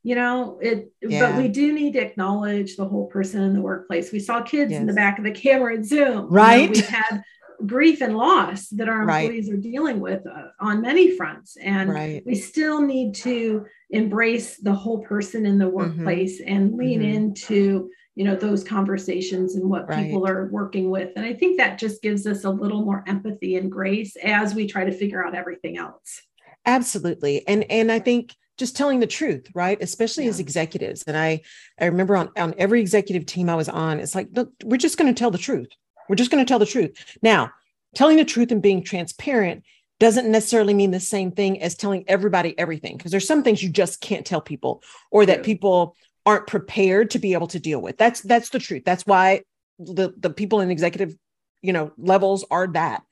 you 0.04 0.14
know 0.14 0.58
it 0.62 0.92
yeah. 1.02 1.32
but 1.32 1.42
we 1.42 1.48
do 1.48 1.72
need 1.72 1.92
to 1.92 1.98
acknowledge 1.98 2.76
the 2.76 2.84
whole 2.84 3.06
person 3.06 3.42
in 3.42 3.52
the 3.52 3.60
workplace 3.60 4.12
we 4.12 4.20
saw 4.20 4.40
kids 4.40 4.72
in 4.72 4.86
the 4.86 4.92
back 4.92 5.18
of 5.18 5.24
the 5.24 5.30
camera 5.30 5.76
at 5.76 5.84
zoom 5.84 6.28
right 6.30 6.60
you 6.60 6.66
know, 6.66 6.72
we've 6.72 6.88
had 6.88 7.22
grief 7.66 8.00
and 8.00 8.16
loss 8.16 8.68
that 8.68 8.88
our 8.88 9.02
employees 9.02 9.48
right. 9.48 9.54
are 9.58 9.60
dealing 9.60 10.00
with 10.00 10.26
uh, 10.26 10.48
on 10.60 10.80
many 10.80 11.16
fronts 11.16 11.56
and 11.56 11.90
right. 11.90 12.22
we 12.24 12.34
still 12.34 12.80
need 12.80 13.14
to 13.14 13.66
embrace 13.90 14.58
the 14.58 14.72
whole 14.72 15.02
person 15.02 15.44
in 15.44 15.58
the 15.58 15.64
mm-hmm. 15.64 15.76
workplace 15.76 16.40
mm-hmm. 16.40 16.54
and 16.54 16.74
lean 16.74 17.00
mm-hmm. 17.00 17.10
into 17.10 17.90
you 18.14 18.24
know 18.24 18.36
those 18.36 18.64
conversations 18.64 19.54
and 19.54 19.68
what 19.68 19.88
right. 19.88 20.06
people 20.06 20.26
are 20.26 20.48
working 20.50 20.90
with 20.90 21.10
and 21.16 21.24
i 21.24 21.32
think 21.32 21.56
that 21.56 21.78
just 21.78 22.02
gives 22.02 22.26
us 22.26 22.44
a 22.44 22.50
little 22.50 22.84
more 22.84 23.02
empathy 23.06 23.56
and 23.56 23.70
grace 23.70 24.16
as 24.22 24.54
we 24.54 24.66
try 24.66 24.84
to 24.84 24.92
figure 24.92 25.24
out 25.24 25.34
everything 25.34 25.78
else 25.78 26.22
absolutely 26.66 27.46
and 27.48 27.64
and 27.70 27.90
i 27.90 27.98
think 27.98 28.34
just 28.56 28.76
telling 28.76 29.00
the 29.00 29.06
truth 29.06 29.46
right 29.54 29.78
especially 29.80 30.24
yeah. 30.24 30.30
as 30.30 30.40
executives 30.40 31.02
and 31.04 31.16
i 31.16 31.40
i 31.80 31.86
remember 31.86 32.16
on 32.16 32.28
on 32.36 32.54
every 32.58 32.80
executive 32.80 33.26
team 33.26 33.48
i 33.48 33.54
was 33.54 33.68
on 33.68 33.98
it's 33.98 34.14
like 34.14 34.28
look 34.32 34.52
we're 34.64 34.76
just 34.76 34.98
going 34.98 35.12
to 35.12 35.18
tell 35.18 35.30
the 35.30 35.38
truth 35.38 35.68
we're 36.08 36.16
just 36.16 36.30
going 36.30 36.44
to 36.44 36.48
tell 36.48 36.58
the 36.58 36.66
truth 36.66 37.16
now 37.22 37.50
telling 37.94 38.16
the 38.16 38.24
truth 38.24 38.50
and 38.52 38.62
being 38.62 38.82
transparent 38.82 39.62
doesn't 40.00 40.30
necessarily 40.30 40.74
mean 40.74 40.92
the 40.92 41.00
same 41.00 41.32
thing 41.32 41.60
as 41.60 41.74
telling 41.74 42.04
everybody 42.08 42.56
everything 42.58 42.96
because 42.96 43.10
there's 43.10 43.26
some 43.26 43.42
things 43.42 43.62
you 43.62 43.68
just 43.68 44.00
can't 44.00 44.26
tell 44.26 44.40
people 44.40 44.82
or 45.10 45.26
that 45.26 45.42
people 45.42 45.96
aren't 46.24 46.46
prepared 46.46 47.10
to 47.10 47.18
be 47.18 47.32
able 47.32 47.48
to 47.48 47.58
deal 47.58 47.80
with 47.80 47.96
that's 47.96 48.20
that's 48.22 48.50
the 48.50 48.58
truth 48.58 48.82
that's 48.84 49.06
why 49.06 49.42
the 49.78 50.12
the 50.18 50.30
people 50.30 50.60
in 50.60 50.70
executive 50.70 51.14
you 51.62 51.72
know 51.72 51.90
levels 51.96 52.44
are 52.50 52.66
that 52.66 53.02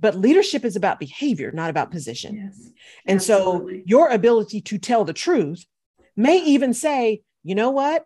but 0.00 0.16
leadership 0.16 0.64
is 0.64 0.76
about 0.76 0.98
behavior, 0.98 1.52
not 1.52 1.70
about 1.70 1.90
position. 1.90 2.34
Yes, 2.34 2.70
and 3.06 3.16
absolutely. 3.16 3.78
so 3.78 3.84
your 3.86 4.08
ability 4.10 4.60
to 4.62 4.78
tell 4.78 5.04
the 5.04 5.12
truth 5.12 5.64
may 6.16 6.42
even 6.44 6.74
say, 6.74 7.22
you 7.42 7.54
know 7.54 7.70
what? 7.70 8.04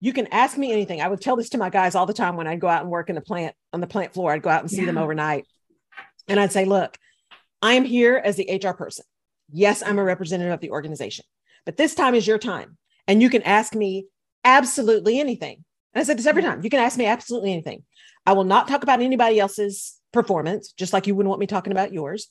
You 0.00 0.12
can 0.12 0.28
ask 0.28 0.56
me 0.56 0.72
anything. 0.72 1.00
I 1.00 1.08
would 1.08 1.20
tell 1.20 1.36
this 1.36 1.50
to 1.50 1.58
my 1.58 1.70
guys 1.70 1.94
all 1.94 2.06
the 2.06 2.14
time 2.14 2.36
when 2.36 2.46
I'd 2.46 2.60
go 2.60 2.68
out 2.68 2.82
and 2.82 2.90
work 2.90 3.08
in 3.08 3.14
the 3.14 3.20
plant 3.20 3.54
on 3.72 3.80
the 3.80 3.86
plant 3.86 4.14
floor. 4.14 4.32
I'd 4.32 4.42
go 4.42 4.50
out 4.50 4.60
and 4.60 4.70
see 4.70 4.80
yeah. 4.80 4.86
them 4.86 4.98
overnight. 4.98 5.46
And 6.28 6.38
I'd 6.38 6.52
say, 6.52 6.64
look, 6.64 6.96
I 7.60 7.74
am 7.74 7.84
here 7.84 8.20
as 8.22 8.36
the 8.36 8.60
HR 8.62 8.74
person. 8.74 9.04
Yes, 9.50 9.82
I'm 9.84 9.98
a 9.98 10.04
representative 10.04 10.52
of 10.52 10.60
the 10.60 10.70
organization, 10.70 11.24
but 11.64 11.76
this 11.76 11.94
time 11.94 12.14
is 12.14 12.26
your 12.26 12.38
time. 12.38 12.76
And 13.06 13.22
you 13.22 13.30
can 13.30 13.42
ask 13.42 13.74
me 13.74 14.06
absolutely 14.44 15.18
anything. 15.18 15.64
And 15.94 16.00
I 16.00 16.04
said 16.04 16.18
this 16.18 16.26
every 16.26 16.42
time. 16.42 16.62
You 16.62 16.70
can 16.70 16.80
ask 16.80 16.98
me 16.98 17.06
absolutely 17.06 17.52
anything. 17.52 17.82
I 18.26 18.34
will 18.34 18.44
not 18.44 18.68
talk 18.68 18.82
about 18.82 19.00
anybody 19.00 19.40
else's 19.40 19.98
performance, 20.12 20.72
just 20.72 20.92
like 20.92 21.06
you 21.06 21.14
wouldn't 21.14 21.30
want 21.30 21.40
me 21.40 21.46
talking 21.46 21.72
about 21.72 21.92
yours. 21.92 22.30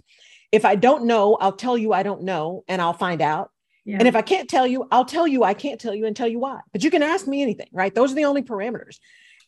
If 0.51 0.63
I 0.63 0.75
don't 0.75 1.05
know, 1.05 1.35
I'll 1.35 1.55
tell 1.55 1.77
you 1.77 1.91
I 1.91 2.03
don't 2.03 2.23
know 2.23 2.63
and 2.67 2.81
I'll 2.81 2.93
find 2.93 3.21
out. 3.21 3.49
Yeah. 3.87 3.99
And 3.99 4.07
if 4.07 4.17
I 4.17 4.21
can't 4.21 4.49
tell 4.49 4.67
you, 4.67 4.85
I'll 4.91 5.05
tell 5.05 5.25
you 5.25 5.43
I 5.43 5.53
can't 5.53 5.79
tell 5.79 5.95
you 5.95 6.05
and 6.05 6.13
tell 6.13 6.27
you 6.27 6.39
why. 6.39 6.59
But 6.73 6.83
you 6.83 6.91
can 6.91 7.01
ask 7.01 7.25
me 7.25 7.41
anything, 7.41 7.69
right? 7.71 7.95
Those 7.95 8.11
are 8.11 8.15
the 8.15 8.25
only 8.25 8.41
parameters. 8.41 8.97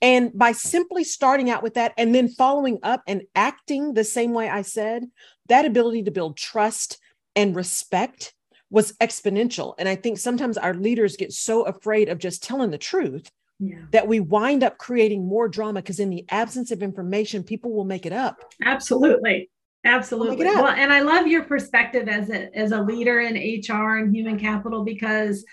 And 0.02 0.32
by 0.34 0.54
simply 0.54 1.04
starting 1.04 1.50
out 1.50 1.62
with 1.62 1.74
that 1.74 1.94
and 1.98 2.16
then 2.16 2.30
following 2.30 2.80
up 2.82 3.04
and 3.06 3.24
acting 3.36 3.94
the 3.94 4.06
same 4.06 4.34
way 4.34 4.50
I 4.50 4.62
said, 4.62 5.04
that 5.50 5.66
ability 5.66 6.04
to 6.04 6.12
build 6.12 6.38
trust 6.38 7.00
and 7.36 7.54
respect 7.54 8.34
was 8.70 8.94
exponential. 9.02 9.76
And 9.78 9.90
I 9.90 9.96
think 9.96 10.18
sometimes 10.18 10.58
our 10.58 10.74
leaders 10.74 11.18
get 11.18 11.34
so 11.34 11.64
afraid 11.64 12.08
of 12.08 12.18
just 12.18 12.42
telling 12.42 12.72
the 12.72 12.78
truth 12.78 13.30
yeah. 13.60 13.80
that 13.92 14.08
we 14.08 14.22
wind 14.22 14.64
up 14.64 14.78
creating 14.78 15.28
more 15.28 15.50
drama 15.50 15.82
because 15.82 16.00
in 16.00 16.10
the 16.10 16.24
absence 16.30 16.72
of 16.72 16.82
information, 16.82 17.44
people 17.44 17.74
will 17.74 17.84
make 17.84 18.06
it 18.06 18.14
up. 18.14 18.38
Absolutely. 18.64 19.50
Absolutely. 19.86 20.46
Well, 20.46 20.68
and 20.68 20.92
I 20.92 21.02
love 21.02 21.28
your 21.28 21.44
perspective 21.44 22.10
as 22.10 22.30
a 22.30 22.56
as 22.56 22.72
a 22.72 22.82
leader 22.82 23.22
in 23.22 23.36
HR 23.36 23.98
and 23.98 24.14
human 24.14 24.38
capital 24.38 24.84
because 24.84 25.46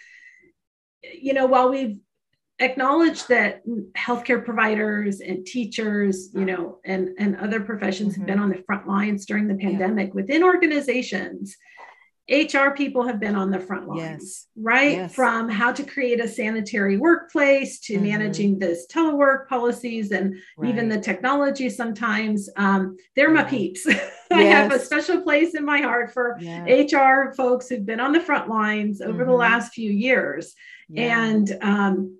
you 1.14 1.32
know, 1.32 1.46
while 1.46 1.70
we've 1.70 1.98
acknowledged 2.58 3.28
that 3.28 3.62
healthcare 3.96 4.44
providers 4.44 5.20
and 5.20 5.46
teachers, 5.46 6.30
you 6.34 6.44
know, 6.44 6.78
and 6.84 7.10
and 7.18 7.36
other 7.36 7.60
professions 7.60 8.12
mm-hmm. 8.12 8.22
have 8.22 8.26
been 8.26 8.38
on 8.40 8.50
the 8.50 8.62
front 8.66 8.88
lines 8.88 9.26
during 9.26 9.46
the 9.46 9.54
pandemic 9.54 10.08
yeah. 10.08 10.14
within 10.14 10.42
organizations, 10.42 11.56
HR 12.28 12.70
people 12.76 13.06
have 13.06 13.20
been 13.20 13.36
on 13.36 13.50
the 13.50 13.60
front 13.60 13.86
lines, 13.86 14.00
yes. 14.00 14.46
right? 14.56 14.92
Yes. 14.92 15.14
From 15.14 15.48
how 15.48 15.72
to 15.72 15.84
create 15.84 16.20
a 16.20 16.26
sanitary 16.26 16.96
workplace 16.96 17.78
to 17.80 17.94
mm-hmm. 17.94 18.04
managing 18.04 18.58
this 18.58 18.86
telework 18.88 19.48
policies 19.48 20.10
and 20.10 20.34
right. 20.58 20.68
even 20.68 20.88
the 20.88 21.00
technology 21.00 21.70
sometimes. 21.70 22.48
Um, 22.56 22.96
they're 23.14 23.30
my 23.30 23.44
peeps. 23.44 23.86
I 24.32 24.42
have 24.42 24.72
a 24.72 24.78
special 24.78 25.20
place 25.20 25.54
in 25.54 25.64
my 25.64 25.80
heart 25.80 26.12
for. 26.12 26.36
HR 26.40 27.32
folks 27.36 27.68
who've 27.68 27.86
been 27.86 28.00
on 28.00 28.12
the 28.12 28.20
front 28.20 28.48
lines 28.48 29.00
over 29.00 29.18
mm-hmm. 29.18 29.30
the 29.30 29.36
last 29.36 29.72
few 29.72 29.90
years. 29.90 30.54
And 30.96 31.56
um, 31.62 32.18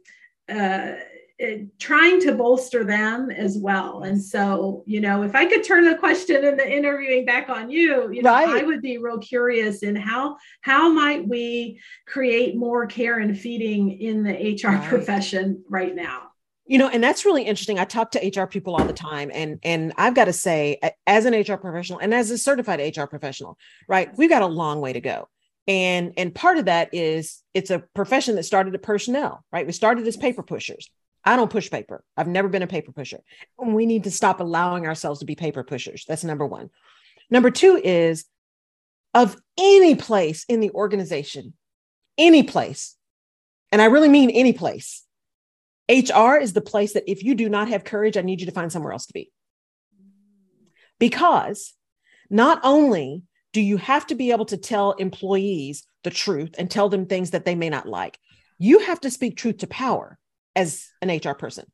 uh, 0.48 0.92
Uh, 1.38 1.66
trying 1.78 2.18
to 2.18 2.32
bolster 2.32 2.82
them 2.82 3.30
as 3.30 3.58
well. 3.58 4.04
And 4.04 4.22
so, 4.22 4.82
you 4.86 5.02
know, 5.02 5.22
if 5.22 5.34
I 5.34 5.44
could 5.44 5.64
turn 5.64 5.84
the 5.84 5.94
question 5.94 6.42
in 6.42 6.56
the 6.56 6.66
interviewing 6.66 7.26
back 7.26 7.50
on 7.50 7.68
you, 7.68 8.10
you 8.10 8.22
know, 8.22 8.30
right. 8.30 8.48
I 8.48 8.62
would 8.62 8.80
be 8.80 8.96
real 8.96 9.18
curious 9.18 9.82
in 9.82 9.96
how 9.96 10.38
how 10.62 10.90
might 10.90 11.28
we 11.28 11.78
create 12.06 12.56
more 12.56 12.86
care 12.86 13.18
and 13.18 13.38
feeding 13.38 14.00
in 14.00 14.22
the 14.22 14.32
HR 14.32 14.76
right. 14.76 14.88
profession 14.88 15.62
right 15.68 15.94
now. 15.94 16.30
You 16.64 16.78
know, 16.78 16.88
and 16.88 17.04
that's 17.04 17.26
really 17.26 17.42
interesting. 17.42 17.78
I 17.78 17.84
talk 17.84 18.12
to 18.12 18.32
HR 18.34 18.46
people 18.46 18.74
all 18.74 18.86
the 18.86 18.94
time, 18.94 19.30
and 19.34 19.58
and 19.62 19.92
I've 19.98 20.14
got 20.14 20.24
to 20.24 20.32
say, 20.32 20.80
as 21.06 21.26
an 21.26 21.34
HR 21.34 21.58
professional 21.58 21.98
and 21.98 22.14
as 22.14 22.30
a 22.30 22.38
certified 22.38 22.96
HR 22.96 23.04
professional, 23.04 23.58
right, 23.86 24.08
we've 24.16 24.30
got 24.30 24.40
a 24.40 24.46
long 24.46 24.80
way 24.80 24.94
to 24.94 25.02
go 25.02 25.28
and 25.68 26.14
and 26.16 26.34
part 26.34 26.58
of 26.58 26.66
that 26.66 26.90
is 26.92 27.42
it's 27.52 27.70
a 27.70 27.80
profession 27.94 28.36
that 28.36 28.44
started 28.44 28.74
at 28.74 28.82
personnel 28.82 29.44
right 29.52 29.66
we 29.66 29.72
started 29.72 30.06
as 30.06 30.16
paper 30.16 30.42
pushers 30.42 30.88
I 31.26 31.36
don't 31.36 31.50
push 31.50 31.70
paper. 31.70 32.04
I've 32.16 32.28
never 32.28 32.48
been 32.48 32.62
a 32.62 32.68
paper 32.68 32.92
pusher. 32.92 33.18
We 33.58 33.84
need 33.84 34.04
to 34.04 34.10
stop 34.10 34.40
allowing 34.40 34.86
ourselves 34.86 35.20
to 35.20 35.26
be 35.26 35.34
paper 35.34 35.64
pushers. 35.64 36.04
That's 36.06 36.24
number 36.24 36.46
one. 36.46 36.70
Number 37.28 37.50
two 37.50 37.80
is 37.82 38.24
of 39.12 39.36
any 39.58 39.96
place 39.96 40.44
in 40.48 40.60
the 40.60 40.70
organization, 40.70 41.54
any 42.16 42.44
place, 42.44 42.96
and 43.72 43.82
I 43.82 43.86
really 43.86 44.08
mean 44.08 44.30
any 44.30 44.52
place, 44.52 45.04
HR 45.88 46.36
is 46.36 46.52
the 46.52 46.60
place 46.60 46.94
that 46.94 47.10
if 47.10 47.22
you 47.22 47.34
do 47.34 47.48
not 47.48 47.68
have 47.68 47.84
courage, 47.84 48.16
I 48.16 48.22
need 48.22 48.40
you 48.40 48.46
to 48.46 48.52
find 48.52 48.72
somewhere 48.72 48.92
else 48.92 49.06
to 49.06 49.12
be. 49.12 49.30
Because 50.98 51.74
not 52.30 52.60
only 52.64 53.22
do 53.52 53.60
you 53.60 53.76
have 53.76 54.06
to 54.08 54.14
be 54.14 54.32
able 54.32 54.46
to 54.46 54.56
tell 54.56 54.92
employees 54.92 55.86
the 56.04 56.10
truth 56.10 56.54
and 56.58 56.70
tell 56.70 56.88
them 56.88 57.06
things 57.06 57.30
that 57.30 57.44
they 57.44 57.54
may 57.54 57.70
not 57.70 57.88
like, 57.88 58.18
you 58.58 58.80
have 58.80 59.00
to 59.02 59.10
speak 59.10 59.36
truth 59.36 59.58
to 59.58 59.66
power 59.66 60.18
as 60.56 60.88
an 61.00 61.10
HR 61.10 61.34
person. 61.34 61.66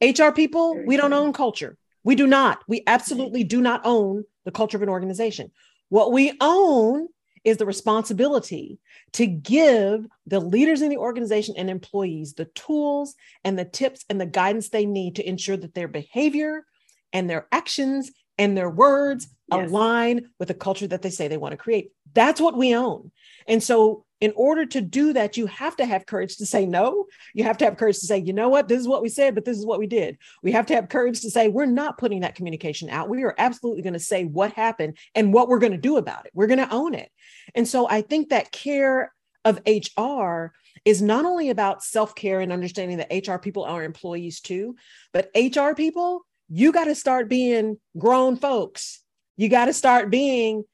HR 0.00 0.30
people, 0.30 0.82
we 0.86 0.96
don't 0.96 1.12
own 1.12 1.32
culture. 1.32 1.76
We 2.04 2.14
do 2.14 2.26
not. 2.26 2.60
We 2.66 2.82
absolutely 2.86 3.44
do 3.44 3.60
not 3.60 3.82
own 3.84 4.24
the 4.44 4.50
culture 4.50 4.78
of 4.78 4.82
an 4.82 4.88
organization. 4.88 5.50
What 5.90 6.12
we 6.12 6.32
own 6.40 7.08
is 7.44 7.56
the 7.56 7.66
responsibility 7.66 8.78
to 9.12 9.26
give 9.26 10.06
the 10.26 10.40
leaders 10.40 10.82
in 10.82 10.88
the 10.88 10.96
organization 10.96 11.54
and 11.56 11.68
employees 11.68 12.34
the 12.34 12.44
tools 12.46 13.14
and 13.44 13.58
the 13.58 13.64
tips 13.64 14.04
and 14.08 14.20
the 14.20 14.26
guidance 14.26 14.68
they 14.68 14.86
need 14.86 15.16
to 15.16 15.28
ensure 15.28 15.56
that 15.56 15.74
their 15.74 15.88
behavior 15.88 16.64
and 17.12 17.28
their 17.28 17.46
actions 17.50 18.10
and 18.38 18.56
their 18.56 18.70
words 18.70 19.28
yes. 19.50 19.68
align 19.68 20.30
with 20.38 20.48
the 20.48 20.54
culture 20.54 20.86
that 20.86 21.02
they 21.02 21.10
say 21.10 21.28
they 21.28 21.36
want 21.36 21.52
to 21.52 21.58
create. 21.58 21.92
That's 22.14 22.40
what 22.40 22.56
we 22.56 22.74
own. 22.74 23.10
And 23.46 23.62
so 23.62 24.04
in 24.20 24.32
order 24.36 24.66
to 24.66 24.80
do 24.80 25.12
that, 25.14 25.36
you 25.36 25.46
have 25.46 25.76
to 25.76 25.86
have 25.86 26.06
courage 26.06 26.36
to 26.36 26.46
say 26.46 26.66
no. 26.66 27.06
You 27.34 27.44
have 27.44 27.56
to 27.58 27.64
have 27.64 27.78
courage 27.78 27.98
to 28.00 28.06
say, 28.06 28.18
you 28.18 28.32
know 28.32 28.48
what, 28.48 28.68
this 28.68 28.78
is 28.78 28.88
what 28.88 29.02
we 29.02 29.08
said, 29.08 29.34
but 29.34 29.44
this 29.44 29.56
is 29.56 29.64
what 29.64 29.78
we 29.78 29.86
did. 29.86 30.18
We 30.42 30.52
have 30.52 30.66
to 30.66 30.74
have 30.74 30.88
courage 30.88 31.20
to 31.22 31.30
say, 31.30 31.48
we're 31.48 31.66
not 31.66 31.98
putting 31.98 32.20
that 32.20 32.34
communication 32.34 32.90
out. 32.90 33.08
We 33.08 33.22
are 33.24 33.34
absolutely 33.38 33.82
going 33.82 33.94
to 33.94 33.98
say 33.98 34.24
what 34.24 34.52
happened 34.52 34.98
and 35.14 35.32
what 35.32 35.48
we're 35.48 35.58
going 35.58 35.72
to 35.72 35.78
do 35.78 35.96
about 35.96 36.26
it. 36.26 36.32
We're 36.34 36.48
going 36.48 36.58
to 36.58 36.72
own 36.72 36.94
it. 36.94 37.10
And 37.54 37.66
so 37.66 37.88
I 37.88 38.02
think 38.02 38.28
that 38.28 38.52
care 38.52 39.12
of 39.44 39.60
HR 39.66 40.52
is 40.84 41.00
not 41.00 41.24
only 41.24 41.50
about 41.50 41.82
self 41.82 42.14
care 42.14 42.40
and 42.40 42.52
understanding 42.52 42.98
that 42.98 43.26
HR 43.26 43.38
people 43.38 43.64
are 43.64 43.82
employees 43.82 44.40
too, 44.40 44.76
but 45.12 45.30
HR 45.34 45.74
people, 45.74 46.26
you 46.48 46.72
got 46.72 46.84
to 46.84 46.94
start 46.94 47.28
being 47.28 47.78
grown 47.96 48.36
folks. 48.36 49.00
You 49.36 49.48
got 49.48 49.66
to 49.66 49.72
start 49.72 50.10
being 50.10 50.64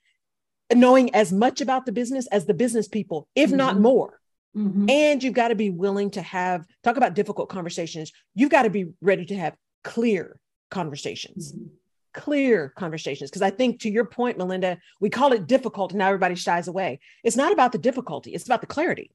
knowing 0.74 1.14
as 1.14 1.32
much 1.32 1.60
about 1.60 1.86
the 1.86 1.92
business 1.92 2.26
as 2.28 2.46
the 2.46 2.54
business 2.54 2.88
people, 2.88 3.28
if 3.34 3.50
mm-hmm. 3.50 3.58
not 3.58 3.80
more. 3.80 4.20
Mm-hmm. 4.56 4.88
And 4.88 5.22
you've 5.22 5.34
got 5.34 5.48
to 5.48 5.54
be 5.54 5.70
willing 5.70 6.10
to 6.12 6.22
have, 6.22 6.66
talk 6.82 6.96
about 6.96 7.14
difficult 7.14 7.48
conversations. 7.48 8.12
You've 8.34 8.50
got 8.50 8.62
to 8.62 8.70
be 8.70 8.86
ready 9.00 9.26
to 9.26 9.36
have 9.36 9.54
clear 9.84 10.40
conversations. 10.70 11.52
Mm-hmm. 11.52 11.66
Clear 12.14 12.72
conversations. 12.76 13.30
Because 13.30 13.42
I 13.42 13.50
think 13.50 13.80
to 13.80 13.90
your 13.90 14.06
point, 14.06 14.38
Melynda, 14.38 14.78
we 15.00 15.10
call 15.10 15.32
it 15.32 15.46
difficult 15.46 15.92
and 15.92 15.98
now 15.98 16.06
everybody 16.06 16.34
shies 16.34 16.68
away. 16.68 17.00
It's 17.22 17.36
not 17.36 17.52
about 17.52 17.72
the 17.72 17.78
difficulty, 17.78 18.32
it's 18.32 18.46
about 18.46 18.62
the 18.62 18.66
clarity. 18.66 19.10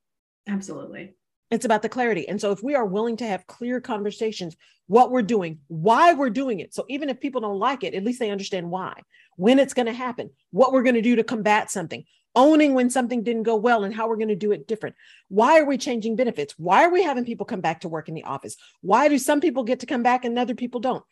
Absolutely. 0.47 1.15
It's 1.51 1.65
about 1.65 1.81
the 1.81 1.89
clarity. 1.89 2.27
And 2.29 2.39
so 2.39 2.51
if 2.51 2.63
we 2.63 2.75
are 2.75 2.85
willing 2.85 3.17
to 3.17 3.27
have 3.27 3.45
clear 3.45 3.81
conversations, 3.81 4.55
what 4.87 5.11
we're 5.11 5.21
doing, 5.21 5.59
why 5.67 6.13
we're 6.13 6.29
doing 6.29 6.61
it. 6.61 6.73
So 6.73 6.85
even 6.89 7.09
if 7.09 7.19
people 7.19 7.41
don't 7.41 7.59
like 7.59 7.83
it, 7.83 7.93
at 7.93 8.03
least 8.03 8.19
they 8.19 8.31
understand 8.31 8.71
why, 8.71 9.01
when 9.35 9.59
it's 9.59 9.73
going 9.73 9.85
to 9.85 9.93
happen, 9.93 10.29
what 10.51 10.71
we're 10.71 10.83
going 10.83 10.95
to 10.95 11.01
do 11.01 11.17
to 11.17 11.23
combat 11.23 11.69
something, 11.69 12.05
owning 12.35 12.73
when 12.73 12.89
something 12.89 13.23
didn't 13.23 13.43
go 13.43 13.57
well 13.57 13.83
and 13.83 13.93
how 13.93 14.07
we're 14.07 14.15
going 14.15 14.29
to 14.29 14.35
do 14.35 14.53
it 14.53 14.67
different. 14.67 14.95
Why 15.27 15.59
are 15.59 15.65
we 15.65 15.77
changing 15.77 16.15
benefits? 16.15 16.55
Why 16.57 16.85
are 16.85 16.91
we 16.91 17.03
having 17.03 17.25
people 17.25 17.45
come 17.45 17.61
back 17.61 17.81
to 17.81 17.89
work 17.89 18.07
in 18.07 18.15
the 18.15 18.23
office? 18.23 18.55
Why 18.79 19.09
do 19.09 19.17
some 19.17 19.41
people 19.41 19.63
get 19.63 19.81
to 19.81 19.85
come 19.85 20.03
back 20.03 20.23
and 20.23 20.39
other 20.39 20.55
people 20.55 20.79
don't? 20.79 21.03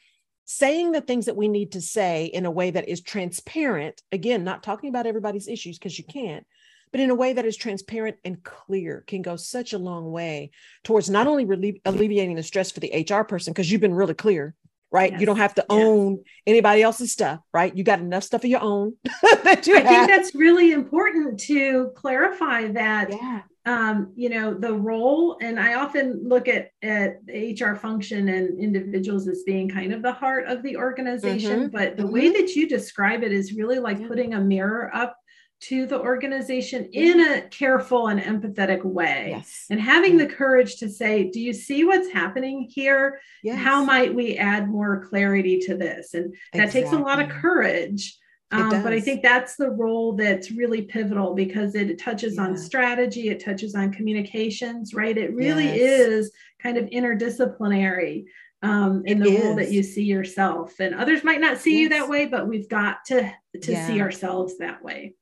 Saying 0.45 0.93
the 0.93 1.01
things 1.01 1.25
that 1.25 1.35
we 1.35 1.49
need 1.49 1.73
to 1.73 1.81
say 1.81 2.25
in 2.25 2.45
a 2.45 2.51
way 2.51 2.71
that 2.71 2.87
is 2.87 3.01
transparent, 3.01 4.01
again, 4.11 4.45
not 4.45 4.63
talking 4.63 4.89
about 4.89 5.05
everybody's 5.05 5.49
issues 5.49 5.77
because 5.77 5.97
you 5.97 6.05
can't, 6.05 6.45
but 6.91 7.01
in 7.01 7.09
a 7.09 7.15
way 7.15 7.33
that 7.33 7.45
is 7.45 7.57
transparent 7.57 8.17
and 8.25 8.43
clear 8.43 9.03
can 9.07 9.21
go 9.21 9.35
such 9.35 9.73
a 9.73 9.77
long 9.77 10.11
way 10.11 10.51
towards 10.83 11.09
not 11.09 11.27
only 11.27 11.45
relieve, 11.45 11.77
alleviating 11.85 12.35
the 12.35 12.43
stress 12.43 12.71
for 12.71 12.79
the 12.79 13.05
HR 13.09 13.23
person, 13.23 13.53
because 13.53 13.71
you've 13.71 13.81
been 13.81 13.93
really 13.93 14.13
clear, 14.13 14.55
right? 14.91 15.11
Yes. 15.11 15.19
You 15.19 15.25
don't 15.25 15.37
have 15.37 15.55
to 15.55 15.65
own 15.69 16.13
yes. 16.13 16.23
anybody 16.47 16.81
else's 16.81 17.11
stuff, 17.11 17.39
right? 17.53 17.75
You 17.75 17.83
got 17.83 17.99
enough 17.99 18.23
stuff 18.23 18.43
of 18.43 18.49
your 18.49 18.61
own 18.61 18.95
that 19.43 19.67
you 19.67 19.75
I 19.75 19.81
have. 19.81 19.87
think 19.87 20.07
that's 20.07 20.35
really 20.35 20.71
important 20.71 21.39
to 21.41 21.91
clarify 21.95 22.67
that. 22.69 23.09
Yeah. 23.11 23.41
Um, 23.65 24.13
you 24.15 24.29
know 24.29 24.53
the 24.55 24.73
role 24.73 25.37
and 25.41 25.59
i 25.59 25.75
often 25.75 26.27
look 26.27 26.47
at 26.47 26.71
at 26.81 27.17
hr 27.27 27.75
function 27.75 28.29
and 28.29 28.59
individuals 28.59 29.27
as 29.27 29.43
being 29.43 29.69
kind 29.69 29.93
of 29.93 30.01
the 30.01 30.13
heart 30.13 30.47
of 30.47 30.63
the 30.63 30.75
organization 30.77 31.59
mm-hmm. 31.59 31.67
but 31.67 31.95
the 31.95 32.03
mm-hmm. 32.03 32.13
way 32.13 32.29
that 32.31 32.55
you 32.55 32.67
describe 32.67 33.21
it 33.21 33.31
is 33.31 33.53
really 33.53 33.77
like 33.77 33.99
yeah. 33.99 34.07
putting 34.07 34.33
a 34.33 34.39
mirror 34.39 34.89
up 34.95 35.18
to 35.61 35.85
the 35.85 35.99
organization 35.99 36.89
in 36.93 37.19
a 37.19 37.41
careful 37.49 38.07
and 38.07 38.21
empathetic 38.21 38.83
way. 38.83 39.27
Yes. 39.31 39.65
And 39.69 39.79
having 39.79 40.17
the 40.17 40.27
courage 40.27 40.77
to 40.77 40.89
say, 40.89 41.29
Do 41.29 41.39
you 41.39 41.53
see 41.53 41.83
what's 41.83 42.11
happening 42.11 42.69
here? 42.69 43.19
Yes. 43.43 43.59
How 43.59 43.83
might 43.83 44.13
we 44.13 44.37
add 44.37 44.69
more 44.69 45.05
clarity 45.05 45.59
to 45.61 45.75
this? 45.75 46.13
And 46.13 46.33
that 46.53 46.67
exactly. 46.67 46.81
takes 46.81 46.93
a 46.93 46.97
lot 46.97 47.21
of 47.21 47.29
courage. 47.29 48.17
Um, 48.51 48.81
but 48.81 48.93
I 48.93 48.99
think 48.99 49.21
that's 49.21 49.57
the 49.57 49.69
role 49.69 50.13
that's 50.13 50.49
really 50.49 50.81
pivotal 50.81 51.35
because 51.35 51.75
it 51.75 51.99
touches 51.99 52.35
yeah. 52.35 52.45
on 52.45 52.57
strategy, 52.57 53.29
it 53.29 53.43
touches 53.43 53.75
on 53.75 53.91
communications, 53.91 54.95
right? 54.95 55.15
It 55.15 55.35
really 55.35 55.65
yes. 55.65 55.77
is 55.77 56.31
kind 56.61 56.75
of 56.75 56.85
interdisciplinary 56.85 58.25
um, 58.63 59.03
in 59.05 59.21
it 59.21 59.25
the 59.25 59.31
is. 59.35 59.43
role 59.43 59.55
that 59.55 59.71
you 59.71 59.83
see 59.83 60.03
yourself. 60.03 60.79
And 60.79 60.95
others 60.95 61.23
might 61.23 61.41
not 61.41 61.59
see 61.59 61.79
you 61.79 61.89
that 61.89 62.09
way, 62.09 62.25
but 62.25 62.47
we've 62.47 62.69
got 62.69 63.05
to 63.05 63.31
to 63.61 63.71
yeah. 63.71 63.87
see 63.87 64.01
ourselves 64.01 64.57
that 64.57 64.83
way. 64.83 65.13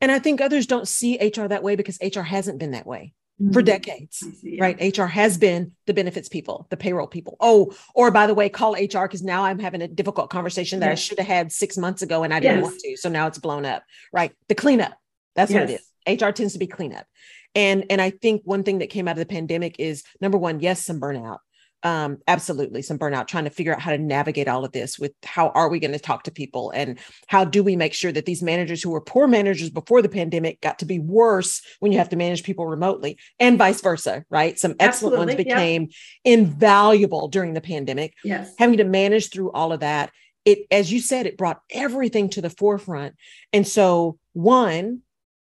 And 0.00 0.12
I 0.12 0.18
think 0.18 0.40
others 0.40 0.66
don't 0.66 0.88
see 0.88 1.16
HR 1.16 1.46
that 1.46 1.62
way 1.62 1.76
because 1.76 1.98
HR 2.02 2.20
hasn't 2.20 2.58
been 2.58 2.72
that 2.72 2.86
way 2.86 3.14
mm-hmm. 3.40 3.52
for 3.52 3.62
decades, 3.62 4.18
see, 4.18 4.56
yeah. 4.56 4.62
right? 4.62 4.98
HR 4.98 5.04
has 5.04 5.38
been 5.38 5.72
the 5.86 5.94
benefits 5.94 6.28
people, 6.28 6.66
the 6.70 6.76
payroll 6.76 7.06
people. 7.06 7.36
Oh, 7.40 7.74
or 7.94 8.10
by 8.10 8.26
the 8.26 8.34
way, 8.34 8.48
call 8.48 8.74
HR 8.74 9.02
because 9.02 9.22
now 9.22 9.44
I'm 9.44 9.58
having 9.58 9.82
a 9.82 9.88
difficult 9.88 10.30
conversation 10.30 10.80
that 10.80 10.88
yes. 10.90 10.98
I 10.98 11.00
should 11.00 11.18
have 11.18 11.26
had 11.26 11.52
six 11.52 11.76
months 11.76 12.02
ago 12.02 12.22
and 12.22 12.34
I 12.34 12.40
didn't 12.40 12.58
yes. 12.58 12.64
want 12.64 12.80
to. 12.80 12.96
So 12.96 13.08
now 13.08 13.26
it's 13.26 13.38
blown 13.38 13.64
up, 13.64 13.84
right? 14.12 14.32
The 14.48 14.54
cleanup. 14.54 14.96
That's 15.34 15.50
yes. 15.50 15.60
what 15.60 15.70
it 15.70 15.80
is. 15.80 16.22
HR 16.22 16.30
tends 16.30 16.52
to 16.52 16.58
be 16.58 16.66
cleanup. 16.66 17.06
And, 17.54 17.86
and 17.88 18.00
I 18.02 18.10
think 18.10 18.42
one 18.44 18.64
thing 18.64 18.78
that 18.78 18.90
came 18.90 19.08
out 19.08 19.12
of 19.12 19.18
the 19.18 19.26
pandemic 19.26 19.76
is 19.78 20.04
number 20.20 20.36
one, 20.36 20.60
yes, 20.60 20.84
some 20.84 21.00
burnout. 21.00 21.38
Um, 21.86 22.18
absolutely 22.26 22.82
some 22.82 22.98
burnout 22.98 23.28
trying 23.28 23.44
to 23.44 23.50
figure 23.50 23.72
out 23.72 23.80
how 23.80 23.92
to 23.92 23.98
navigate 23.98 24.48
all 24.48 24.64
of 24.64 24.72
this 24.72 24.98
with 24.98 25.12
how 25.24 25.50
are 25.50 25.68
we 25.68 25.78
going 25.78 25.92
to 25.92 26.00
talk 26.00 26.24
to 26.24 26.32
people 26.32 26.72
and 26.72 26.98
how 27.28 27.44
do 27.44 27.62
we 27.62 27.76
make 27.76 27.94
sure 27.94 28.10
that 28.10 28.26
these 28.26 28.42
managers 28.42 28.82
who 28.82 28.90
were 28.90 29.00
poor 29.00 29.28
managers 29.28 29.70
before 29.70 30.02
the 30.02 30.08
pandemic 30.08 30.60
got 30.60 30.80
to 30.80 30.84
be 30.84 30.98
worse 30.98 31.62
when 31.78 31.92
you 31.92 31.98
have 31.98 32.08
to 32.08 32.16
manage 32.16 32.42
people 32.42 32.66
remotely 32.66 33.16
and 33.38 33.56
vice 33.56 33.80
versa 33.80 34.24
right 34.30 34.58
some 34.58 34.72
excellent 34.80 35.14
absolutely. 35.14 35.34
ones 35.34 35.36
became 35.36 35.82
yeah. 36.24 36.32
invaluable 36.32 37.28
during 37.28 37.54
the 37.54 37.60
pandemic 37.60 38.14
yes 38.24 38.52
having 38.58 38.78
to 38.78 38.84
manage 38.84 39.30
through 39.30 39.52
all 39.52 39.72
of 39.72 39.78
that 39.78 40.10
it 40.44 40.66
as 40.72 40.92
you 40.92 40.98
said 40.98 41.24
it 41.24 41.38
brought 41.38 41.60
everything 41.70 42.28
to 42.28 42.42
the 42.42 42.50
forefront 42.50 43.14
and 43.52 43.64
so 43.64 44.18
one 44.32 45.02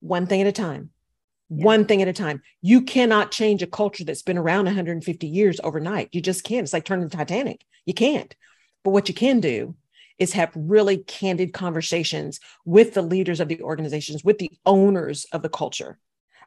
one 0.00 0.26
thing 0.26 0.42
at 0.42 0.46
a 0.46 0.52
time 0.52 0.90
yeah. 1.50 1.64
one 1.64 1.84
thing 1.84 2.02
at 2.02 2.08
a 2.08 2.12
time. 2.12 2.42
You 2.62 2.82
cannot 2.82 3.30
change 3.30 3.62
a 3.62 3.66
culture 3.66 4.04
that's 4.04 4.22
been 4.22 4.38
around 4.38 4.66
150 4.66 5.26
years 5.26 5.60
overnight. 5.62 6.08
You 6.12 6.20
just 6.20 6.44
can't. 6.44 6.64
It's 6.64 6.72
like 6.72 6.84
turning 6.84 7.08
the 7.08 7.16
Titanic. 7.16 7.64
You 7.86 7.94
can't. 7.94 8.34
But 8.84 8.90
what 8.90 9.08
you 9.08 9.14
can 9.14 9.40
do 9.40 9.74
is 10.18 10.32
have 10.32 10.52
really 10.54 10.98
candid 10.98 11.52
conversations 11.52 12.40
with 12.64 12.94
the 12.94 13.02
leaders 13.02 13.40
of 13.40 13.48
the 13.48 13.62
organizations, 13.62 14.24
with 14.24 14.38
the 14.38 14.50
owners 14.66 15.26
of 15.32 15.42
the 15.42 15.48
culture 15.48 15.98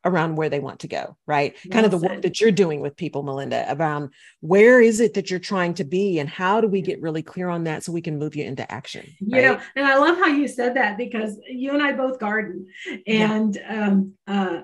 around 0.04 0.36
where 0.36 0.50
they 0.50 0.60
want 0.60 0.80
to 0.80 0.88
go, 0.88 1.16
right? 1.28 1.56
Kind 1.70 1.86
of 1.86 1.92
the 1.92 1.98
work 1.98 2.24
that 2.24 2.42
you're 2.42 2.52
doing 2.52 2.82
with 2.82 2.96
people, 2.96 3.24
Melynda, 3.24 3.78
around 3.78 4.10
where 4.40 4.82
is 4.82 5.00
it 5.00 5.14
that 5.14 5.30
you're 5.30 5.40
trying 5.40 5.76
to 5.76 5.84
be 5.84 6.20
and 6.20 6.28
how 6.28 6.60
do 6.60 6.68
we 6.68 6.82
get 6.82 7.02
really 7.02 7.22
clear 7.22 7.50
on 7.50 7.66
that 7.66 7.84
so 7.84 7.92
we 7.92 8.02
can 8.02 8.18
move 8.18 8.36
you 8.36 8.44
into 8.44 8.70
action? 8.72 9.06
Right? 9.22 9.44
You 9.44 9.50
know, 9.50 9.60
and 9.76 9.86
I 9.86 9.98
love 9.98 10.18
how 10.18 10.28
you 10.28 10.48
said 10.48 10.76
that 10.76 10.98
because 10.98 11.38
you 11.48 11.72
and 11.74 11.84
I 11.84 11.92
both 11.92 12.20
garden 12.20 12.68
and 13.06 13.56
yeah. 13.56 13.88
um, 13.88 14.14
uh, 14.26 14.62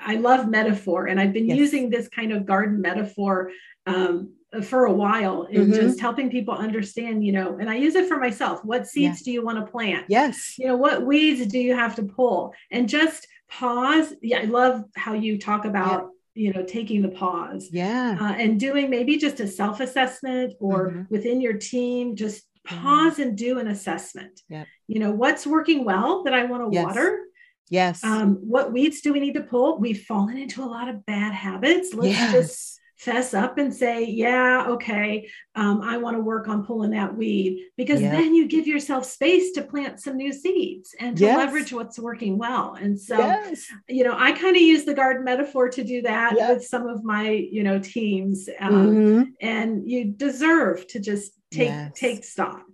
I 0.00 0.16
love 0.16 0.48
metaphor, 0.48 1.06
and 1.06 1.20
I've 1.20 1.32
been 1.32 1.48
yes. 1.48 1.58
using 1.58 1.90
this 1.90 2.08
kind 2.08 2.32
of 2.32 2.46
garden 2.46 2.80
metaphor 2.80 3.50
um, 3.86 4.32
for 4.62 4.86
a 4.86 4.92
while 4.92 5.42
and 5.42 5.72
mm-hmm. 5.72 5.72
just 5.72 6.00
helping 6.00 6.30
people 6.30 6.54
understand, 6.54 7.24
you 7.24 7.32
know, 7.32 7.58
and 7.58 7.68
I 7.68 7.76
use 7.76 7.94
it 7.94 8.08
for 8.08 8.18
myself. 8.18 8.64
What 8.64 8.86
seeds 8.86 9.20
yeah. 9.20 9.24
do 9.24 9.32
you 9.32 9.44
want 9.44 9.64
to 9.64 9.70
plant? 9.70 10.06
Yes. 10.08 10.54
You 10.58 10.68
know, 10.68 10.76
what 10.76 11.04
weeds 11.04 11.46
do 11.46 11.58
you 11.58 11.74
have 11.74 11.96
to 11.96 12.02
pull? 12.02 12.54
And 12.70 12.88
just 12.88 13.26
pause. 13.50 14.14
Yeah, 14.22 14.40
I 14.40 14.44
love 14.44 14.84
how 14.96 15.14
you 15.14 15.38
talk 15.38 15.64
about. 15.64 16.02
Yeah. 16.02 16.08
you 16.36 16.52
know 16.52 16.64
taking 16.64 17.00
the 17.00 17.08
pause 17.08 17.68
yeah 17.70 18.18
uh, 18.20 18.34
and 18.42 18.58
doing 18.58 18.90
maybe 18.90 19.16
just 19.16 19.38
a 19.38 19.46
self-assessment 19.46 20.52
or 20.58 20.88
mm-hmm. 20.88 21.02
within 21.08 21.40
your 21.40 21.52
team 21.52 22.16
just 22.16 22.42
pause 22.66 23.12
mm-hmm. 23.12 23.22
and 23.22 23.38
do 23.38 23.60
an 23.60 23.68
assessment 23.68 24.40
Yeah. 24.48 24.64
you 24.88 24.98
know 24.98 25.12
what's 25.12 25.46
working 25.46 25.84
well 25.84 26.24
that 26.24 26.34
i 26.34 26.42
want 26.44 26.64
to 26.64 26.74
yes. 26.74 26.86
water 26.86 27.23
Yes. 27.70 28.04
Um, 28.04 28.36
what 28.36 28.72
weeds 28.72 29.00
do 29.00 29.12
we 29.12 29.20
need 29.20 29.34
to 29.34 29.42
pull? 29.42 29.78
We've 29.78 30.02
fallen 30.02 30.36
into 30.36 30.62
a 30.62 30.66
lot 30.66 30.88
of 30.88 31.04
bad 31.06 31.32
habits. 31.32 31.94
Let's 31.94 32.14
yes. 32.14 32.32
just 32.32 32.80
fess 33.04 33.34
up 33.34 33.58
and 33.58 33.74
say, 33.74 34.04
yeah, 34.04 34.66
okay, 34.68 35.28
um, 35.54 35.82
I 35.82 35.98
want 35.98 36.16
to 36.16 36.22
work 36.22 36.48
on 36.48 36.64
pulling 36.64 36.92
that 36.92 37.14
weed 37.14 37.66
because 37.76 38.00
yep. 38.00 38.12
then 38.12 38.34
you 38.34 38.48
give 38.48 38.66
yourself 38.66 39.04
space 39.04 39.52
to 39.52 39.62
plant 39.62 40.00
some 40.00 40.16
new 40.16 40.32
seeds 40.32 40.94
and 40.98 41.16
to 41.18 41.24
yes. 41.24 41.36
leverage 41.36 41.72
what's 41.72 41.98
working 41.98 42.38
well. 42.38 42.74
And 42.80 42.98
so, 42.98 43.18
yes. 43.18 43.66
you 43.88 44.04
know, 44.04 44.14
I 44.16 44.32
kind 44.32 44.56
of 44.56 44.62
use 44.62 44.84
the 44.84 44.94
garden 44.94 45.24
metaphor 45.24 45.68
to 45.70 45.84
do 45.84 46.02
that 46.02 46.34
yep. 46.36 46.54
with 46.56 46.64
some 46.64 46.86
of 46.86 47.04
my, 47.04 47.30
you 47.30 47.62
know, 47.62 47.78
teams. 47.78 48.48
Um, 48.58 48.72
mm-hmm. 48.72 49.22
And 49.40 49.90
you 49.90 50.06
deserve 50.06 50.86
to 50.88 51.00
just 51.00 51.32
take 51.50 51.94
take 51.94 52.24
stock 52.24 52.64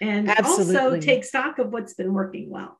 and 0.00 0.28
Absolutely. 0.28 0.76
also 0.76 1.00
take 1.00 1.24
stock 1.24 1.58
of 1.58 1.72
what's 1.72 1.94
been 1.94 2.12
working 2.12 2.50
well. 2.50 2.78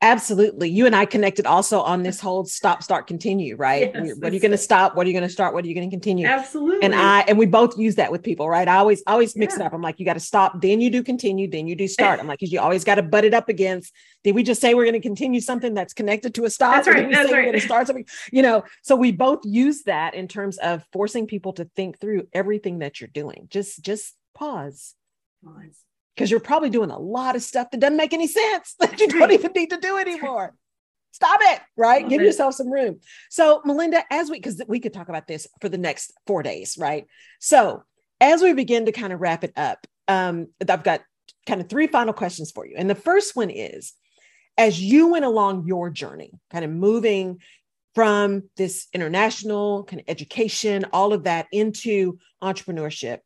Absolutely. 0.00 0.70
You 0.70 0.86
and 0.86 0.94
I 0.94 1.06
connected 1.06 1.44
also 1.44 1.80
on 1.80 2.04
this 2.04 2.20
whole 2.28 2.44
stop, 2.44 2.82
start, 2.82 3.06
continue, 3.08 3.56
right? 3.56 3.90
Yes, 3.92 4.16
what 4.18 4.30
are 4.30 4.34
you 4.34 4.40
going 4.40 4.52
to 4.52 4.58
stop? 4.58 4.94
What 4.94 5.06
are 5.06 5.10
you 5.10 5.14
going 5.14 5.26
to 5.26 5.32
start? 5.32 5.54
What 5.54 5.64
are 5.64 5.68
you 5.68 5.74
going 5.74 5.90
to 5.90 5.94
continue? 5.94 6.26
Absolutely. 6.26 6.84
And 6.84 6.94
I, 6.94 7.20
and 7.22 7.36
we 7.36 7.46
both 7.46 7.76
use 7.76 7.96
that 7.96 8.12
with 8.12 8.22
people, 8.22 8.48
right? 8.48 8.68
I 8.68 8.76
always, 8.76 9.02
always 9.08 9.34
mix 9.34 9.54
yeah. 9.54 9.64
it 9.64 9.66
up. 9.66 9.72
I'm 9.72 9.82
like, 9.82 9.98
you 9.98 10.06
got 10.06 10.14
to 10.14 10.20
stop, 10.20 10.60
then 10.60 10.80
you 10.80 10.90
do 10.90 11.02
continue, 11.02 11.50
then 11.50 11.66
you 11.66 11.74
do 11.74 11.88
start. 11.88 12.20
I'm 12.20 12.28
like, 12.28 12.38
cause 12.38 12.52
you 12.52 12.60
always 12.60 12.84
got 12.84 12.94
to 12.96 13.02
butt 13.02 13.24
it 13.24 13.34
up 13.34 13.48
against, 13.48 13.92
did 14.22 14.34
we 14.34 14.44
just 14.44 14.60
say 14.60 14.74
we're 14.74 14.84
going 14.84 14.94
to 14.94 15.00
continue 15.00 15.40
something 15.40 15.74
that's 15.74 15.94
connected 15.94 16.34
to 16.36 16.44
a 16.44 16.50
stop? 16.50 16.84
That's 16.84 16.88
right. 16.88 17.10
That's 17.10 17.32
right. 17.32 17.38
We're 17.38 17.50
going 17.50 17.54
to 17.54 17.60
start 17.60 17.88
something, 17.88 18.06
you 18.30 18.42
know? 18.42 18.62
So 18.82 18.94
we 18.94 19.10
both 19.10 19.40
use 19.44 19.82
that 19.84 20.14
in 20.14 20.28
terms 20.28 20.58
of 20.58 20.84
forcing 20.92 21.26
people 21.26 21.54
to 21.54 21.64
think 21.74 21.98
through 21.98 22.28
everything 22.32 22.80
that 22.80 23.00
you're 23.00 23.08
doing. 23.08 23.48
Just, 23.50 23.82
just 23.82 24.14
pause. 24.34 24.94
Pause 25.44 25.87
because 26.18 26.32
you're 26.32 26.40
probably 26.40 26.68
doing 26.68 26.90
a 26.90 26.98
lot 26.98 27.36
of 27.36 27.42
stuff 27.42 27.70
that 27.70 27.78
doesn't 27.78 27.96
make 27.96 28.12
any 28.12 28.26
sense 28.26 28.74
that 28.80 28.98
you 28.98 29.06
don't 29.06 29.30
even 29.30 29.52
need 29.54 29.70
to 29.70 29.78
do 29.78 29.96
anymore. 29.96 30.52
Stop 31.12 31.38
it, 31.42 31.60
right? 31.76 32.02
Love 32.02 32.10
Give 32.10 32.20
it. 32.20 32.24
yourself 32.24 32.54
some 32.54 32.70
room. 32.70 32.98
So, 33.30 33.62
Melynda, 33.64 34.02
as 34.10 34.28
we, 34.28 34.38
because 34.38 34.60
we 34.66 34.80
could 34.80 34.92
talk 34.92 35.08
about 35.08 35.28
this 35.28 35.46
for 35.60 35.68
the 35.68 35.78
next 35.78 36.12
four 36.26 36.42
days, 36.42 36.76
right? 36.76 37.06
So, 37.38 37.84
as 38.20 38.42
we 38.42 38.52
begin 38.52 38.86
to 38.86 38.92
kind 38.92 39.12
of 39.12 39.20
wrap 39.20 39.44
it 39.44 39.52
up, 39.56 39.86
um, 40.08 40.48
I've 40.68 40.82
got 40.82 41.02
kind 41.46 41.60
of 41.60 41.68
three 41.68 41.86
final 41.86 42.12
questions 42.12 42.50
for 42.50 42.66
you. 42.66 42.74
And 42.76 42.90
the 42.90 42.94
first 42.96 43.36
one 43.36 43.50
is 43.50 43.92
as 44.56 44.82
you 44.82 45.06
went 45.08 45.24
along 45.24 45.66
your 45.66 45.88
journey, 45.88 46.32
kind 46.50 46.64
of 46.64 46.70
moving 46.72 47.38
from 47.94 48.42
this 48.56 48.88
international 48.92 49.84
kind 49.84 50.00
of 50.00 50.04
education, 50.08 50.84
all 50.92 51.12
of 51.12 51.24
that 51.24 51.46
into 51.52 52.18
entrepreneurship, 52.42 53.20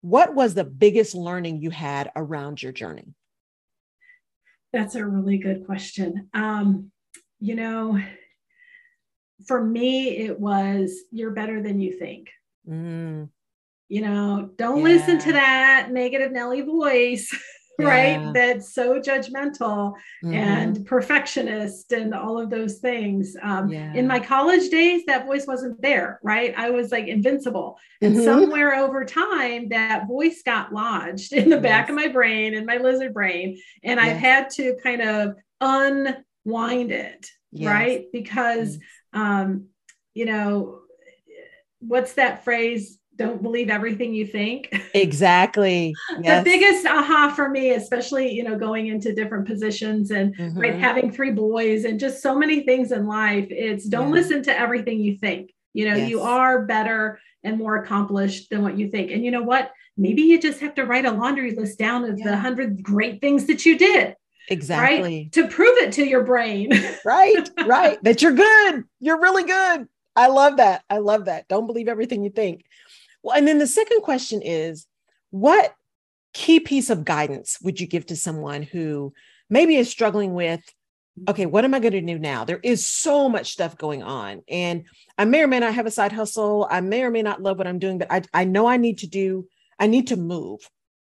what 0.00 0.34
was 0.34 0.54
the 0.54 0.64
biggest 0.64 1.14
learning 1.14 1.60
you 1.60 1.70
had 1.70 2.10
around 2.14 2.62
your 2.62 2.72
journey? 2.72 3.14
That's 4.72 4.94
a 4.94 5.04
really 5.04 5.38
good 5.38 5.66
question. 5.66 6.28
Um, 6.34 6.90
you 7.40 7.54
know, 7.54 7.98
for 9.46 9.62
me, 9.62 10.18
it 10.18 10.38
was 10.38 10.92
you're 11.10 11.30
better 11.30 11.62
than 11.62 11.80
you 11.80 11.98
think. 11.98 12.28
Mm. 12.68 13.28
You 13.88 14.02
know, 14.02 14.50
don't 14.56 14.78
yeah. 14.78 14.84
listen 14.84 15.18
to 15.20 15.32
that 15.32 15.88
negative 15.90 16.32
Nelly 16.32 16.60
voice. 16.60 17.34
yeah. 17.78 17.88
right? 17.88 18.34
That's 18.34 18.74
so 18.74 19.00
judgmental 19.00 19.94
mm-hmm. 20.24 20.34
and 20.34 20.84
perfectionist 20.86 21.92
and 21.92 22.14
all 22.14 22.38
of 22.38 22.50
those 22.50 22.78
things. 22.78 23.36
Um, 23.40 23.68
yeah. 23.68 23.94
In 23.94 24.06
my 24.06 24.18
college 24.18 24.68
days, 24.70 25.02
that 25.06 25.26
voice 25.26 25.46
wasn't 25.46 25.80
there, 25.80 26.18
right? 26.22 26.52
I 26.56 26.70
was 26.70 26.90
like 26.90 27.06
invincible. 27.06 27.78
And 28.00 28.14
mm-hmm. 28.14 28.24
somewhere 28.24 28.74
over 28.74 29.04
time, 29.04 29.68
that 29.68 30.08
voice 30.08 30.42
got 30.44 30.72
lodged 30.72 31.32
in 31.32 31.50
the 31.50 31.56
yes. 31.56 31.62
back 31.62 31.88
of 31.88 31.94
my 31.94 32.08
brain, 32.08 32.54
in 32.54 32.66
my 32.66 32.78
lizard 32.78 33.14
brain. 33.14 33.60
And 33.82 34.00
yes. 34.00 34.08
I've 34.08 34.20
had 34.20 34.50
to 34.50 34.76
kind 34.82 35.02
of 35.02 35.36
unwind 35.60 36.92
it, 36.92 37.30
yes. 37.52 37.66
right? 37.66 38.06
Because, 38.12 38.78
um, 39.12 39.66
you 40.14 40.24
know, 40.26 40.80
what's 41.80 42.14
that 42.14 42.44
phrase? 42.44 42.98
Don't 43.18 43.42
believe 43.42 43.68
everything 43.68 44.14
you 44.14 44.26
think. 44.26 44.72
Exactly. 44.94 45.94
Yes. 46.20 46.42
the 46.42 46.50
biggest 46.50 46.86
aha 46.86 47.32
for 47.34 47.48
me, 47.48 47.70
especially, 47.70 48.32
you 48.32 48.42
know, 48.42 48.58
going 48.58 48.88
into 48.88 49.14
different 49.14 49.46
positions 49.46 50.10
and 50.10 50.36
mm-hmm. 50.36 50.58
right, 50.58 50.74
having 50.74 51.12
three 51.12 51.30
boys 51.30 51.84
and 51.84 52.00
just 52.00 52.22
so 52.22 52.36
many 52.36 52.62
things 52.62 52.90
in 52.90 53.06
life, 53.06 53.46
it's 53.50 53.84
don't 53.84 54.08
yeah. 54.08 54.14
listen 54.14 54.42
to 54.44 54.58
everything 54.58 55.00
you 55.00 55.16
think. 55.16 55.52
You 55.74 55.88
know, 55.88 55.96
yes. 55.96 56.10
you 56.10 56.22
are 56.22 56.64
better 56.64 57.20
and 57.44 57.56
more 57.56 57.76
accomplished 57.76 58.50
than 58.50 58.62
what 58.62 58.76
you 58.76 58.90
think. 58.90 59.12
And 59.12 59.24
you 59.24 59.30
know 59.30 59.42
what? 59.42 59.70
Maybe 59.96 60.22
you 60.22 60.40
just 60.40 60.60
have 60.60 60.74
to 60.74 60.84
write 60.84 61.04
a 61.04 61.12
laundry 61.12 61.54
list 61.54 61.78
down 61.78 62.04
of 62.04 62.18
yeah. 62.18 62.30
the 62.30 62.36
hundred 62.36 62.82
great 62.82 63.20
things 63.20 63.46
that 63.46 63.64
you 63.64 63.78
did. 63.78 64.16
Exactly. 64.48 65.22
Right? 65.24 65.32
To 65.32 65.46
prove 65.46 65.76
it 65.78 65.92
to 65.92 66.04
your 66.04 66.24
brain. 66.24 66.72
right, 67.04 67.48
right. 67.64 68.02
That 68.02 68.22
you're 68.22 68.32
good. 68.32 68.84
You're 68.98 69.20
really 69.20 69.44
good. 69.44 69.88
I 70.16 70.26
love 70.26 70.56
that. 70.56 70.82
I 70.90 70.98
love 70.98 71.26
that. 71.26 71.46
Don't 71.46 71.68
believe 71.68 71.86
everything 71.86 72.24
you 72.24 72.30
think. 72.30 72.64
Well, 73.22 73.36
and 73.36 73.46
then 73.46 73.58
the 73.58 73.66
second 73.66 74.02
question 74.02 74.42
is 74.42 74.86
what 75.30 75.74
key 76.32 76.60
piece 76.60 76.90
of 76.90 77.04
guidance 77.04 77.58
would 77.62 77.80
you 77.80 77.86
give 77.86 78.06
to 78.06 78.16
someone 78.16 78.62
who 78.62 79.12
maybe 79.50 79.76
is 79.76 79.90
struggling 79.90 80.34
with 80.34 80.62
okay, 81.26 81.46
what 81.46 81.64
am 81.64 81.74
I 81.74 81.80
going 81.80 81.92
to 81.92 82.00
do 82.00 82.18
now? 82.18 82.44
There 82.44 82.60
is 82.62 82.86
so 82.86 83.28
much 83.28 83.52
stuff 83.52 83.76
going 83.76 84.02
on. 84.02 84.42
And 84.48 84.84
I 85.16 85.24
may 85.24 85.42
or 85.42 85.48
may 85.48 85.58
not 85.58 85.74
have 85.74 85.86
a 85.86 85.90
side 85.90 86.12
hustle. 86.12 86.68
I 86.70 86.80
may 86.80 87.02
or 87.02 87.10
may 87.10 87.22
not 87.22 87.42
love 87.42 87.58
what 87.58 87.66
I'm 87.66 87.78
doing, 87.78 87.98
but 87.98 88.12
I, 88.12 88.22
I 88.32 88.44
know 88.44 88.66
I 88.66 88.76
need 88.76 88.98
to 88.98 89.06
do, 89.06 89.48
I 89.78 89.86
need 89.86 90.08
to 90.08 90.16
move. 90.16 90.60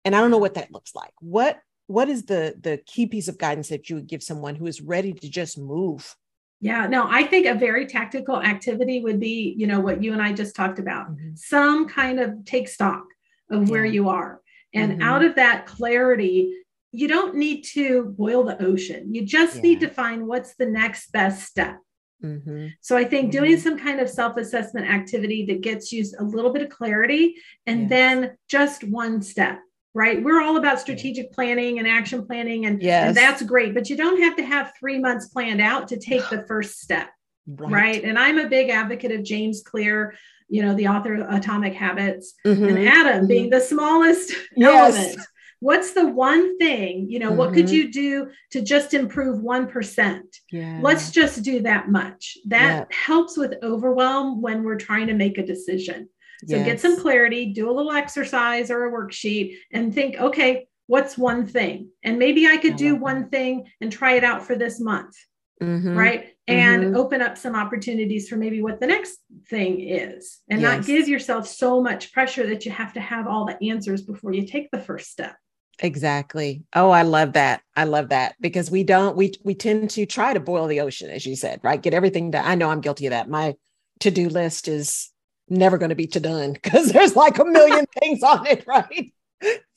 And 0.05 0.15
I 0.15 0.21
don't 0.21 0.31
know 0.31 0.39
what 0.39 0.55
that 0.55 0.73
looks 0.73 0.95
like. 0.95 1.13
What 1.21 1.59
what 1.89 2.09
is 2.09 2.25
the 2.25 2.55
the 2.61 2.79
key 2.87 3.07
piece 3.07 3.29
of 3.29 3.39
guidance 3.39 3.69
that 3.69 3.91
you 3.91 3.97
would 3.97 4.07
give 4.07 4.23
someone 4.23 4.55
who 4.55 4.67
is 4.67 4.81
ready 4.81 5.13
to 5.13 5.29
just 5.29 5.59
move? 5.59 6.15
Yeah, 6.61 6.87
no, 6.89 7.07
I 7.09 7.23
think 7.25 7.47
a 7.47 7.55
very 7.55 7.87
tactical 7.87 8.43
activity 8.43 9.01
would 9.01 9.21
be, 9.21 9.55
you 9.57 9.67
know, 9.67 9.79
what 9.79 10.03
you 10.03 10.13
and 10.13 10.21
I 10.21 10.33
just 10.33 10.57
talked 10.57 10.79
about. 10.79 11.11
Mm-hmm. 11.11 11.37
Some 11.37 11.89
kind 11.89 12.19
of 12.19 12.45
take 12.45 12.69
stock 12.69 13.05
of 13.51 13.65
yeah. 13.65 13.71
where 13.71 13.85
you 13.85 14.09
are. 14.09 14.41
And 14.75 14.93
mm-hmm. 14.93 15.03
out 15.03 15.25
of 15.25 15.37
that 15.37 15.67
clarity, 15.67 16.53
you 16.91 17.07
don't 17.07 17.37
need 17.37 17.63
to 17.63 18.15
boil 18.19 18.45
the 18.45 18.61
ocean. 18.63 19.15
You 19.15 19.25
just 19.25 19.57
yeah. 19.57 19.63
need 19.63 19.81
to 19.81 19.89
find 19.89 20.27
what's 20.27 20.57
the 20.57 20.67
next 20.67 21.13
best 21.13 21.47
step. 21.47 21.79
Mm-hmm. 22.25 22.69
So 22.81 22.97
I 22.97 23.05
think 23.05 23.31
doing 23.31 23.53
mm-hmm. 23.53 23.63
some 23.63 23.79
kind 23.79 24.01
of 24.01 24.11
self-assessment 24.11 24.91
activity 24.91 25.47
that 25.47 25.61
gets 25.61 25.93
you 25.93 26.05
a 26.19 26.25
little 26.25 26.53
bit 26.53 26.63
of 26.63 26.71
clarity 26.71 27.37
and 27.67 27.83
yes. 27.83 27.91
then 27.91 28.37
just 28.49 28.83
one 28.83 29.23
step 29.23 29.61
right? 29.95 30.22
We're 30.22 30.43
all 30.43 30.57
about 30.57 30.80
strategic 30.80 31.32
planning 31.32 31.78
and 31.78 31.89
action 31.89 32.26
planning, 32.26 32.66
and, 32.66 32.82
yes. 32.82 33.09
and 33.09 33.16
that's 33.16 33.43
great. 33.43 33.74
But 33.74 33.91
you 33.91 33.97
don't 33.97 34.22
have 34.22 34.36
to 34.36 34.45
have 34.45 34.72
three 34.78 34.99
months 34.99 35.28
planned 35.28 35.61
out 35.61 35.89
to 35.89 35.99
take 35.99 36.28
the 36.28 36.45
first 36.49 36.80
step. 36.80 37.09
Right. 37.47 37.72
right. 37.72 38.05
And 38.05 38.18
I'm 38.18 38.39
a 38.39 38.49
big 38.49 38.68
advocate 38.68 39.12
of 39.12 39.22
James 39.22 39.62
Clear, 39.62 40.14
you 40.49 40.62
know, 40.62 40.74
the 40.74 40.89
author 40.89 41.14
of 41.14 41.34
Atomic 41.34 41.74
Habits, 41.74 42.34
mm-hmm. 42.47 42.64
and 42.64 42.78
atom 42.78 43.07
mm-hmm. 43.07 43.26
being 43.26 43.51
the 43.51 43.61
smallest 43.61 44.32
yes. 44.55 44.95
element. 44.97 45.26
What's 45.61 45.93
the 45.93 46.07
one 46.07 46.57
thing, 46.59 47.11
you 47.11 47.18
know, 47.18 47.30
mm-hmm. 47.30 47.39
what 47.39 47.53
could 47.53 47.66
mm-hmm. 47.66 47.74
you 47.74 47.93
do 47.93 48.30
to 48.53 48.61
just 48.61 48.95
improve 48.95 49.41
1%? 49.41 50.20
Yeah. 50.53 50.78
Let's 50.80 51.11
just 51.11 51.43
do 51.43 51.62
that 51.62 51.89
much. 51.89 52.39
That 52.47 52.86
yeah. 52.91 52.97
helps 52.97 53.36
with 53.36 53.55
overwhelm 53.62 54.41
when 54.41 54.62
we're 54.62 54.76
trying 54.76 55.09
to 55.09 55.14
make 55.14 55.36
a 55.36 55.45
decision. 55.45 56.09
So 56.47 56.57
yes. 56.57 56.66
get 56.66 56.80
some 56.80 57.01
clarity, 57.01 57.53
do 57.53 57.70
a 57.70 57.72
little 57.72 57.93
exercise 57.93 58.70
or 58.70 58.84
a 58.84 58.93
worksheet 58.93 59.57
and 59.72 59.93
think, 59.93 60.16
okay, 60.20 60.68
what's 60.86 61.18
one 61.18 61.47
thing? 61.47 61.91
And 62.03 62.18
maybe 62.18 62.47
I 62.47 62.57
could 62.59 62.74
I 62.74 62.76
do 62.76 62.95
one 62.95 63.22
that. 63.22 63.30
thing 63.30 63.66
and 63.80 63.91
try 63.91 64.12
it 64.12 64.24
out 64.24 64.47
for 64.47 64.55
this 64.55 64.80
month. 64.80 65.14
Mm-hmm. 65.61 65.97
Right. 65.97 66.28
And 66.47 66.84
mm-hmm. 66.84 66.97
open 66.97 67.20
up 67.20 67.36
some 67.36 67.57
opportunities 67.57 68.28
for 68.28 68.36
maybe 68.36 68.62
what 68.62 68.78
the 68.78 68.86
next 68.86 69.18
thing 69.49 69.80
is 69.80 70.39
and 70.49 70.61
yes. 70.61 70.76
not 70.76 70.86
give 70.86 71.09
yourself 71.09 71.49
so 71.49 71.82
much 71.82 72.12
pressure 72.12 72.47
that 72.47 72.64
you 72.64 72.70
have 72.70 72.93
to 72.93 73.01
have 73.01 73.26
all 73.26 73.45
the 73.45 73.70
answers 73.70 74.03
before 74.03 74.32
you 74.32 74.47
take 74.47 74.70
the 74.70 74.78
first 74.78 75.11
step. 75.11 75.34
Exactly. 75.80 76.62
Oh, 76.74 76.91
I 76.91 77.03
love 77.03 77.34
that. 77.34 77.62
I 77.76 77.84
love 77.84 78.09
that 78.09 78.34
because 78.41 78.70
we 78.70 78.82
don't 78.82 79.16
we 79.16 79.32
we 79.45 79.55
tend 79.55 79.91
to 79.91 80.07
try 80.07 80.32
to 80.32 80.41
boil 80.41 80.66
the 80.66 80.80
ocean 80.80 81.11
as 81.11 81.24
you 81.26 81.36
said, 81.36 81.61
right? 81.62 81.80
Get 81.80 81.95
everything 81.95 82.30
done. 82.30 82.45
I 82.45 82.55
know 82.55 82.70
I'm 82.70 82.80
guilty 82.80 83.07
of 83.07 83.11
that. 83.11 83.28
My 83.28 83.55
to-do 84.01 84.28
list 84.28 84.68
is 84.68 85.11
never 85.51 85.79
going 85.79 85.91
to 85.91 85.95
be 85.95 86.07
to 86.09 86.21
done 86.21 86.53
because 86.53 86.93
there's 86.93 87.17
like 87.17 87.39
a 87.39 87.45
million 87.45 87.87
things 88.01 88.23
on 88.23 88.47
it, 88.47 88.67
right? 88.67 89.13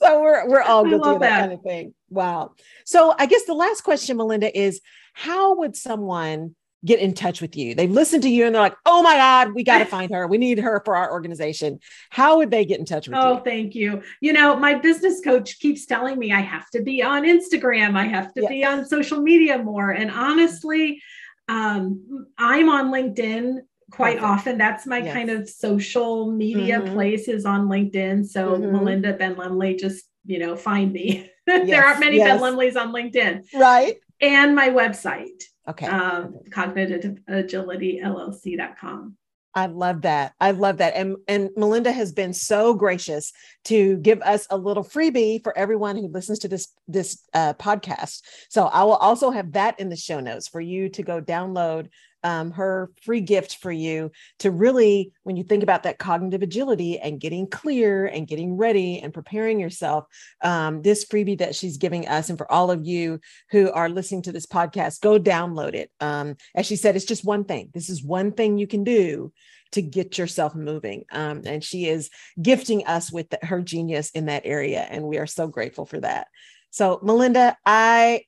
So 0.02 0.22
we're 0.22 0.50
we're 0.50 0.62
all 0.62 0.84
guilty 0.84 1.10
of 1.10 1.20
that, 1.20 1.30
that 1.30 1.40
kind 1.42 1.54
of 1.54 1.62
thing. 1.62 1.94
Wow. 2.10 2.54
So 2.86 3.14
I 3.18 3.28
guess 3.28 3.46
the 3.46 3.54
last 3.54 3.82
question, 3.82 4.18
Melynda, 4.18 4.50
is 4.54 4.82
how 5.14 5.58
would 5.58 5.76
someone 5.76 6.56
get 6.84 7.00
in 7.00 7.14
touch 7.14 7.42
with 7.42 7.56
you? 7.56 7.76
They've 7.76 7.92
listened 7.92 8.24
to 8.24 8.30
you 8.30 8.46
and 8.46 8.56
they're 8.56 8.62
like, 8.62 8.78
oh 8.86 9.04
my 9.04 9.16
God, 9.16 9.54
we 9.54 9.64
got 9.64 9.80
to 9.80 9.86
find 9.86 10.12
her. 10.12 10.26
We 10.26 10.38
need 10.40 10.58
her 10.60 10.82
for 10.84 10.96
our 10.96 11.12
organization. 11.12 11.80
How 12.10 12.38
would 12.38 12.50
they 12.50 12.66
get 12.66 12.80
in 12.80 12.86
touch 12.86 13.08
with 13.08 13.18
oh, 13.18 13.34
you? 13.34 13.40
Oh, 13.40 13.42
thank 13.44 13.76
you. 13.76 14.02
You 14.20 14.34
know, 14.34 14.56
my 14.56 14.74
business 14.74 15.22
coach 15.22 15.60
keeps 15.60 15.86
telling 15.86 16.18
me 16.18 16.32
I 16.32 16.42
have 16.42 16.70
to 16.72 16.82
be 16.82 17.04
on 17.04 17.24
Instagram, 17.24 17.96
I 17.96 18.06
have 18.06 18.34
to 18.34 18.48
be 18.48 18.66
on 18.66 18.86
social 18.86 19.22
media 19.22 19.60
more. 19.60 19.92
And 19.92 20.10
honestly, 20.10 21.02
um, 21.48 22.28
I'm 22.38 22.70
on 22.70 22.92
LinkedIn 22.92 23.60
quite 23.92 24.20
Perfect. 24.20 24.24
often. 24.24 24.58
That's 24.58 24.88
my 24.88 25.00
yes. 25.00 25.14
kind 25.14 25.30
of 25.30 25.50
social 25.50 26.32
media 26.32 26.80
mm-hmm. 26.80 26.94
place 26.94 27.28
is 27.28 27.46
on 27.46 27.68
LinkedIn. 27.68 28.26
So 28.26 28.56
mm-hmm. 28.56 28.74
Melynda 28.76 29.18
Benlemlih, 29.18 29.78
just 29.80 30.06
you 30.26 30.39
know, 30.39 30.56
find 30.56 30.92
me. 30.92 31.30
Yes. 31.48 31.68
there 31.68 31.84
aren't 31.84 32.00
many 32.00 32.18
yes. 32.18 32.39
Benlemlihs 32.39 32.80
on 32.80 32.94
LinkedIn. 32.94 33.52
Right. 33.54 33.96
And 34.20 34.56
my 34.56 34.70
website. 34.70 35.44
Okay. 35.68 35.88
Um, 35.88 36.39
cognitiveagility.llc.com. 36.50 39.18
I 39.54 39.66
love 39.66 40.04
that. 40.04 40.32
I 40.39 40.52
love 40.52 40.78
that. 40.78 40.96
And 40.96 41.18
and 41.28 41.50
Melynda 41.58 41.94
has 41.94 42.14
been 42.14 42.34
so 42.34 42.74
gracious 42.74 43.34
to 43.66 43.98
give 43.98 44.22
us 44.22 44.48
a 44.50 44.58
little 44.58 44.84
freebie 44.84 45.44
for 45.44 45.58
everyone 45.58 45.98
who 45.98 46.08
listens 46.08 46.39
to 46.39 46.48
this 46.48 46.70
this 46.88 47.22
uh, 47.34 47.54
podcast. 47.56 48.22
So 48.50 48.68
I 48.68 48.84
will 48.84 48.96
also 48.96 49.30
have 49.30 49.52
that 49.54 49.78
in 49.80 49.89
the 49.89 49.98
show 49.98 50.22
notes 50.22 50.48
for 50.48 50.62
you 50.62 50.88
to 50.89 51.04
go 51.04 51.20
download 51.20 51.89
um, 52.24 52.52
her 52.52 52.92
free 53.02 53.22
gift 53.22 53.58
for 53.58 53.72
you 53.72 54.12
to 54.40 54.52
really, 54.52 55.12
when 55.24 55.36
you 55.36 55.44
think 55.44 55.64
about 55.64 55.84
that 55.84 56.00
cognitive 56.00 56.42
agility 56.42 57.00
and 57.00 57.20
getting 57.20 57.48
clear 57.48 58.06
and 58.06 58.28
getting 58.28 58.58
ready 58.58 59.00
and 59.00 59.14
preparing 59.14 59.60
yourself, 59.60 60.06
um, 60.44 60.82
this 60.82 61.06
freebie 61.06 61.38
that 61.40 61.56
she's 61.56 61.78
giving 61.78 62.08
us, 62.08 62.30
and 62.30 62.38
for 62.38 62.52
all 62.52 62.72
of 62.72 62.86
you 62.86 63.20
who 63.50 63.72
are 63.72 63.90
listening 63.90 64.22
to 64.24 64.32
this 64.32 64.46
podcast, 64.46 65.02
go 65.02 65.20
download 65.20 65.74
it. 65.74 65.92
Um, 66.00 66.36
as 66.56 66.66
she 66.66 66.76
said, 66.76 66.96
it's 66.96 67.06
just 67.06 67.26
one 67.26 67.46
thing. 67.46 67.70
This 67.74 67.90
is 67.90 68.04
one 68.04 68.32
thing 68.32 68.58
you 68.58 68.68
can 68.68 68.84
do 68.84 69.32
to 69.72 69.82
get 69.82 70.18
yourself 70.18 70.54
moving. 70.54 71.06
Um, 71.12 71.44
and 71.46 71.64
she 71.64 71.88
is 71.88 72.10
gifting 72.42 72.86
us 72.88 73.12
with 73.12 73.30
the, 73.30 73.40
her 73.42 73.62
genius 73.62 74.12
in 74.12 74.26
that 74.26 74.44
area. 74.46 74.82
And 74.82 75.04
we 75.06 75.18
are 75.18 75.28
so 75.28 75.48
grateful 75.48 75.86
for 75.86 76.00
that. 76.02 76.28
So, 76.72 77.00
Melynda, 77.04 77.56
I 77.66 78.24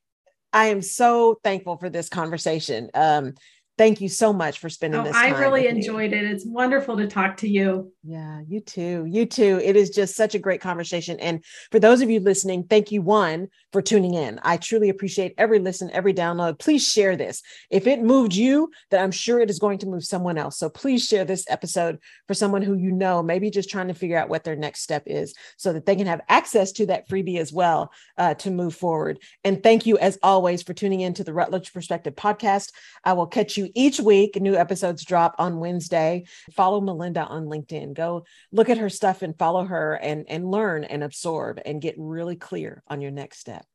I 0.52 0.68
am 0.68 0.82
so 0.82 1.40
thankful 1.44 1.78
for 1.78 1.90
this 1.90 2.10
conversation. 2.10 2.90
Um, 2.94 3.34
thank 3.78 4.02
you 4.02 4.10
so 4.10 4.32
much 4.32 4.60
for 4.60 4.70
spending 4.70 5.02
oh, 5.02 5.04
this 5.04 5.16
I 5.16 5.30
really 5.30 5.68
enjoyed 5.68 6.14
it. 6.14 6.24
It's 6.24 6.46
wonderful 6.46 6.98
to 6.98 7.08
talk 7.08 7.38
to 7.38 7.50
you. 7.50 7.92
Yeah, 8.04 8.42
you 8.48 8.60
too. 8.60 9.06
You 9.08 9.26
too. 9.26 9.60
It 9.64 9.76
is 9.76 9.90
just 9.90 10.16
such 10.16 10.36
a 10.36 10.40
great 10.40 10.62
conversation. 10.62 11.20
And 11.20 11.44
for 11.72 11.80
those 11.80 12.02
of 12.02 12.10
you 12.10 12.20
listening, 12.20 12.66
thank 12.66 12.92
you, 12.92 13.02
one, 13.02 13.48
for 13.72 13.82
tuning 13.82 14.14
in. 14.14 14.40
I 14.44 14.58
truly 14.58 14.90
appreciate 14.90 15.34
every 15.38 15.60
listen, 15.60 15.90
every 15.92 16.14
download. 16.14 16.60
Please 16.60 16.88
share 16.88 17.16
this. 17.16 17.42
If 17.72 17.88
it 17.88 18.02
moved 18.02 18.36
you, 18.36 18.70
then 18.92 19.02
I'm 19.02 19.12
sure 19.12 19.40
it 19.40 19.50
is 19.50 19.60
going 19.60 19.80
to 19.80 19.88
move 19.88 20.04
someone 20.04 20.38
else. 20.38 20.60
So 20.60 20.70
please 20.70 21.06
share 21.06 21.26
this 21.26 21.46
episode 21.50 22.00
for 22.28 22.34
someone 22.34 22.62
who 22.62 22.76
you 22.76 22.92
know, 22.92 23.24
maybe 23.24 23.50
just 23.50 23.70
trying 23.70 23.88
to 23.88 23.94
figure 23.94 24.18
out 24.18 24.30
what 24.30 24.44
their 24.44 24.56
next 24.56 24.82
step 24.82 25.04
is 25.08 25.34
so 25.58 25.74
that 25.74 25.86
they 25.86 25.96
can 25.96 26.08
have 26.08 26.22
access 26.30 26.72
to 26.74 26.86
that 26.88 27.10
freebie 27.10 27.40
as 27.40 27.52
well 27.52 27.92
uh, 28.18 28.36
to 28.36 28.52
move 28.52 28.76
forward. 28.76 29.20
And 29.44 29.64
thank 29.64 29.86
you, 29.86 29.98
as 29.98 30.20
always, 30.22 30.62
for 30.62 30.74
tuning 30.74 31.02
in 31.02 31.14
to 31.16 31.24
the 31.24 31.34
Rutledge 31.34 31.74
Perspective 31.74 32.16
podcast. 32.16 32.72
I 33.04 33.14
will 33.14 33.28
catch 33.28 33.58
you 33.64 33.72
each 33.76 34.00
week. 34.00 34.40
New 34.40 34.56
episodes 34.56 35.04
drop 35.06 35.36
on 35.40 35.60
Wednesday. 35.60 36.26
Follow 36.52 36.82
Melynda 36.82 37.30
on 37.30 37.46
LinkedIn. 37.46 37.94
Go 37.94 38.26
look 38.52 38.70
at 38.70 38.78
her 38.78 38.90
stuff 38.90 39.22
and 39.22 39.38
follow 39.38 39.66
her 39.66 39.94
and, 39.96 40.26
and 40.28 40.50
learn 40.50 40.84
and 40.84 41.04
absorb 41.04 41.60
and 41.66 41.82
get 41.82 41.96
really 41.98 42.36
clear 42.36 42.84
on 42.88 43.02
your 43.02 43.12
next 43.12 43.40
step. 43.40 43.66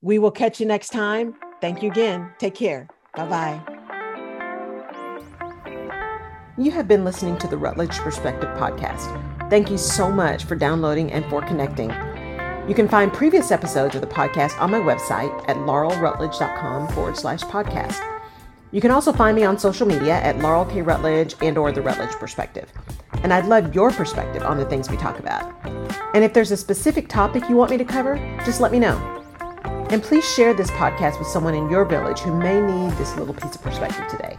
We 0.00 0.18
will 0.18 0.30
catch 0.30 0.60
you 0.60 0.66
next 0.66 0.90
time. 0.90 1.34
Thank 1.60 1.82
you 1.82 1.90
again. 1.90 2.32
Take 2.38 2.54
care. 2.54 2.88
Bye 3.14 3.28
bye. 3.28 3.78
You 6.58 6.70
have 6.72 6.86
been 6.86 7.04
listening 7.04 7.38
to 7.38 7.48
the 7.48 7.56
Rutledge 7.56 7.98
Perspective 7.98 8.50
Podcast. 8.58 9.48
Thank 9.48 9.70
you 9.70 9.78
so 9.78 10.10
much 10.10 10.44
for 10.44 10.54
downloading 10.54 11.10
and 11.12 11.24
for 11.26 11.40
connecting. 11.40 11.90
You 12.68 12.74
can 12.74 12.88
find 12.88 13.12
previous 13.12 13.50
episodes 13.50 13.94
of 13.94 14.00
the 14.02 14.06
podcast 14.06 14.60
on 14.60 14.70
my 14.70 14.78
website 14.78 15.32
at 15.48 15.56
laurelrutledge.com 15.56 16.88
forward 16.88 17.16
slash 17.16 17.40
podcast. 17.40 18.11
You 18.72 18.80
can 18.80 18.90
also 18.90 19.12
find 19.12 19.36
me 19.36 19.44
on 19.44 19.58
social 19.58 19.86
media 19.86 20.14
at 20.14 20.38
Laurel 20.38 20.64
K. 20.64 20.80
Rutledge 20.80 21.34
and 21.42 21.58
or 21.58 21.72
The 21.72 21.82
Rutledge 21.82 22.12
Perspective. 22.12 22.72
And 23.22 23.32
I'd 23.32 23.44
love 23.44 23.74
your 23.74 23.90
perspective 23.90 24.42
on 24.42 24.56
the 24.56 24.64
things 24.64 24.88
we 24.88 24.96
talk 24.96 25.18
about. 25.18 25.54
And 26.14 26.24
if 26.24 26.32
there's 26.32 26.50
a 26.50 26.56
specific 26.56 27.08
topic 27.08 27.48
you 27.50 27.56
want 27.56 27.70
me 27.70 27.76
to 27.76 27.84
cover, 27.84 28.16
just 28.46 28.62
let 28.62 28.72
me 28.72 28.78
know. 28.78 28.96
And 29.90 30.02
please 30.02 30.24
share 30.24 30.54
this 30.54 30.70
podcast 30.70 31.18
with 31.18 31.28
someone 31.28 31.54
in 31.54 31.68
your 31.70 31.84
village 31.84 32.20
who 32.20 32.34
may 32.34 32.62
need 32.62 32.92
this 32.92 33.14
little 33.16 33.34
piece 33.34 33.54
of 33.54 33.62
perspective 33.62 34.08
today. 34.08 34.38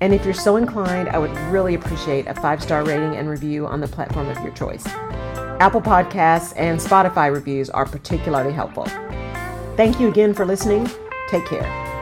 And 0.00 0.14
if 0.14 0.24
you're 0.24 0.32
so 0.32 0.56
inclined, 0.56 1.10
I 1.10 1.18
would 1.18 1.36
really 1.52 1.74
appreciate 1.74 2.26
a 2.26 2.34
five 2.34 2.62
star 2.62 2.84
rating 2.84 3.16
and 3.16 3.28
review 3.28 3.66
on 3.66 3.80
the 3.80 3.88
platform 3.88 4.28
of 4.30 4.42
your 4.42 4.54
choice. 4.54 4.86
Apple 5.60 5.82
Podcasts 5.82 6.54
and 6.56 6.80
Spotify 6.80 7.30
reviews 7.30 7.68
are 7.68 7.84
particularly 7.84 8.52
helpful. 8.54 8.86
Thank 9.76 10.00
you 10.00 10.08
again 10.08 10.32
for 10.32 10.46
listening. 10.46 10.88
Take 11.28 11.44
care. 11.44 11.97